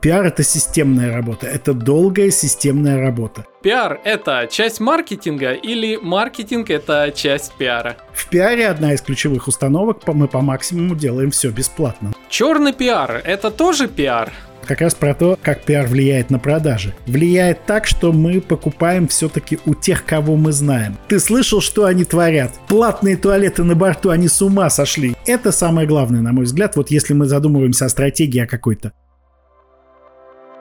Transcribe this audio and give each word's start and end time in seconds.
Пиар– 0.00 0.26
это 0.26 0.44
системная 0.44 1.12
работа, 1.12 1.48
это 1.48 1.74
долгая 1.74 2.30
системная 2.30 3.00
работа. 3.00 3.44
Пиар– 3.62 4.00
это 4.04 4.46
часть 4.48 4.78
маркетинга 4.78 5.52
или 5.52 5.96
маркетинг– 5.96 6.70
это 6.70 7.12
часть 7.12 7.52
пиара? 7.54 7.96
В 8.12 8.28
пиаре 8.28 8.68
одна 8.68 8.92
из 8.94 9.00
ключевых 9.00 9.48
установок– 9.48 10.02
мы 10.06 10.28
по 10.28 10.40
максимуму 10.40 10.94
делаем 10.94 11.32
все 11.32 11.50
бесплатно. 11.50 12.12
Черный 12.28 12.72
пиар– 12.72 13.20
это 13.24 13.50
тоже 13.50 13.88
пиар? 13.88 14.30
как 14.68 14.82
раз 14.82 14.94
про 14.94 15.14
то, 15.14 15.38
как 15.42 15.62
пиар 15.62 15.86
влияет 15.86 16.28
на 16.28 16.38
продажи. 16.38 16.94
Влияет 17.06 17.64
так, 17.64 17.86
что 17.86 18.12
мы 18.12 18.42
покупаем 18.42 19.08
все-таки 19.08 19.58
у 19.64 19.74
тех, 19.74 20.04
кого 20.04 20.36
мы 20.36 20.52
знаем. 20.52 20.98
Ты 21.08 21.20
слышал, 21.20 21.62
что 21.62 21.86
они 21.86 22.04
творят? 22.04 22.52
Платные 22.68 23.16
туалеты 23.16 23.64
на 23.64 23.74
борту, 23.74 24.10
они 24.10 24.28
с 24.28 24.42
ума 24.42 24.68
сошли. 24.68 25.16
Это 25.24 25.52
самое 25.52 25.88
главное, 25.88 26.20
на 26.20 26.32
мой 26.32 26.44
взгляд, 26.44 26.76
вот 26.76 26.90
если 26.90 27.14
мы 27.14 27.24
задумываемся 27.24 27.86
о 27.86 27.88
стратегии 27.88 28.40
о 28.40 28.46
какой-то. 28.46 28.92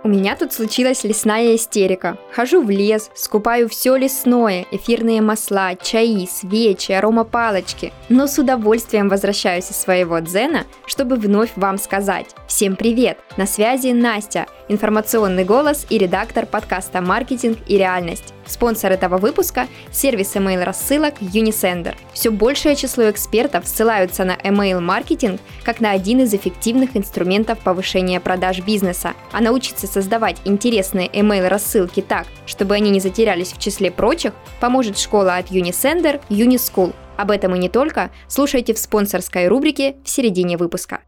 У 0.08 0.10
меня 0.10 0.38
тут 0.38 0.54
случилась 0.54 1.04
лесная 1.04 1.58
истерика. 1.58 2.18
Хожу 2.32 2.64
в 2.64 2.70
лес, 2.70 3.12
скупаю 3.14 3.68
все 3.68 3.98
лесное, 3.98 4.66
эфирные 4.72 5.22
масла, 5.22 5.76
чаи, 5.76 6.26
свечи, 6.32 6.94
аромапалочки. 6.94 7.92
Но 8.08 8.28
с 8.28 8.40
удовольствием 8.40 9.10
возвращаюсь 9.10 9.70
из 9.70 9.76
своего 9.76 10.20
дзена, 10.20 10.64
чтобы 10.86 11.18
вновь 11.18 11.52
вам 11.58 11.78
сказать. 11.78 12.28
Всем 12.48 12.78
привет! 12.78 13.18
На 13.36 13.46
связи 13.46 13.90
Настя, 13.90 14.46
информационный 14.70 15.44
голос 15.44 15.86
и 15.90 15.98
редактор 15.98 16.46
подкаста 16.46 17.02
«Маркетинг 17.02 17.58
и 17.68 17.78
реальность». 17.78 18.34
Спонсор 18.48 18.92
этого 18.92 19.18
выпуска– 19.18 19.68
сервис 19.92 20.36
email 20.36 20.64
рассылок 20.64 21.22
Unisender. 21.22 21.96
Все 22.14 22.32
большее 22.32 22.76
число 22.76 23.10
экспертов 23.10 23.68
ссылаются 23.68 24.24
на 24.24 24.36
email-маркетинг 24.36 25.42
как 25.64 25.82
на 25.82 25.92
один 25.92 26.22
из 26.22 26.34
эффективных 26.34 26.96
инструментов 26.96 27.60
повышения 27.60 28.20
продаж 28.20 28.62
бизнеса. 28.62 29.14
А 29.32 29.42
научиться 29.42 29.88
создавать 29.88 30.38
интересные 30.46 31.08
email 31.10 31.48
рассылки 31.48 32.02
так, 32.02 32.28
чтобы 32.46 32.76
они 32.76 32.90
не 32.90 33.00
затерялись 33.00 33.52
в 33.52 33.60
числе 33.60 33.92
прочих, 33.92 34.34
поможет 34.60 34.98
школа 34.98 35.36
от 35.36 35.52
Unisender 35.52 36.22
Unischool. 36.30 36.94
Об 37.18 37.32
этом 37.32 37.56
и 37.56 37.60
не 37.60 37.68
только, 37.68 38.12
слушайте 38.28 38.74
в 38.74 38.78
спонсорской 38.78 39.48
рубрике 39.48 39.98
в 40.04 40.10
середине 40.10 40.56
выпуска. 40.56 41.02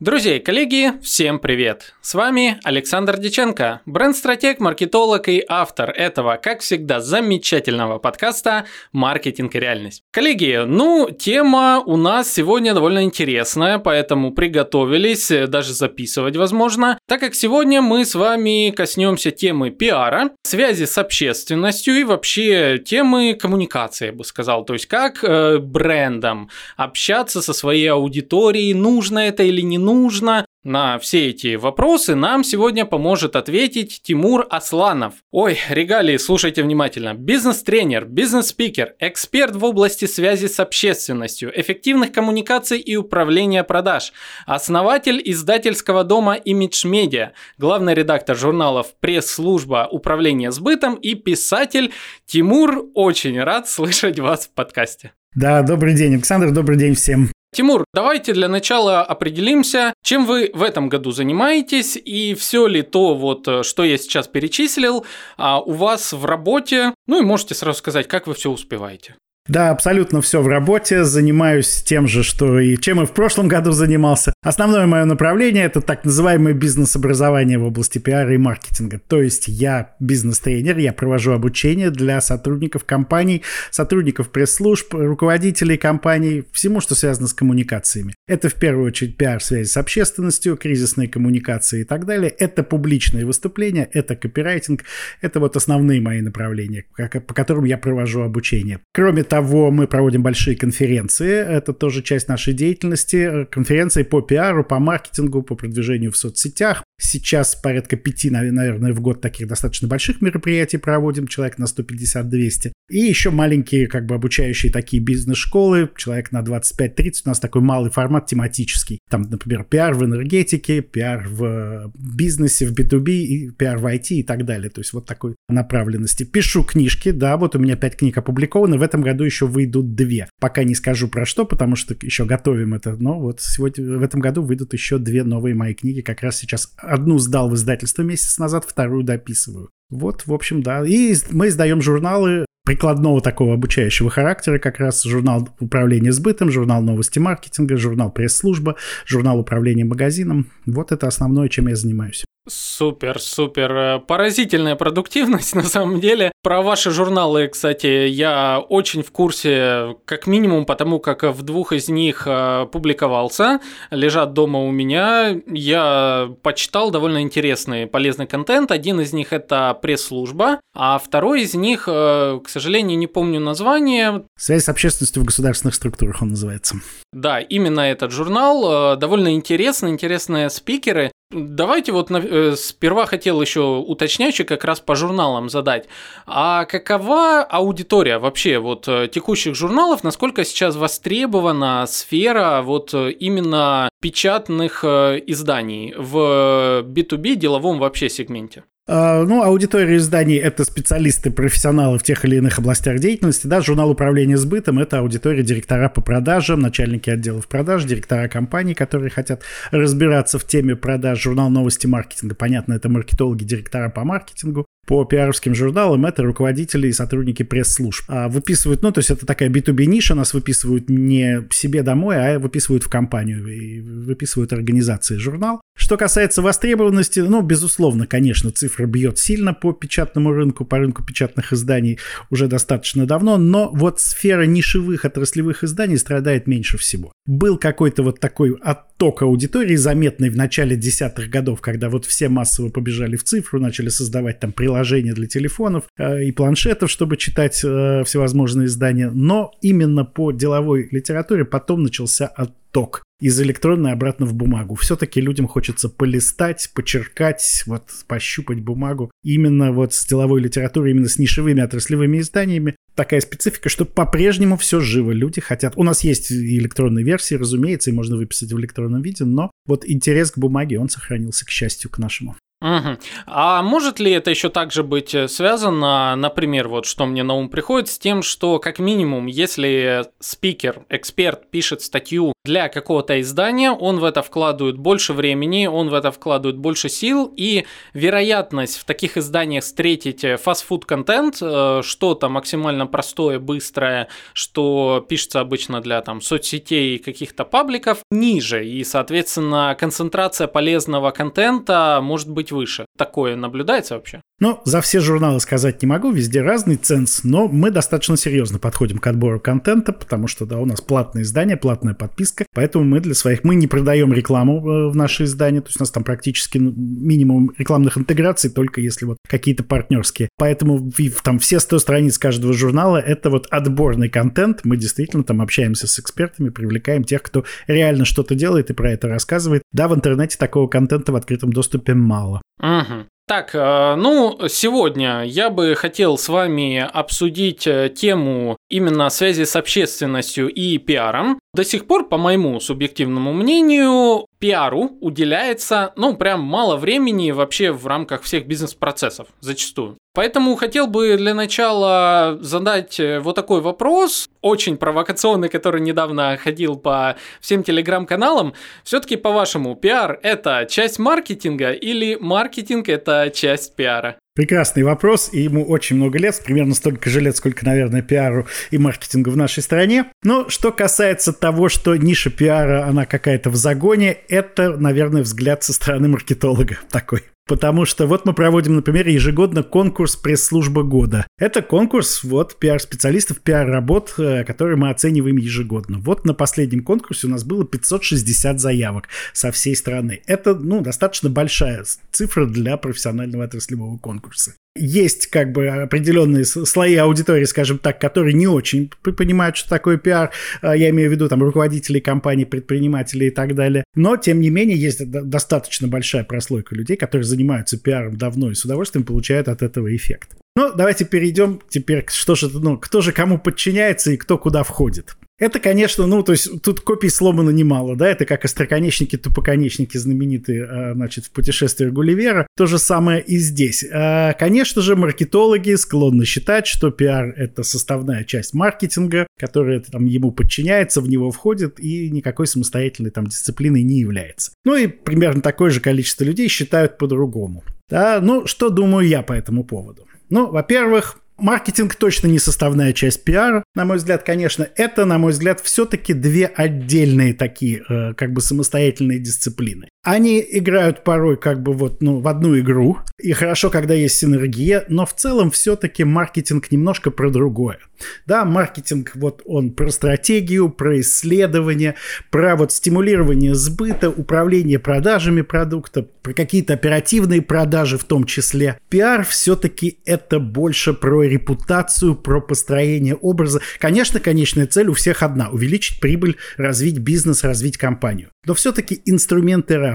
Друзья 0.00 0.36
и 0.36 0.38
коллеги, 0.38 0.92
всем 1.02 1.38
привет! 1.38 1.92
С 2.00 2.14
вами 2.14 2.58
Александр 2.64 3.18
Диченко, 3.18 3.82
бренд-стратег, 3.84 4.58
маркетолог 4.58 5.28
и 5.28 5.44
автор 5.46 5.90
этого, 5.90 6.40
как 6.42 6.60
всегда, 6.60 7.00
замечательного 7.00 7.98
подкаста 7.98 8.64
«Маркетинг 8.92 9.54
и 9.54 9.60
реальность». 9.60 10.02
Коллеги, 10.10 10.62
ну, 10.66 11.10
тема 11.10 11.82
у 11.84 11.98
нас 11.98 12.32
сегодня 12.32 12.72
довольно 12.72 13.04
интересная, 13.04 13.78
поэтому 13.78 14.32
приготовились, 14.32 15.28
даже 15.48 15.74
записывать 15.74 16.34
возможно, 16.34 16.98
так 17.06 17.20
как 17.20 17.34
сегодня 17.34 17.82
мы 17.82 18.06
с 18.06 18.14
вами 18.14 18.70
коснемся 18.70 19.30
темы 19.30 19.68
пиара, 19.68 20.30
связи 20.42 20.86
с 20.86 20.96
общественностью 20.96 22.00
и 22.00 22.04
вообще 22.04 22.78
темы 22.78 23.34
коммуникации, 23.34 24.06
я 24.06 24.12
бы 24.14 24.24
сказал, 24.24 24.64
то 24.64 24.72
есть 24.72 24.86
как 24.86 25.22
э, 25.22 25.58
брендом 25.58 26.48
общаться 26.78 27.42
со 27.42 27.52
своей 27.52 27.88
аудиторией, 27.88 28.72
нужно 28.72 29.18
это 29.18 29.42
или 29.42 29.60
не 29.60 29.76
нужно, 29.76 29.89
нужно? 29.94 30.46
На 30.62 30.98
все 30.98 31.30
эти 31.30 31.54
вопросы 31.54 32.14
нам 32.14 32.44
сегодня 32.44 32.84
поможет 32.84 33.34
ответить 33.34 34.02
Тимур 34.02 34.46
Асланов. 34.50 35.14
Ой, 35.30 35.58
регалии, 35.70 36.18
слушайте 36.18 36.62
внимательно. 36.62 37.14
Бизнес-тренер, 37.14 38.04
бизнес-спикер, 38.04 38.94
эксперт 38.98 39.56
в 39.56 39.64
области 39.64 40.04
связи 40.04 40.48
с 40.48 40.60
общественностью, 40.60 41.50
эффективных 41.58 42.12
коммуникаций 42.12 42.78
и 42.78 42.94
управления 42.94 43.64
продаж, 43.64 44.12
основатель 44.44 45.22
издательского 45.24 46.04
дома 46.04 46.36
Image 46.36 46.84
Media, 46.84 47.30
главный 47.56 47.94
редактор 47.94 48.36
журналов 48.36 48.88
«Пресс-служба 49.00 49.88
управления 49.90 50.50
сбытом» 50.50 50.96
и 50.96 51.14
писатель 51.14 51.90
Тимур. 52.26 52.90
Очень 52.94 53.42
рад 53.42 53.66
слышать 53.66 54.20
вас 54.20 54.46
в 54.46 54.50
подкасте. 54.50 55.12
Да, 55.34 55.62
добрый 55.62 55.94
день, 55.94 56.14
Александр, 56.14 56.50
добрый 56.50 56.76
день 56.76 56.94
всем. 56.94 57.30
Тимур, 57.52 57.84
давайте 57.92 58.32
для 58.32 58.48
начала 58.48 59.02
определимся, 59.02 59.92
чем 60.04 60.24
вы 60.24 60.50
в 60.54 60.62
этом 60.62 60.88
году 60.88 61.10
занимаетесь 61.10 61.96
и 61.96 62.34
все 62.34 62.68
ли 62.68 62.82
то, 62.82 63.14
вот, 63.14 63.48
э, 63.48 63.62
что 63.64 63.82
я 63.82 63.98
сейчас 63.98 64.28
перечислил, 64.28 65.04
а, 65.36 65.60
у 65.60 65.72
вас 65.72 66.12
в 66.12 66.24
работе. 66.24 66.94
Ну 67.08 67.20
и 67.20 67.24
можете 67.24 67.56
сразу 67.56 67.78
сказать, 67.78 68.06
как 68.06 68.28
вы 68.28 68.34
все 68.34 68.50
успеваете. 68.50 69.16
Да, 69.50 69.70
абсолютно 69.70 70.22
все 70.22 70.42
в 70.42 70.46
работе. 70.46 71.02
Занимаюсь 71.02 71.82
тем 71.82 72.06
же, 72.06 72.22
что 72.22 72.60
и 72.60 72.76
чем 72.76 73.02
и 73.02 73.06
в 73.06 73.10
прошлом 73.10 73.48
году 73.48 73.72
занимался. 73.72 74.32
Основное 74.42 74.86
мое 74.86 75.04
направление– 75.04 75.64
это 75.66 75.80
так 75.80 76.04
называемое 76.04 76.54
бизнес-образование 76.54 77.58
в 77.58 77.64
области 77.64 77.98
пиара 77.98 78.32
и 78.32 78.38
маркетинга. 78.38 79.00
То 79.00 79.20
есть 79.20 79.48
я 79.48 79.96
бизнес-тренер, 79.98 80.78
я 80.78 80.92
провожу 80.92 81.32
обучение 81.32 81.90
для 81.90 82.20
сотрудников 82.20 82.84
компаний, 82.84 83.42
сотрудников 83.72 84.30
пресс-служб, 84.30 84.94
руководителей 84.94 85.76
компаний, 85.76 86.44
всему, 86.52 86.80
что 86.80 86.94
связано 86.94 87.26
с 87.26 87.34
коммуникациями. 87.34 88.14
Это 88.28 88.50
в 88.50 88.54
первую 88.54 88.86
очередь 88.86 89.16
пиар, 89.16 89.42
связи 89.42 89.66
с 89.66 89.76
общественностью, 89.76 90.56
кризисные 90.56 91.08
коммуникации 91.08 91.80
и 91.80 91.84
так 91.84 92.06
далее. 92.06 92.30
Это 92.30 92.62
публичные 92.62 93.26
выступления, 93.26 93.90
это 93.92 94.14
копирайтинг, 94.14 94.84
это 95.20 95.40
вот 95.40 95.56
основные 95.56 96.00
мои 96.00 96.20
направления, 96.20 96.84
по 96.96 97.34
которым 97.34 97.64
я 97.64 97.78
провожу 97.78 98.22
обучение. 98.22 98.78
Кроме 98.92 99.24
того, 99.24 99.39
мы 99.40 99.86
проводим 99.86 100.22
большие 100.22 100.56
конференции. 100.56 101.30
Это 101.30 101.72
тоже 101.72 102.02
часть 102.02 102.28
нашей 102.28 102.54
деятельности. 102.54 103.46
Конференции 103.50 104.02
по 104.02 104.20
пиару, 104.20 104.64
по 104.64 104.78
маркетингу, 104.78 105.42
по 105.42 105.54
продвижению 105.54 106.12
в 106.12 106.16
соцсетях. 106.16 106.84
Сейчас 106.98 107.54
порядка 107.54 107.96
пяти, 107.96 108.30
наверное, 108.30 108.92
в 108.92 109.00
год 109.00 109.20
таких 109.20 109.48
достаточно 109.48 109.88
больших 109.88 110.20
мероприятий 110.20 110.76
проводим, 110.76 111.26
человек 111.26 111.58
на 111.58 111.64
150-200. 111.64 112.72
И 112.90 112.98
еще 112.98 113.30
маленькие, 113.30 113.86
как 113.86 114.06
бы 114.06 114.16
обучающие 114.16 114.70
такие 114.70 115.02
бизнес-школы, 115.02 115.88
человек 115.96 116.32
на 116.32 116.42
25-30. 116.42 117.12
У 117.24 117.28
нас 117.28 117.40
такой 117.40 117.62
малый 117.62 117.90
формат 117.90 118.26
тематический. 118.26 118.98
Там, 119.08 119.22
например, 119.22 119.64
пиар 119.64 119.94
в 119.94 120.04
энергетике, 120.04 120.82
пиар 120.82 121.26
в 121.28 121.92
бизнесе, 121.94 122.66
в 122.66 122.72
B2B, 122.72 123.10
и 123.10 123.50
пиар 123.50 123.78
в 123.78 123.86
IT 123.86 124.08
и 124.10 124.22
так 124.22 124.44
далее. 124.44 124.70
То 124.70 124.80
есть 124.80 124.92
вот 124.92 125.06
такой 125.06 125.36
направленности. 125.48 126.24
Пишу 126.24 126.64
книжки, 126.64 127.10
да, 127.10 127.36
вот 127.36 127.56
у 127.56 127.58
меня 127.58 127.76
пять 127.76 127.96
книг 127.96 128.18
опубликованы. 128.18 128.76
В 128.76 128.82
этом 128.82 129.00
году 129.00 129.19
еще 129.24 129.46
выйдут 129.46 129.94
две. 129.94 130.28
Пока 130.40 130.64
не 130.64 130.74
скажу 130.74 131.08
про 131.08 131.24
что, 131.24 131.44
потому 131.44 131.76
что 131.76 131.94
еще 132.00 132.24
готовим 132.24 132.74
это. 132.74 132.96
Но 132.96 133.20
вот 133.20 133.40
сегодня, 133.40 133.98
в 133.98 134.02
этом 134.02 134.20
году 134.20 134.42
выйдут 134.42 134.72
еще 134.72 134.98
две 134.98 135.24
новые 135.24 135.54
мои 135.54 135.74
книги. 135.74 136.00
Как 136.00 136.22
раз 136.22 136.36
сейчас 136.36 136.72
одну 136.78 137.18
сдал 137.18 137.50
в 137.50 137.54
издательство 137.54 138.02
месяц 138.02 138.38
назад, 138.38 138.64
вторую 138.66 139.04
дописываю. 139.04 139.70
Вот, 139.90 140.26
в 140.26 140.32
общем, 140.32 140.62
да. 140.62 140.86
И 140.86 141.14
мы 141.30 141.48
издаем 141.48 141.82
журналы 141.82 142.46
прикладного 142.64 143.20
такого 143.20 143.54
обучающего 143.54 144.10
характера, 144.10 144.58
как 144.58 144.78
раз 144.78 145.02
журнал 145.02 145.48
управления 145.58 146.12
сбытом, 146.12 146.50
журнал 146.50 146.82
новости 146.82 147.18
маркетинга, 147.18 147.76
журнал 147.76 148.12
пресс-служба, 148.12 148.76
журнал 149.06 149.40
управления 149.40 149.84
магазином. 149.84 150.52
Вот 150.66 150.92
это 150.92 151.08
основное, 151.08 151.48
чем 151.48 151.66
я 151.66 151.74
занимаюсь. 151.74 152.24
Супер, 152.50 153.20
супер. 153.20 153.72
Э, 153.72 154.00
поразительная 154.00 154.74
продуктивность 154.74 155.54
на 155.54 155.62
самом 155.62 156.00
деле. 156.00 156.32
Про 156.42 156.62
ваши 156.62 156.90
журналы, 156.90 157.46
кстати, 157.48 158.08
я 158.08 158.58
очень 158.58 159.02
в 159.02 159.12
курсе, 159.12 159.96
как 160.04 160.26
минимум, 160.26 160.66
потому 160.66 160.98
как 160.98 161.22
в 161.22 161.42
двух 161.42 161.72
из 161.72 161.88
них 161.88 162.24
э, 162.26 162.66
публиковался. 162.72 163.60
Лежат 163.90 164.32
дома 164.32 164.58
у 164.60 164.70
меня. 164.70 165.36
Я 165.46 166.34
почитал 166.42 166.90
довольно 166.90 167.22
интересный, 167.22 167.86
полезный 167.86 168.26
контент. 168.26 168.72
Один 168.72 169.00
из 169.00 169.12
них 169.12 169.32
это 169.32 169.78
пресс-служба, 169.80 170.60
а 170.74 170.98
второй 170.98 171.42
из 171.42 171.54
них, 171.54 171.84
э, 171.86 172.40
к 172.42 172.48
сожалению, 172.48 172.98
не 172.98 173.06
помню 173.06 173.38
название. 173.38 174.24
Связь 174.36 174.64
с 174.64 174.68
общественностью 174.68 175.22
в 175.22 175.26
государственных 175.26 175.76
структурах 175.76 176.22
он 176.22 176.30
называется. 176.30 176.76
Да, 177.12 177.38
именно 177.38 177.80
этот 177.80 178.10
журнал. 178.10 178.96
Довольно 178.96 179.34
интересный, 179.34 179.90
интересные 179.90 180.50
спикеры. 180.50 181.12
Давайте 181.32 181.92
вот 181.92 182.10
э, 182.10 182.56
сперва 182.56 183.06
хотел 183.06 183.40
еще 183.40 183.60
уточняющий 183.60 184.44
как 184.44 184.64
раз 184.64 184.80
по 184.80 184.96
журналам 184.96 185.48
задать. 185.48 185.86
А 186.26 186.64
какова 186.64 187.44
аудитория 187.44 188.18
вообще 188.18 188.58
вот 188.58 188.88
э, 188.88 189.06
текущих 189.06 189.54
журналов? 189.54 190.02
Насколько 190.02 190.44
сейчас 190.44 190.74
востребована 190.74 191.86
сфера 191.86 192.62
вот 192.62 192.92
э, 192.94 193.12
именно 193.12 193.88
печатных 194.00 194.82
изданий 194.84 195.94
в 195.96 196.82
B2B 196.82 197.36
деловом 197.36 197.78
вообще 197.78 198.08
сегменте? 198.08 198.64
А, 198.92 199.24
ну, 199.24 199.44
аудитория 199.44 199.98
изданий– 199.98 200.36
это 200.38 200.64
специалисты, 200.64 201.30
профессионалы 201.30 201.96
в 201.96 202.02
тех 202.02 202.24
или 202.24 202.36
иных 202.36 202.58
областях 202.58 202.98
деятельности. 202.98 203.46
Да, 203.46 203.60
журнал 203.60 203.88
управления 203.88 204.36
сбытом– 204.36 204.78
это 204.80 204.98
аудитория 204.98 205.44
директора 205.44 205.88
по 205.88 206.00
продажам, 206.00 206.58
начальники 206.58 207.08
отделов 207.08 207.46
продаж, 207.46 207.84
директора 207.84 208.26
компаний, 208.26 208.74
которые 208.74 209.10
хотят 209.10 209.44
разбираться 209.70 210.40
в 210.40 210.44
теме 210.44 210.74
продаж. 210.74 211.22
Журнал 211.22 211.50
новости 211.50 211.86
маркетинга, 211.86 212.34
понятно, 212.34 212.72
это 212.72 212.88
маркетологи, 212.88 213.44
директора 213.44 213.90
по 213.90 214.02
маркетингу. 214.02 214.66
По 214.90 215.04
пиаровским 215.04 215.54
журналам 215.54 216.04
это 216.04 216.24
руководители 216.24 216.88
и 216.88 216.92
сотрудники 216.92 217.44
пресс-служб. 217.44 218.02
А 218.08 218.28
выписывают, 218.28 218.82
ну, 218.82 218.90
то 218.90 218.98
есть 218.98 219.12
это 219.12 219.24
такая 219.24 219.48
B2B 219.48 219.84
ниша, 219.84 220.16
нас 220.16 220.34
выписывают 220.34 220.90
не 220.90 221.46
себе 221.52 221.84
домой, 221.84 222.16
а 222.16 222.40
выписывают 222.40 222.82
в 222.82 222.88
компанию 222.88 223.46
и 223.46 223.80
выписывают 223.80 224.52
организации 224.52 225.14
журнал. 225.14 225.60
Что 225.76 225.96
касается 225.96 226.42
востребованности, 226.42 227.20
ну, 227.20 227.40
безусловно, 227.40 228.08
конечно, 228.08 228.50
цифра 228.50 228.86
бьет 228.86 229.16
сильно 229.16 229.54
по 229.54 229.72
печатному 229.72 230.32
рынку, 230.32 230.64
по 230.64 230.78
рынку 230.78 231.04
печатных 231.04 231.52
изданий 231.52 232.00
уже 232.28 232.48
достаточно 232.48 233.06
давно, 233.06 233.38
но 233.38 233.70
вот 233.72 234.00
сфера 234.00 234.42
нишевых 234.42 235.04
отраслевых 235.04 235.62
изданий 235.62 235.98
страдает 235.98 236.48
меньше 236.48 236.78
всего. 236.78 237.12
Был 237.26 237.58
какой-то 237.58 238.02
вот 238.02 238.18
такой 238.18 238.58
отток 238.60 239.22
аудитории, 239.22 239.76
заметный 239.76 240.30
в 240.30 240.36
начале 240.36 240.74
десятых 240.74 241.30
годов, 241.30 241.60
когда 241.60 241.88
вот 241.88 242.06
все 242.06 242.28
массово 242.28 242.70
побежали 242.70 243.14
в 243.14 243.22
цифру, 243.22 243.60
начали 243.60 243.88
создавать 243.88 244.40
там 244.40 244.50
приложения 244.50 244.79
для 244.82 245.26
телефонов 245.26 245.84
э, 245.98 246.24
и 246.24 246.32
планшетов, 246.32 246.90
чтобы 246.90 247.16
читать 247.16 247.60
э, 247.64 248.02
всевозможные 248.04 248.66
издания, 248.66 249.10
но 249.10 249.52
именно 249.60 250.04
по 250.04 250.32
деловой 250.32 250.88
литературе 250.90 251.44
потом 251.44 251.82
начался 251.82 252.26
отток 252.26 253.02
из 253.20 253.40
электронной 253.40 253.92
обратно 253.92 254.26
в 254.26 254.34
бумагу. 254.34 254.74
Все-таки 254.74 255.20
людям 255.20 255.46
хочется 255.46 255.88
полистать, 255.88 256.70
почеркать, 256.74 257.64
вот 257.66 257.84
пощупать 258.06 258.60
бумагу. 258.60 259.10
Именно 259.22 259.72
вот 259.72 259.92
с 259.92 260.06
деловой 260.06 260.40
литературой, 260.40 260.92
именно 260.92 261.08
с 261.08 261.18
нишевыми 261.18 261.60
отраслевыми 261.60 262.20
изданиями 262.20 262.76
такая 262.94 263.20
специфика, 263.20 263.68
что 263.68 263.84
по-прежнему 263.84 264.56
все 264.56 264.80
живо. 264.80 265.12
Люди 265.12 265.40
хотят... 265.40 265.74
У 265.76 265.82
нас 265.82 266.02
есть 266.02 266.30
и 266.30 266.58
электронные 266.58 267.04
версии, 267.04 267.34
разумеется, 267.34 267.90
и 267.90 267.94
можно 267.94 268.16
выписать 268.16 268.52
в 268.52 268.58
электронном 268.58 269.02
виде, 269.02 269.24
но 269.24 269.50
вот 269.66 269.84
интерес 269.86 270.32
к 270.32 270.38
бумаге, 270.38 270.78
он 270.78 270.88
сохранился, 270.88 271.44
к 271.44 271.50
счастью, 271.50 271.90
к 271.90 271.98
нашему. 271.98 272.36
Угу. 272.62 272.98
А 273.26 273.62
может 273.62 274.00
ли 274.00 274.12
это 274.12 274.28
еще 274.28 274.50
также 274.50 274.82
быть 274.82 275.14
э, 275.14 275.28
связано, 275.28 276.14
например, 276.14 276.68
вот 276.68 276.84
что 276.84 277.06
мне 277.06 277.22
на 277.22 277.34
ум 277.34 277.48
приходит, 277.48 277.88
с 277.88 277.98
тем, 277.98 278.22
что 278.22 278.58
как 278.58 278.78
минимум, 278.78 279.24
если 279.24 280.04
спикер, 280.18 280.84
эксперт 280.90 281.50
пишет 281.50 281.80
статью 281.80 282.34
для 282.44 282.68
какого-то 282.68 283.18
издания, 283.22 283.70
он 283.70 283.98
в 283.98 284.04
это 284.04 284.20
вкладывает 284.20 284.76
больше 284.76 285.14
времени, 285.14 285.66
он 285.66 285.88
в 285.88 285.94
это 285.94 286.12
вкладывает 286.12 286.58
больше 286.58 286.90
сил, 286.90 287.32
и 287.34 287.64
вероятность 287.94 288.76
в 288.76 288.84
таких 288.84 289.16
изданиях 289.16 289.64
встретить 289.64 290.22
э, 290.22 290.36
фастфуд-контент, 290.36 291.38
э, 291.40 291.80
что-то 291.82 292.28
максимально 292.28 292.86
простое, 292.86 293.38
быстрое, 293.38 294.08
что 294.34 295.02
пишется 295.08 295.40
обычно 295.40 295.80
для 295.80 296.02
там 296.02 296.20
соцсетей 296.20 296.96
и 296.96 296.98
каких-то 296.98 297.46
пабликов, 297.46 298.00
ниже, 298.10 298.66
и, 298.66 298.84
соответственно, 298.84 299.74
концентрация 299.80 300.46
полезного 300.46 301.10
контента 301.10 302.00
может 302.02 302.28
быть 302.28 302.49
быть 302.49 302.49
выше. 302.50 302.86
Такое 302.96 303.36
наблюдается 303.36 303.94
вообще? 303.94 304.22
Ну, 304.40 304.58
за 304.64 304.80
все 304.80 305.00
журналы 305.00 305.38
сказать 305.38 305.82
не 305.82 305.86
могу, 305.86 306.10
везде 306.12 306.40
разный 306.40 306.76
ценз, 306.76 307.24
но 307.24 307.46
мы 307.46 307.70
достаточно 307.70 308.16
серьезно 308.16 308.58
подходим 308.58 308.96
к 308.96 309.06
отбору 309.06 309.38
контента, 309.38 309.92
потому 309.92 310.28
что, 310.28 310.46
да, 310.46 310.58
у 310.58 310.64
нас 310.64 310.80
платное 310.80 311.24
издание, 311.24 311.58
платная 311.58 311.92
подписка, 311.92 312.46
поэтому 312.54 312.84
мы 312.84 313.00
для 313.00 313.12
своих, 313.12 313.44
мы 313.44 313.54
не 313.54 313.66
продаем 313.66 314.14
рекламу 314.14 314.58
э, 314.58 314.88
в 314.88 314.96
наши 314.96 315.24
издания, 315.24 315.60
то 315.60 315.68
есть 315.68 315.78
у 315.78 315.82
нас 315.82 315.90
там 315.90 316.04
практически 316.04 316.56
ну, 316.56 316.72
минимум 316.74 317.52
рекламных 317.58 317.98
интеграций, 317.98 318.48
только 318.48 318.80
если 318.80 319.04
вот 319.04 319.18
какие-то 319.28 319.62
партнерские. 319.62 320.30
Поэтому 320.38 320.90
там 321.22 321.38
все 321.38 321.60
100 321.60 321.78
страниц 321.78 322.16
каждого 322.16 322.54
журнала— 322.54 322.96
это 322.98 323.28
вот 323.28 323.46
отборный 323.50 324.08
контент, 324.08 324.60
мы 324.64 324.78
действительно 324.78 325.22
там 325.22 325.42
общаемся 325.42 325.86
с 325.86 325.98
экспертами, 325.98 326.48
привлекаем 326.48 327.04
тех, 327.04 327.22
кто 327.22 327.44
реально 327.66 328.06
что-то 328.06 328.34
делает 328.34 328.70
и 328.70 328.72
про 328.72 328.90
это 328.90 329.06
рассказывает. 329.06 329.64
Да, 329.72 329.86
в 329.86 329.94
интернете 329.94 330.38
такого 330.38 330.66
контента 330.66 331.12
в 331.12 331.16
открытом 331.16 331.52
доступе 331.52 331.92
мало. 331.92 332.40
Угу. 332.58 333.06
Так, 333.30 333.54
э, 333.54 333.94
ну, 333.94 334.36
сегодня 334.48 335.22
я 335.22 335.50
бы 335.50 335.76
хотел 335.76 336.18
с 336.18 336.28
вами 336.28 336.84
обсудить 336.92 337.64
э, 337.64 337.88
тему 337.88 338.56
именно 338.68 339.08
связи 339.08 339.44
с 339.44 339.54
общественностью 339.54 340.48
и 340.48 340.78
пиаром. 340.78 341.38
До 341.54 341.62
сих 341.62 341.86
пор, 341.86 342.08
по 342.08 342.18
моему 342.18 342.58
субъективному 342.58 343.32
мнению, 343.32 344.26
пиару 344.40 344.96
уделяется, 345.00 345.92
ну, 345.96 346.16
прям 346.16 346.40
мало 346.40 346.76
времени 346.76 347.30
вообще 347.30 347.70
в 347.70 347.86
рамках 347.86 348.22
всех 348.22 348.46
бизнес-процессов, 348.46 349.28
зачастую. 349.40 349.98
Поэтому 350.12 350.56
хотел 350.56 350.88
бы 350.88 351.16
для 351.16 351.34
начала 351.34 352.36
задать 352.40 352.98
э, 352.98 353.20
вот 353.20 353.36
такой 353.36 353.60
вопрос, 353.60 354.28
очень 354.40 354.76
провокационный, 354.76 355.48
который 355.48 355.80
недавно 355.80 356.36
ходил 356.36 356.76
по 356.76 357.16
всем 357.40 357.62
телеграм-каналам. 357.62 358.54
Все-таки, 358.82 359.14
по-вашему, 359.16 359.76
пиар– 359.76 360.18
это 360.22 360.66
часть 360.68 360.98
маркетинга 360.98 361.70
или 361.72 362.16
маркетинг– 362.20 362.88
это 362.88 363.30
часть 363.32 363.76
пиара? 363.76 364.16
Прекрасный 364.34 364.84
вопрос, 364.84 365.30
и 365.32 365.40
ему 365.40 365.64
очень 365.64 365.96
много 365.96 366.18
лет, 366.18 366.40
примерно 366.44 366.74
столько 366.74 367.10
же 367.10 367.20
лет, 367.20 367.36
сколько, 367.36 367.66
наверное, 367.66 368.00
пиару 368.00 368.46
и 368.70 368.78
маркетингу 368.78 369.30
в 369.30 369.36
нашей 369.36 369.62
стране. 369.62 370.06
Но 370.22 370.48
что 370.48 370.70
касается 370.70 371.32
того, 371.32 371.68
что 371.68 371.96
ниша 371.96 372.30
пиара, 372.30 372.86
она 372.86 373.06
какая-то 373.06 373.50
в 373.50 373.56
загоне, 373.56 374.16
это, 374.28 374.76
наверное, 374.76 375.22
взгляд 375.22 375.64
со 375.64 375.72
стороны 375.72 376.08
маркетолога 376.08 376.78
такой. 376.90 377.24
Потому 377.50 377.84
что 377.84 378.06
вот 378.06 378.26
мы 378.26 378.32
проводим, 378.32 378.76
например, 378.76 379.08
ежегодно 379.08 379.64
конкурс 379.64 380.14
пресс-служба 380.14 380.84
года. 380.84 381.26
Это 381.36 381.62
конкурс 381.62 382.22
вот 382.22 382.56
пиар-специалистов, 382.60 383.40
пиар-работ, 383.40 384.14
э, 384.18 384.44
которые 384.44 384.76
мы 384.76 384.88
оцениваем 384.88 385.36
ежегодно. 385.36 385.98
Вот 385.98 386.24
на 386.24 386.32
последнем 386.32 386.84
конкурсе 386.84 387.26
у 387.26 387.30
нас 387.30 387.42
было 387.42 387.64
560 387.64 388.60
заявок 388.60 389.08
со 389.32 389.50
всей 389.50 389.74
страны. 389.74 390.22
Это, 390.28 390.54
ну, 390.54 390.80
достаточно 390.80 391.28
большая 391.28 391.84
цифра 392.12 392.46
для 392.46 392.76
профессионального 392.76 393.42
отраслевого 393.42 393.98
конкурса 393.98 394.52
есть 394.76 395.26
как 395.26 395.52
бы 395.52 395.68
определенные 395.68 396.44
слои 396.44 396.96
аудитории, 396.96 397.44
скажем 397.44 397.78
так, 397.78 398.00
которые 398.00 398.34
не 398.34 398.46
очень 398.46 398.90
понимают, 399.02 399.56
что 399.56 399.68
такое 399.68 399.98
пиар. 399.98 400.30
А, 400.62 400.76
я 400.76 400.90
имею 400.90 401.08
в 401.08 401.12
виду 401.12 401.28
там 401.28 401.42
руководителей 401.42 402.00
компаний, 402.00 402.44
предпринимателей 402.44 403.28
и 403.28 403.30
так 403.30 403.54
далее. 403.54 403.84
Но, 403.94 404.16
тем 404.16 404.40
не 404.40 404.50
менее, 404.50 404.78
есть 404.78 405.08
достаточно 405.10 405.88
большая 405.88 406.24
прослойка 406.24 406.74
людей, 406.74 406.96
которые 406.96 407.24
занимаются 407.24 407.78
пиаром 407.78 408.16
давно 408.16 408.50
и 408.50 408.54
с 408.54 408.64
удовольствием 408.64 409.04
получают 409.04 409.48
от 409.48 409.62
этого 409.62 409.94
эффект. 409.94 410.36
Ну, 410.56 410.72
давайте 410.74 411.04
перейдем 411.04 411.60
теперь, 411.68 412.04
что 412.08 412.34
же, 412.34 412.50
ну, 412.52 412.78
кто 412.78 413.00
же 413.00 413.12
кому 413.12 413.38
подчиняется 413.38 414.10
и 414.12 414.16
кто 414.16 414.36
куда 414.36 414.62
входит. 414.62 415.16
Это, 415.40 415.58
конечно, 415.58 416.06
ну, 416.06 416.22
то 416.22 416.32
есть 416.32 416.60
тут 416.62 416.80
копий 416.80 417.08
сломано 417.08 417.48
немало, 417.48 417.96
да, 417.96 418.10
это 418.10 418.26
как 418.26 418.44
остроконечники, 418.44 419.16
тупоконечники 419.16 419.96
знаменитые, 419.96 420.64
а, 420.64 420.92
значит, 420.94 421.24
в 421.24 421.30
путешествиях 421.30 421.94
Гулливера. 421.94 422.46
То 422.58 422.66
же 422.66 422.78
самое 422.78 423.22
и 423.22 423.38
здесь. 423.38 423.82
А, 423.90 424.34
конечно 424.34 424.82
же, 424.82 424.96
маркетологи 424.96 425.76
склонны 425.76 426.26
считать, 426.26 426.66
что 426.66 426.90
пиар— 426.90 427.32
это 427.36 427.62
составная 427.62 428.24
часть 428.24 428.52
маркетинга, 428.52 429.26
которая 429.38 429.80
там 429.80 430.04
ему 430.04 430.30
подчиняется, 430.30 431.00
в 431.00 431.08
него 431.08 431.30
входит 431.30 431.80
и 431.80 432.10
никакой 432.10 432.46
самостоятельной 432.46 433.10
там 433.10 433.26
дисциплиной 433.26 433.82
не 433.82 434.00
является. 434.00 434.52
Ну 434.66 434.76
и 434.76 434.88
примерно 434.88 435.40
такое 435.40 435.70
же 435.70 435.80
количество 435.80 436.24
людей 436.24 436.48
считают 436.48 436.98
по-другому. 436.98 437.64
Да, 437.88 438.20
ну, 438.20 438.46
что 438.46 438.68
думаю 438.68 439.08
я 439.08 439.22
по 439.22 439.32
этому 439.32 439.64
поводу? 439.64 440.06
Ну, 440.30 440.50
во-первых, 440.50 441.18
Маркетинг 441.40 441.94
точно 441.94 442.26
не 442.26 442.38
составная 442.38 442.92
часть 442.92 443.24
пиара, 443.24 443.64
на 443.74 443.84
мой 443.84 443.96
взгляд, 443.96 444.22
конечно. 444.22 444.68
Это, 444.76 445.04
на 445.06 445.18
мой 445.18 445.32
взгляд, 445.32 445.60
все-таки 445.60 446.12
две 446.12 446.46
отдельные 446.46 447.34
такие, 447.34 447.82
э, 447.88 448.14
как 448.14 448.32
бы 448.32 448.40
самостоятельные 448.40 449.18
дисциплины. 449.18 449.88
Они 450.02 450.42
играют 450.50 451.04
порой 451.04 451.36
как 451.36 451.62
бы 451.62 451.74
вот, 451.74 452.00
ну, 452.00 452.20
в 452.20 452.28
одну 452.28 452.58
игру, 452.58 452.98
и 453.18 453.32
хорошо, 453.32 453.68
когда 453.68 453.92
есть 453.92 454.16
синергия, 454.16 454.86
но 454.88 455.04
в 455.04 455.14
целом 455.14 455.50
все-таки 455.50 456.04
маркетинг 456.04 456.70
немножко 456.70 457.10
про 457.10 457.30
другое. 457.30 457.78
Да, 458.26 458.46
маркетинг 458.46 459.12
вот 459.14 459.42
он 459.44 459.72
про 459.72 459.90
стратегию, 459.90 460.70
про 460.70 461.00
исследование, 461.00 461.96
про 462.30 462.56
вот 462.56 462.72
стимулирование 462.72 463.54
сбыта, 463.54 464.08
управление 464.08 464.78
продажами 464.78 465.42
продукта, 465.42 466.06
про 466.22 466.32
какие-то 466.32 466.72
оперативные 466.72 467.42
продажи 467.42 467.98
в 467.98 468.04
том 468.04 468.24
числе. 468.24 468.78
Пиар 468.88 469.22
все-таки 469.24 469.98
это 470.06 470.38
больше 470.38 470.94
про 470.94 471.24
репутацию, 471.24 472.14
про 472.14 472.40
построение 472.40 473.16
образа. 473.16 473.60
Конечно, 473.78 474.18
конечная 474.18 474.66
цель 474.66 474.88
у 474.88 474.94
всех 474.94 475.22
одна– 475.22 475.50
увеличить 475.50 476.00
прибыль, 476.00 476.36
развить 476.56 476.98
бизнес, 476.98 477.44
развить 477.44 477.76
компанию. 477.76 478.30
Но 478.46 478.54
все-таки 478.54 479.02
инструменты. 479.04 479.89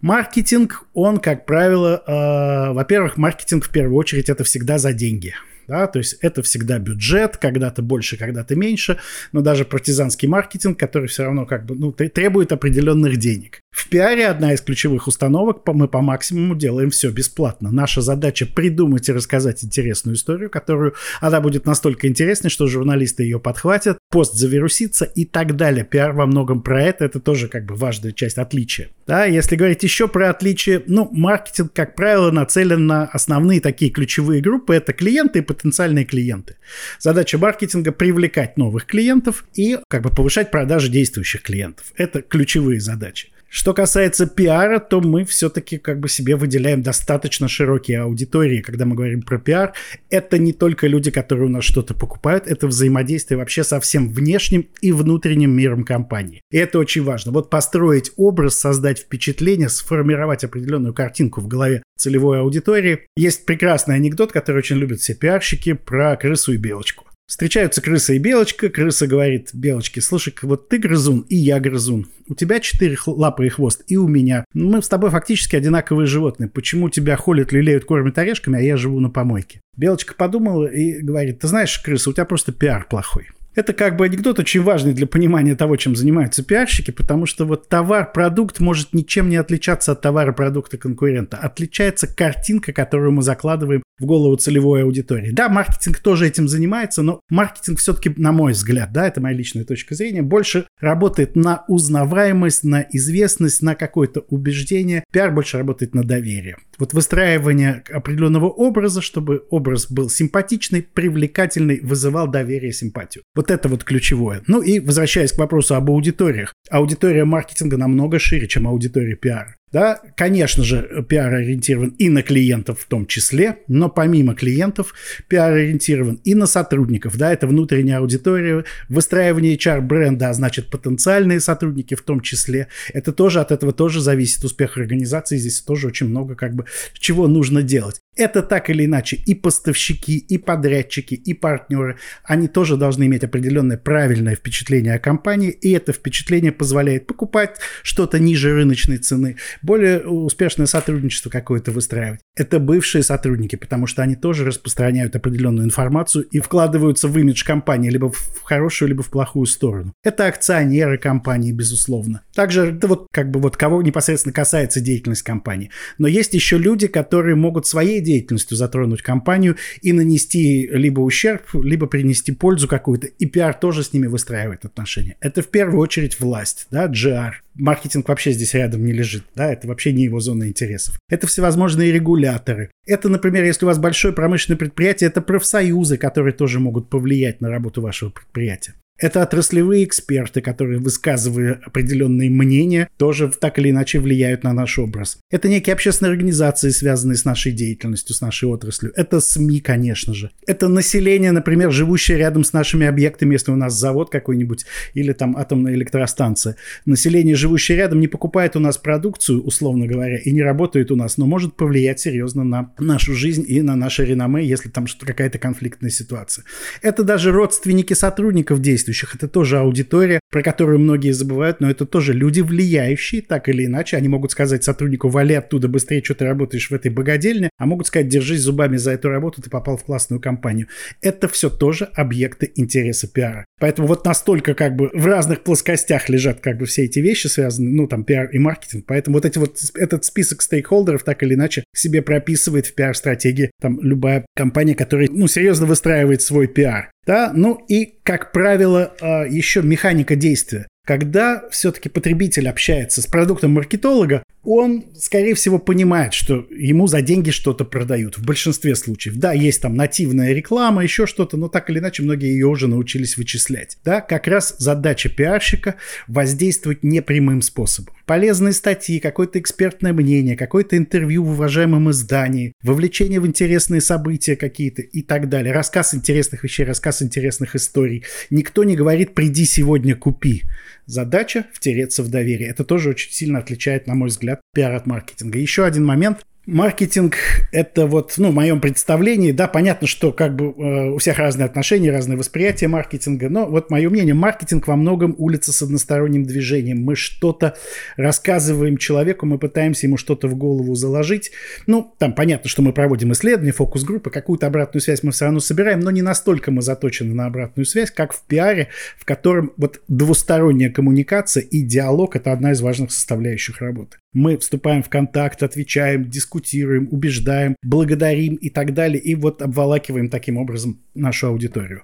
Маркетинг, 0.00 0.84
он, 0.94 1.18
как 1.18 1.46
правило, 1.46 2.02
э, 2.06 2.72
во-первых, 2.72 3.16
маркетинг 3.16 3.64
в 3.64 3.70
первую 3.70 3.96
очередь 3.96 4.28
это 4.28 4.42
всегда 4.44 4.78
за 4.78 4.92
деньги. 4.92 5.34
Да? 5.68 5.86
То 5.86 5.98
есть 5.98 6.18
это 6.20 6.42
всегда 6.42 6.78
бюджет, 6.78 7.36
когда-то 7.36 7.82
больше, 7.82 8.16
когда-то 8.16 8.56
меньше, 8.56 8.98
но 9.32 9.40
даже 9.40 9.64
партизанский 9.64 10.28
маркетинг, 10.28 10.78
который 10.78 11.08
все 11.08 11.24
равно 11.24 11.46
как 11.46 11.66
бы 11.66 11.74
ну, 11.74 11.92
требует 11.92 12.52
определенных 12.52 13.16
денег. 13.16 13.60
В 13.70 13.88
пиаре 13.88 14.26
одна 14.26 14.52
из 14.52 14.60
ключевых 14.60 15.06
установок, 15.06 15.62
мы 15.66 15.88
по 15.88 16.02
максимуму 16.02 16.54
делаем 16.54 16.90
все 16.90 17.10
бесплатно. 17.10 17.70
Наша 17.72 18.02
задача 18.02 18.46
придумать 18.46 19.08
и 19.08 19.12
рассказать 19.12 19.64
интересную 19.64 20.16
историю, 20.16 20.50
которую 20.50 20.94
она 21.20 21.40
будет 21.40 21.64
настолько 21.64 22.06
интересной, 22.06 22.50
что 22.50 22.66
журналисты 22.66 23.22
ее 23.22 23.40
подхватят, 23.40 23.98
пост 24.10 24.34
завирусится 24.34 25.04
и 25.06 25.24
так 25.24 25.56
далее. 25.56 25.84
Пиар 25.84 26.12
во 26.12 26.26
многом 26.26 26.62
про 26.62 26.82
это, 26.82 27.06
это 27.06 27.18
тоже 27.18 27.48
как 27.48 27.64
бы 27.64 27.74
важная 27.74 28.12
часть 28.12 28.36
отличия. 28.38 28.88
Да, 29.06 29.24
если 29.24 29.56
говорить 29.56 29.82
еще 29.82 30.06
про 30.06 30.30
отличие, 30.30 30.82
ну, 30.86 31.08
маркетинг, 31.10 31.72
как 31.74 31.96
правило, 31.96 32.30
нацелен 32.30 32.86
на 32.86 33.04
основные 33.06 33.60
такие 33.60 33.90
ключевые 33.90 34.40
группы, 34.42 34.74
это 34.74 34.92
клиенты 34.92 35.40
и 35.40 35.42
потенциальные 35.54 36.04
клиенты. 36.04 36.56
Задача 36.98 37.38
маркетинга 37.38 37.92
привлекать 37.92 38.56
новых 38.56 38.86
клиентов 38.86 39.44
и 39.54 39.78
как 39.88 40.02
бы 40.02 40.10
повышать 40.10 40.50
продажи 40.50 40.88
действующих 40.88 41.42
клиентов. 41.42 41.86
Это 41.96 42.22
ключевые 42.22 42.80
задачи. 42.80 43.28
Что 43.54 43.74
касается 43.74 44.26
пиара, 44.26 44.78
то 44.78 45.02
мы 45.02 45.26
все-таки 45.26 45.76
как 45.76 46.00
бы 46.00 46.08
себе 46.08 46.36
выделяем 46.36 46.80
достаточно 46.80 47.48
широкие 47.48 48.00
аудитории, 48.00 48.62
когда 48.62 48.86
мы 48.86 48.94
говорим 48.94 49.20
про 49.20 49.38
пиар. 49.38 49.74
Это 50.08 50.38
не 50.38 50.54
только 50.54 50.86
люди, 50.86 51.10
которые 51.10 51.48
у 51.48 51.50
нас 51.50 51.62
что-то 51.62 51.92
покупают, 51.92 52.46
это 52.46 52.66
взаимодействие 52.66 53.36
вообще 53.36 53.62
со 53.62 53.78
всем 53.78 54.08
внешним 54.08 54.70
и 54.80 54.90
внутренним 54.90 55.54
миром 55.54 55.84
компании. 55.84 56.40
И 56.50 56.56
это 56.56 56.78
очень 56.78 57.04
важно. 57.04 57.30
Вот 57.30 57.50
построить 57.50 58.12
образ, 58.16 58.58
создать 58.58 59.00
впечатление, 59.00 59.68
сформировать 59.68 60.44
определенную 60.44 60.94
картинку 60.94 61.42
в 61.42 61.46
голове 61.46 61.82
целевой 61.98 62.40
аудитории. 62.40 63.00
Есть 63.18 63.44
прекрасный 63.44 63.96
анекдот, 63.96 64.32
который 64.32 64.58
очень 64.58 64.76
любят 64.76 65.00
все 65.00 65.14
пиарщики 65.14 65.74
про 65.74 66.16
крысу 66.16 66.54
и 66.54 66.56
белочку. 66.56 67.11
Встречаются 67.32 67.80
крыса 67.80 68.12
и 68.12 68.18
белочка. 68.18 68.68
Крыса 68.68 69.06
говорит 69.06 69.54
белочке, 69.54 70.02
слушай, 70.02 70.34
вот 70.42 70.68
ты 70.68 70.76
грызун, 70.76 71.20
и 71.30 71.36
я 71.36 71.60
грызун. 71.60 72.06
У 72.28 72.34
тебя 72.34 72.60
четыре 72.60 72.98
лапы 73.06 73.46
и 73.46 73.48
хвост, 73.48 73.82
и 73.86 73.96
у 73.96 74.06
меня. 74.06 74.44
Мы 74.52 74.82
с 74.82 74.88
тобой 74.88 75.08
фактически 75.08 75.56
одинаковые 75.56 76.06
животные. 76.06 76.50
Почему 76.50 76.90
тебя 76.90 77.16
холят, 77.16 77.50
лелеют, 77.50 77.86
кормят 77.86 78.18
орешками, 78.18 78.58
а 78.58 78.60
я 78.60 78.76
живу 78.76 79.00
на 79.00 79.08
помойке? 79.08 79.62
Белочка 79.78 80.14
подумала 80.14 80.66
и 80.66 81.00
говорит, 81.00 81.38
ты 81.38 81.48
знаешь, 81.48 81.78
крыса, 81.78 82.10
у 82.10 82.12
тебя 82.12 82.26
просто 82.26 82.52
пиар 82.52 82.86
плохой. 82.86 83.30
Это 83.54 83.74
как 83.74 83.96
бы 83.96 84.06
анекдот 84.06 84.38
очень 84.38 84.62
важный 84.62 84.94
для 84.94 85.06
понимания 85.06 85.54
того, 85.54 85.76
чем 85.76 85.94
занимаются 85.94 86.42
пиарщики, 86.42 86.90
потому 86.90 87.26
что 87.26 87.44
вот 87.44 87.68
товар-продукт 87.68 88.60
может 88.60 88.94
ничем 88.94 89.28
не 89.28 89.36
отличаться 89.36 89.92
от 89.92 90.00
товара-продукта 90.00 90.78
конкурента. 90.78 91.36
Отличается 91.36 92.06
картинка, 92.06 92.72
которую 92.72 93.12
мы 93.12 93.22
закладываем 93.22 93.82
в 93.98 94.06
голову 94.06 94.36
целевой 94.36 94.82
аудитории. 94.82 95.30
Да, 95.30 95.48
маркетинг 95.48 95.98
тоже 95.98 96.26
этим 96.26 96.48
занимается, 96.48 97.02
но 97.02 97.20
маркетинг 97.30 97.78
все-таки, 97.78 98.12
на 98.16 98.32
мой 98.32 98.52
взгляд, 98.52 98.92
да, 98.92 99.06
это 99.06 99.20
моя 99.20 99.36
личная 99.36 99.64
точка 99.64 99.94
зрения, 99.94 100.22
больше 100.22 100.66
работает 100.80 101.36
на 101.36 101.64
узнаваемость, 101.68 102.64
на 102.64 102.84
известность, 102.92 103.62
на 103.62 103.74
какое-то 103.74 104.20
убеждение. 104.28 105.04
Пиар 105.12 105.30
больше 105.32 105.58
работает 105.58 105.94
на 105.94 106.04
доверие. 106.04 106.56
Вот 106.78 106.94
выстраивание 106.94 107.84
определенного 107.92 108.46
образа, 108.46 109.00
чтобы 109.00 109.44
образ 109.50 109.90
был 109.90 110.10
симпатичный, 110.10 110.82
привлекательный, 110.82 111.80
вызывал 111.80 112.28
доверие, 112.28 112.72
симпатию. 112.72 113.24
Вот 113.34 113.50
это 113.50 113.68
вот 113.68 113.84
ключевое. 113.84 114.42
Ну 114.46 114.62
и 114.62 114.80
возвращаясь 114.80 115.32
к 115.32 115.38
вопросу 115.38 115.74
об 115.74 115.90
аудиториях. 115.90 116.52
Аудитория 116.70 117.24
маркетинга 117.24 117.76
намного 117.76 118.18
шире, 118.18 118.48
чем 118.48 118.66
аудитория 118.66 119.14
пиара. 119.14 119.56
Да, 119.72 120.00
конечно 120.16 120.62
же, 120.64 121.04
пиар 121.08 121.32
ориентирован 121.32 121.94
и 121.98 122.08
на 122.10 122.22
клиентов 122.22 122.80
в 122.80 122.86
том 122.86 123.06
числе, 123.06 123.58
но 123.68 123.88
помимо 123.88 124.34
клиентов 124.34 124.94
пиар 125.28 125.52
ориентирован 125.54 126.20
и 126.24 126.34
на 126.34 126.46
сотрудников. 126.46 127.16
Да, 127.16 127.32
это 127.32 127.46
внутренняя 127.46 127.98
аудитория, 127.98 128.64
выстраивание 128.88 129.56
HR-бренда, 129.56 130.28
а 130.28 130.34
значит 130.34 130.68
потенциальные 130.70 131.40
сотрудники 131.40 131.94
в 131.94 132.02
том 132.02 132.20
числе. 132.20 132.68
Это 132.92 133.12
тоже 133.12 133.40
от 133.40 133.50
этого 133.50 133.72
тоже 133.72 134.00
зависит 134.00 134.44
успех 134.44 134.76
организации. 134.76 135.38
Здесь 135.38 135.60
тоже 135.62 135.86
очень 135.86 136.08
много 136.08 136.34
как 136.34 136.54
бы 136.54 136.66
чего 136.92 137.26
нужно 137.26 137.62
делать. 137.62 138.02
Это 138.14 138.42
так 138.42 138.68
или 138.68 138.84
иначе 138.84 139.16
и 139.16 139.34
поставщики, 139.34 140.18
и 140.18 140.36
подрядчики, 140.36 141.14
и 141.14 141.32
партнеры, 141.32 141.96
они 142.24 142.46
тоже 142.46 142.76
должны 142.76 143.06
иметь 143.06 143.24
определенное 143.24 143.78
правильное 143.78 144.36
впечатление 144.36 144.94
о 144.94 144.98
компании, 144.98 145.50
и 145.50 145.70
это 145.70 145.94
впечатление 145.94 146.52
позволяет 146.52 147.06
покупать 147.06 147.56
что-то 147.82 148.18
ниже 148.18 148.52
рыночной 148.52 148.98
цены, 148.98 149.36
более 149.62 150.00
успешное 150.00 150.66
сотрудничество 150.66 151.30
какое-то 151.30 151.70
выстраивать. 151.70 152.20
Это 152.36 152.58
бывшие 152.58 153.02
сотрудники, 153.02 153.56
потому 153.56 153.86
что 153.86 154.02
они 154.02 154.16
тоже 154.16 154.44
распространяют 154.44 155.16
определенную 155.16 155.66
информацию 155.66 156.24
и 156.24 156.40
вкладываются 156.40 157.08
в 157.08 157.18
имидж 157.18 157.44
компании 157.44 157.90
либо 157.90 158.10
в 158.10 158.42
хорошую, 158.42 158.88
либо 158.88 159.02
в 159.02 159.10
плохую 159.10 159.46
сторону. 159.46 159.92
Это 160.02 160.26
акционеры 160.26 160.98
компании, 160.98 161.52
безусловно. 161.52 162.22
Также 162.34 162.72
это 162.72 162.86
вот 162.86 163.06
как 163.12 163.30
бы 163.30 163.40
вот 163.40 163.56
кого 163.56 163.82
непосредственно 163.82 164.32
касается 164.32 164.80
деятельность 164.80 165.22
компании. 165.22 165.70
Но 165.98 166.08
есть 166.08 166.34
еще 166.34 166.58
люди, 166.58 166.86
которые 166.86 167.36
могут 167.36 167.66
своей 167.66 168.00
деятельностью 168.00 168.56
затронуть 168.56 169.02
компанию 169.02 169.56
и 169.82 169.92
нанести 169.92 170.66
либо 170.66 171.00
ущерб, 171.00 171.42
либо 171.54 171.86
принести 171.86 172.32
пользу 172.32 172.68
какую-то. 172.68 173.06
И 173.06 173.26
пиар 173.26 173.54
тоже 173.54 173.82
с 173.82 173.92
ними 173.92 174.06
выстраивает 174.06 174.64
отношения. 174.64 175.16
Это 175.20 175.42
в 175.42 175.48
первую 175.48 175.80
очередь 175.80 176.18
власть, 176.20 176.66
да, 176.70 176.86
GR 176.86 177.32
маркетинг 177.54 178.08
вообще 178.08 178.32
здесь 178.32 178.54
рядом 178.54 178.84
не 178.84 178.92
лежит, 178.92 179.24
да, 179.34 179.52
это 179.52 179.68
вообще 179.68 179.92
не 179.92 180.04
его 180.04 180.20
зона 180.20 180.48
интересов. 180.48 180.98
Это 181.08 181.26
всевозможные 181.26 181.92
регуляторы. 181.92 182.70
Это, 182.86 183.08
например, 183.08 183.44
если 183.44 183.64
у 183.64 183.68
вас 183.68 183.78
большое 183.78 184.14
промышленное 184.14 184.58
предприятие, 184.58 185.08
это 185.08 185.20
профсоюзы, 185.20 185.96
которые 185.96 186.32
тоже 186.32 186.60
могут 186.60 186.88
повлиять 186.88 187.40
на 187.40 187.50
работу 187.50 187.80
вашего 187.80 188.10
предприятия. 188.10 188.74
Это 189.02 189.20
отраслевые 189.20 189.84
эксперты, 189.84 190.40
которые, 190.40 190.78
высказывая 190.78 191.60
определенные 191.66 192.30
мнения, 192.30 192.88
тоже 192.98 193.28
так 193.28 193.58
или 193.58 193.70
иначе 193.70 193.98
влияют 193.98 194.44
на 194.44 194.52
наш 194.52 194.78
образ. 194.78 195.18
Это 195.28 195.48
некие 195.48 195.72
общественные 195.72 196.12
организации, 196.12 196.70
связанные 196.70 197.16
с 197.16 197.24
нашей 197.24 197.50
деятельностью, 197.50 198.14
с 198.14 198.20
нашей 198.20 198.48
отраслью. 198.48 198.92
Это 198.94 199.20
СМИ, 199.20 199.58
конечно 199.58 200.14
же. 200.14 200.30
Это 200.46 200.68
население, 200.68 201.32
например, 201.32 201.72
живущее 201.72 202.16
рядом 202.16 202.44
с 202.44 202.52
нашими 202.52 202.86
объектами, 202.86 203.32
если 203.32 203.50
у 203.50 203.56
нас 203.56 203.74
завод 203.74 204.08
какой-нибудь 204.08 204.66
или 204.94 205.12
там 205.12 205.36
атомная 205.36 205.74
электростанция. 205.74 206.54
Население, 206.86 207.34
живущее 207.34 207.78
рядом, 207.78 207.98
не 207.98 208.06
покупает 208.06 208.54
у 208.54 208.60
нас 208.60 208.78
продукцию, 208.78 209.42
условно 209.42 209.88
говоря, 209.88 210.18
и 210.18 210.30
не 210.30 210.42
работает 210.42 210.92
у 210.92 210.96
нас, 210.96 211.16
но 211.18 211.26
может 211.26 211.56
повлиять 211.56 211.98
серьезно 211.98 212.44
на 212.44 212.72
нашу 212.78 213.14
жизнь 213.14 213.44
и 213.48 213.62
на 213.62 213.74
наше 213.74 214.04
реноме, 214.04 214.46
если 214.46 214.68
там 214.68 214.86
какая-то 215.00 215.38
конфликтная 215.38 215.90
ситуация. 215.90 216.44
Это 216.82 217.02
даже 217.02 217.32
родственники 217.32 217.94
сотрудников 217.94 218.60
действуют 218.60 218.91
действующих. 218.92 219.14
Это 219.14 219.28
тоже 219.28 219.58
аудитория, 219.58 220.20
про 220.32 220.42
которую 220.42 220.78
многие 220.78 221.12
забывают, 221.12 221.60
но 221.60 221.70
это 221.70 221.84
тоже 221.84 222.14
люди 222.14 222.40
влияющие, 222.40 223.20
так 223.20 223.50
или 223.50 223.66
иначе. 223.66 223.98
Они 223.98 224.08
могут 224.08 224.32
сказать 224.32 224.64
сотруднику, 224.64 225.08
вали 225.08 225.34
оттуда 225.34 225.68
быстрее, 225.68 226.02
что 226.02 226.14
ты 226.14 226.24
работаешь 226.24 226.70
в 226.70 226.74
этой 226.74 226.90
богадельне, 226.90 227.50
а 227.58 227.66
могут 227.66 227.86
сказать, 227.86 228.08
держись 228.08 228.40
зубами 228.40 228.78
за 228.78 228.92
эту 228.92 229.10
работу, 229.10 229.42
ты 229.42 229.50
попал 229.50 229.76
в 229.76 229.84
классную 229.84 230.20
компанию. 230.20 230.68
Это 231.02 231.28
все 231.28 231.50
тоже 231.50 231.84
объекты 231.94 232.50
интереса 232.56 233.08
пиара. 233.08 233.44
Поэтому 233.60 233.86
вот 233.86 234.06
настолько 234.06 234.54
как 234.54 234.74
бы 234.74 234.90
в 234.94 235.06
разных 235.06 235.42
плоскостях 235.42 236.08
лежат 236.08 236.40
как 236.40 236.56
бы 236.56 236.64
все 236.64 236.84
эти 236.84 236.98
вещи 236.98 237.26
связаны, 237.26 237.70
ну 237.70 237.86
там 237.86 238.02
пиар 238.02 238.30
и 238.30 238.38
маркетинг. 238.38 238.86
Поэтому 238.88 239.18
вот 239.18 239.26
эти 239.26 239.36
вот 239.36 239.58
этот 239.74 240.06
список 240.06 240.40
стейкхолдеров 240.40 241.04
так 241.04 241.22
или 241.22 241.34
иначе 241.34 241.62
себе 241.74 242.00
прописывает 242.00 242.66
в 242.66 242.74
пиар-стратегии 242.74 243.50
там 243.60 243.78
любая 243.82 244.24
компания, 244.34 244.74
которая 244.74 245.08
ну 245.10 245.28
серьезно 245.28 245.66
выстраивает 245.66 246.22
свой 246.22 246.46
пиар. 246.46 246.90
Да? 247.06 247.32
Ну 247.34 247.54
и, 247.68 247.98
как 248.04 248.32
правило, 248.32 248.94
а, 249.00 249.24
еще 249.24 249.62
механика 249.62 250.14
действия. 250.22 250.66
Когда 250.84 251.48
все-таки 251.50 251.88
потребитель 251.88 252.48
общается 252.48 253.02
с 253.02 253.06
продуктом 253.06 253.52
маркетолога, 253.52 254.24
он, 254.42 254.86
скорее 254.98 255.34
всего, 255.36 255.60
понимает, 255.60 256.12
что 256.12 256.44
ему 256.50 256.88
за 256.88 257.00
деньги 257.02 257.30
что-то 257.30 257.64
продают. 257.64 258.18
В 258.18 258.24
большинстве 258.24 258.74
случаев. 258.74 259.14
Да, 259.16 259.32
есть 259.32 259.62
там 259.62 259.76
нативная 259.76 260.32
реклама, 260.32 260.82
еще 260.82 261.06
что-то, 261.06 261.36
но 261.36 261.46
так 261.46 261.70
или 261.70 261.78
иначе 261.78 262.02
многие 262.02 262.32
ее 262.32 262.48
уже 262.48 262.66
научились 262.66 263.16
вычислять. 263.16 263.78
Да, 263.84 264.00
как 264.00 264.26
раз 264.26 264.56
задача 264.58 265.08
пиарщика 265.08 265.76
воздействовать 266.08 266.82
непрямым 266.82 267.42
способом. 267.42 267.94
Полезные 268.04 268.52
статьи, 268.52 268.98
какое-то 268.98 269.38
экспертное 269.38 269.92
мнение, 269.92 270.36
какое-то 270.36 270.76
интервью 270.76 271.22
в 271.22 271.30
уважаемом 271.30 271.92
издании, 271.92 272.52
вовлечение 272.64 273.20
в 273.20 273.26
интересные 273.28 273.80
события 273.80 274.34
какие-то 274.34 274.82
и 274.82 275.02
так 275.02 275.28
далее. 275.28 275.54
Рассказ 275.54 275.94
интересных 275.94 276.42
вещей, 276.42 276.66
рассказ 276.66 277.00
интересных 277.00 277.54
историй. 277.54 278.02
Никто 278.30 278.64
не 278.64 278.74
говорит 278.74 279.14
«приди 279.14 279.44
сегодня, 279.44 279.94
купи». 279.94 280.42
Задача– 280.86 281.46
втереться 281.52 282.02
в 282.02 282.10
доверие. 282.10 282.48
Это 282.48 282.64
тоже 282.64 282.90
очень 282.90 283.12
сильно 283.12 283.38
отличает, 283.38 283.86
на 283.86 283.94
мой 283.94 284.08
взгляд, 284.08 284.40
пиар 284.54 284.74
от 284.74 284.86
маркетинга. 284.86 285.38
Еще 285.38 285.64
один 285.64 285.84
момент. 285.84 286.26
Маркетинг– 286.46 287.14
это 287.52 287.86
вот, 287.86 288.14
ну, 288.16 288.30
в 288.32 288.34
моем 288.34 288.60
представлении, 288.60 289.30
да, 289.30 289.46
понятно, 289.46 289.86
что 289.86 290.10
как 290.10 290.34
бы 290.34 290.46
э, 290.46 290.90
у 290.90 290.98
всех 290.98 291.18
разные 291.18 291.46
отношения, 291.46 291.92
разные 291.92 292.18
восприятия 292.18 292.66
маркетинга, 292.66 293.28
но 293.28 293.46
вот 293.46 293.70
мое 293.70 293.88
мнение, 293.88 294.12
маркетинг 294.12 294.66
во 294.66 294.74
многом 294.74 295.14
улица 295.18 295.52
с 295.52 295.62
односторонним 295.62 296.24
движением. 296.24 296.82
Мы 296.82 296.96
что-то 296.96 297.54
рассказываем 297.96 298.76
человеку, 298.76 299.24
мы 299.24 299.38
пытаемся 299.38 299.86
ему 299.86 299.96
что-то 299.96 300.26
в 300.26 300.34
голову 300.34 300.74
заложить. 300.74 301.30
Ну, 301.68 301.94
там 301.98 302.12
понятно, 302.12 302.50
что 302.50 302.60
мы 302.60 302.72
проводим 302.72 303.12
исследования, 303.12 303.52
фокус-группы, 303.52 304.10
какую-то 304.10 304.48
обратную 304.48 304.82
связь 304.82 305.04
мы 305.04 305.12
все 305.12 305.26
равно 305.26 305.38
собираем, 305.38 305.78
но 305.78 305.92
не 305.92 306.02
настолько 306.02 306.50
мы 306.50 306.60
заточены 306.60 307.14
на 307.14 307.26
обратную 307.26 307.66
связь, 307.66 307.92
как 307.92 308.12
в 308.12 308.20
пиаре, 308.26 308.66
в 308.98 309.04
котором 309.04 309.52
вот 309.56 309.80
двусторонняя 309.86 310.72
коммуникация 310.72 311.44
и 311.44 311.62
диалог– 311.62 312.16
это 312.16 312.32
одна 312.32 312.50
из 312.50 312.60
важных 312.60 312.90
составляющих 312.90 313.60
работы. 313.60 313.98
Мы 314.12 314.36
вступаем 314.36 314.82
в 314.82 314.88
контакт, 314.88 315.42
отвечаем, 315.42 316.08
дискутируем, 316.08 316.88
убеждаем, 316.90 317.56
благодарим 317.62 318.34
и 318.34 318.50
так 318.50 318.74
далее. 318.74 319.00
И 319.00 319.14
вот 319.14 319.40
обволакиваем 319.42 320.10
таким 320.10 320.36
образом 320.36 320.82
нашу 320.94 321.28
аудиторию. 321.28 321.82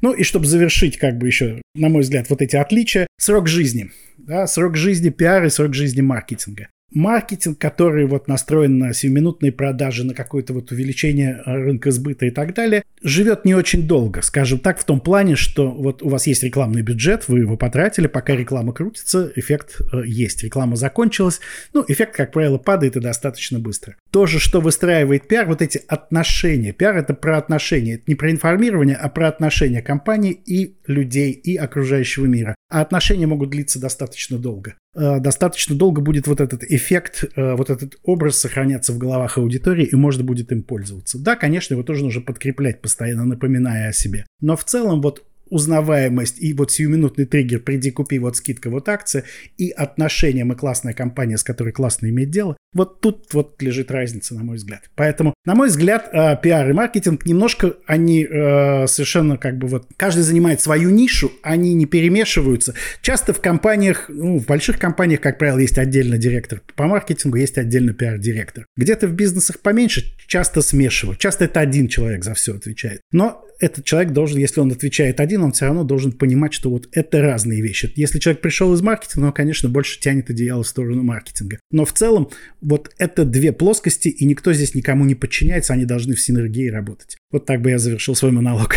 Ну 0.00 0.12
и 0.12 0.22
чтобы 0.24 0.46
завершить, 0.46 0.96
как 0.96 1.18
бы 1.18 1.26
еще, 1.26 1.62
на 1.74 1.88
мой 1.88 2.02
взгляд, 2.02 2.28
вот 2.30 2.42
эти 2.42 2.56
отличия, 2.56 3.06
срок 3.18 3.48
жизни. 3.48 3.90
Да, 4.16 4.46
срок 4.46 4.76
жизни 4.76 5.10
пиара 5.10 5.46
и 5.46 5.50
срок 5.50 5.74
жизни 5.74 6.00
маркетинга 6.00 6.68
маркетинг, 6.92 7.58
который 7.58 8.06
вот 8.06 8.28
настроен 8.28 8.78
на 8.78 8.92
сиюминутные 8.92 9.52
продажи, 9.52 10.04
на 10.04 10.14
какое-то 10.14 10.52
вот 10.54 10.72
увеличение 10.72 11.42
э, 11.44 11.52
рынка 11.52 11.90
сбыта 11.90 12.26
и 12.26 12.30
так 12.30 12.54
далее, 12.54 12.82
живет 13.02 13.44
не 13.44 13.54
очень 13.54 13.86
долго, 13.86 14.22
скажем 14.22 14.58
так, 14.58 14.78
в 14.78 14.84
том 14.84 15.00
плане, 15.00 15.36
что 15.36 15.70
вот 15.70 16.02
у 16.02 16.08
вас 16.08 16.26
есть 16.26 16.42
рекламный 16.42 16.82
бюджет, 16.82 17.28
вы 17.28 17.40
его 17.40 17.56
потратили, 17.56 18.06
пока 18.06 18.34
реклама 18.34 18.72
крутится, 18.72 19.30
эффект 19.36 19.80
э, 19.92 20.02
есть. 20.06 20.42
Реклама 20.42 20.76
закончилась, 20.76 21.40
ну, 21.74 21.84
эффект, 21.86 22.14
как 22.14 22.32
правило, 22.32 22.58
падает 22.58 22.96
и 22.96 23.00
достаточно 23.00 23.58
быстро. 23.58 23.96
То 24.10 24.26
же, 24.26 24.38
что 24.38 24.60
выстраивает 24.60 25.28
пиар, 25.28 25.46
вот 25.46 25.62
эти 25.62 25.82
отношения. 25.88 26.72
Пиар– 26.72 26.96
это 26.98 27.14
про 27.14 27.36
отношения, 27.36 27.94
это 27.94 28.04
не 28.06 28.14
про 28.14 28.30
информирование, 28.30 28.96
а 28.96 29.08
про 29.08 29.28
отношения 29.28 29.82
компании 29.82 30.32
и 30.32 30.74
людей, 30.86 31.32
и 31.32 31.56
окружающего 31.56 32.26
мира. 32.26 32.54
А 32.70 32.82
отношения 32.82 33.26
могут 33.26 33.50
длиться 33.50 33.80
достаточно 33.80 34.38
долго. 34.38 34.74
Э, 34.94 35.20
достаточно 35.20 35.74
долго 35.74 36.02
будет 36.02 36.26
вот 36.26 36.40
этот 36.40 36.64
эффект, 36.64 37.24
э, 37.34 37.54
вот 37.54 37.70
этот 37.70 37.96
образ 38.02 38.38
сохраняться 38.38 38.92
в 38.92 38.98
головах 38.98 39.38
аудитории, 39.38 39.86
и 39.86 39.96
можно 39.96 40.22
будет 40.22 40.52
им 40.52 40.62
пользоваться. 40.62 41.18
Да, 41.18 41.34
конечно, 41.36 41.74
его 41.74 41.82
тоже 41.82 42.04
нужно 42.04 42.20
подкреплять, 42.20 42.82
постоянно 42.82 43.24
напоминая 43.24 43.88
о 43.88 43.92
себе. 43.92 44.26
Но 44.40 44.56
в 44.56 44.64
целом 44.64 45.00
вот 45.00 45.24
узнаваемость 45.50 46.40
и 46.40 46.52
вот 46.54 46.72
сиюминутный 46.72 47.26
триггер 47.26 47.60
«приди, 47.60 47.90
купи, 47.90 48.18
вот 48.18 48.36
скидка, 48.36 48.70
вот 48.70 48.88
акция» 48.88 49.24
и 49.56 49.70
отношения 49.70 50.44
«мы 50.44 50.54
классная 50.54 50.94
компания, 50.94 51.38
с 51.38 51.44
которой 51.44 51.72
классно 51.72 52.08
иметь 52.08 52.30
дело», 52.30 52.56
вот 52.74 53.00
тут 53.00 53.32
вот 53.32 53.60
лежит 53.62 53.90
разница, 53.90 54.34
на 54.34 54.44
мой 54.44 54.56
взгляд. 54.56 54.90
Поэтому, 54.94 55.32
на 55.46 55.54
мой 55.54 55.68
взгляд, 55.68 56.10
э, 56.12 56.36
пиар 56.42 56.68
и 56.68 56.72
маркетинг 56.74 57.24
немножко, 57.24 57.74
они 57.86 58.24
э, 58.24 58.86
совершенно 58.86 59.38
как 59.38 59.56
бы 59.56 59.68
вот, 59.68 59.86
каждый 59.96 60.20
занимает 60.20 60.60
свою 60.60 60.90
нишу, 60.90 61.32
они 61.42 61.72
не 61.72 61.86
перемешиваются. 61.86 62.74
Часто 63.00 63.32
в 63.32 63.40
компаниях, 63.40 64.06
ну, 64.08 64.38
в 64.38 64.44
больших 64.44 64.78
компаниях, 64.78 65.20
как 65.20 65.38
правило, 65.38 65.58
есть 65.58 65.78
отдельно 65.78 66.18
директор 66.18 66.60
по 66.76 66.86
маркетингу, 66.86 67.38
есть 67.38 67.56
отдельно 67.56 67.94
пиар-директор. 67.94 68.66
Где-то 68.76 69.06
в 69.08 69.12
бизнесах 69.12 69.60
поменьше, 69.60 70.04
часто 70.26 70.60
смешивают. 70.60 71.18
Часто 71.18 71.46
это 71.46 71.60
один 71.60 71.88
человек 71.88 72.22
за 72.22 72.34
все 72.34 72.54
отвечает. 72.54 73.00
Но 73.12 73.44
этот 73.58 73.84
человек 73.84 74.12
должен, 74.12 74.38
если 74.38 74.60
он 74.60 74.70
отвечает 74.70 75.20
один, 75.20 75.42
он 75.42 75.52
все 75.52 75.66
равно 75.66 75.84
должен 75.84 76.12
понимать, 76.12 76.52
что 76.52 76.70
вот 76.70 76.88
это 76.92 77.20
разные 77.20 77.60
вещи. 77.60 77.92
Если 77.96 78.18
человек 78.18 78.40
пришел 78.40 78.72
из 78.74 78.82
маркетинга, 78.82 79.26
он, 79.26 79.32
конечно, 79.32 79.68
больше 79.68 80.00
тянет 80.00 80.30
одеяло 80.30 80.62
в 80.62 80.68
сторону 80.68 81.02
маркетинга. 81.02 81.58
Но 81.70 81.84
в 81.84 81.92
целом 81.92 82.30
вот 82.60 82.90
это 82.98 83.24
две 83.24 83.52
плоскости, 83.52 84.08
и 84.08 84.24
никто 84.24 84.52
здесь 84.52 84.74
никому 84.74 85.04
не 85.04 85.14
подчиняется, 85.14 85.72
они 85.72 85.84
должны 85.84 86.14
в 86.14 86.20
синергии 86.20 86.68
работать. 86.68 87.16
Вот 87.30 87.46
так 87.46 87.62
бы 87.62 87.70
я 87.70 87.78
завершил 87.78 88.14
свой 88.14 88.32
монолог. 88.32 88.76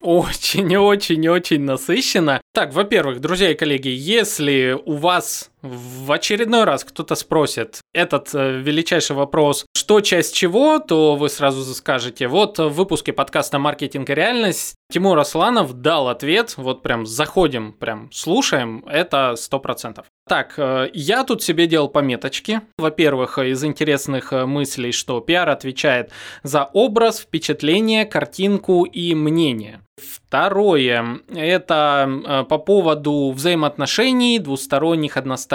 Очень-очень-очень 0.00 1.60
насыщенно. 1.60 2.40
Так, 2.54 2.72
во-первых, 2.72 3.20
друзья 3.20 3.50
и 3.50 3.54
коллеги, 3.54 3.88
если 3.88 4.74
у 4.86 4.96
вас 4.96 5.49
в 5.62 6.12
очередной 6.12 6.64
раз 6.64 6.84
кто-то 6.84 7.14
спросит 7.14 7.80
этот 7.92 8.34
э, 8.34 8.60
величайший 8.60 9.16
вопрос, 9.16 9.66
что 9.76 10.00
часть 10.00 10.34
чего, 10.34 10.78
то 10.78 11.16
вы 11.16 11.28
сразу 11.28 11.62
скажете, 11.74 12.28
вот 12.28 12.58
в 12.58 12.68
выпуске 12.68 13.12
подкаста 13.12 13.58
«Маркетинг 13.58 14.08
и 14.10 14.14
реальность» 14.14 14.74
Тимур 14.90 15.18
Асланов 15.18 15.72
дал 15.74 16.08
ответ, 16.08 16.54
вот 16.56 16.82
прям 16.82 17.06
заходим, 17.06 17.72
прям 17.72 18.10
слушаем, 18.12 18.84
это 18.88 19.34
100%. 19.36 20.04
Так, 20.28 20.54
э, 20.56 20.90
я 20.92 21.24
тут 21.24 21.42
себе 21.42 21.66
делал 21.66 21.88
пометочки. 21.88 22.60
Во-первых, 22.78 23.38
из 23.38 23.62
интересных 23.64 24.32
э, 24.32 24.46
мыслей, 24.46 24.92
что 24.92 25.20
пиар 25.20 25.48
отвечает 25.48 26.10
за 26.42 26.64
образ, 26.64 27.20
впечатление, 27.20 28.04
картинку 28.04 28.84
и 28.84 29.14
мнение. 29.14 29.80
Второе, 30.00 31.20
это 31.28 32.46
по 32.48 32.56
поводу 32.58 33.32
взаимоотношений, 33.32 34.38
двусторонних, 34.38 35.18
односторонних, 35.18 35.49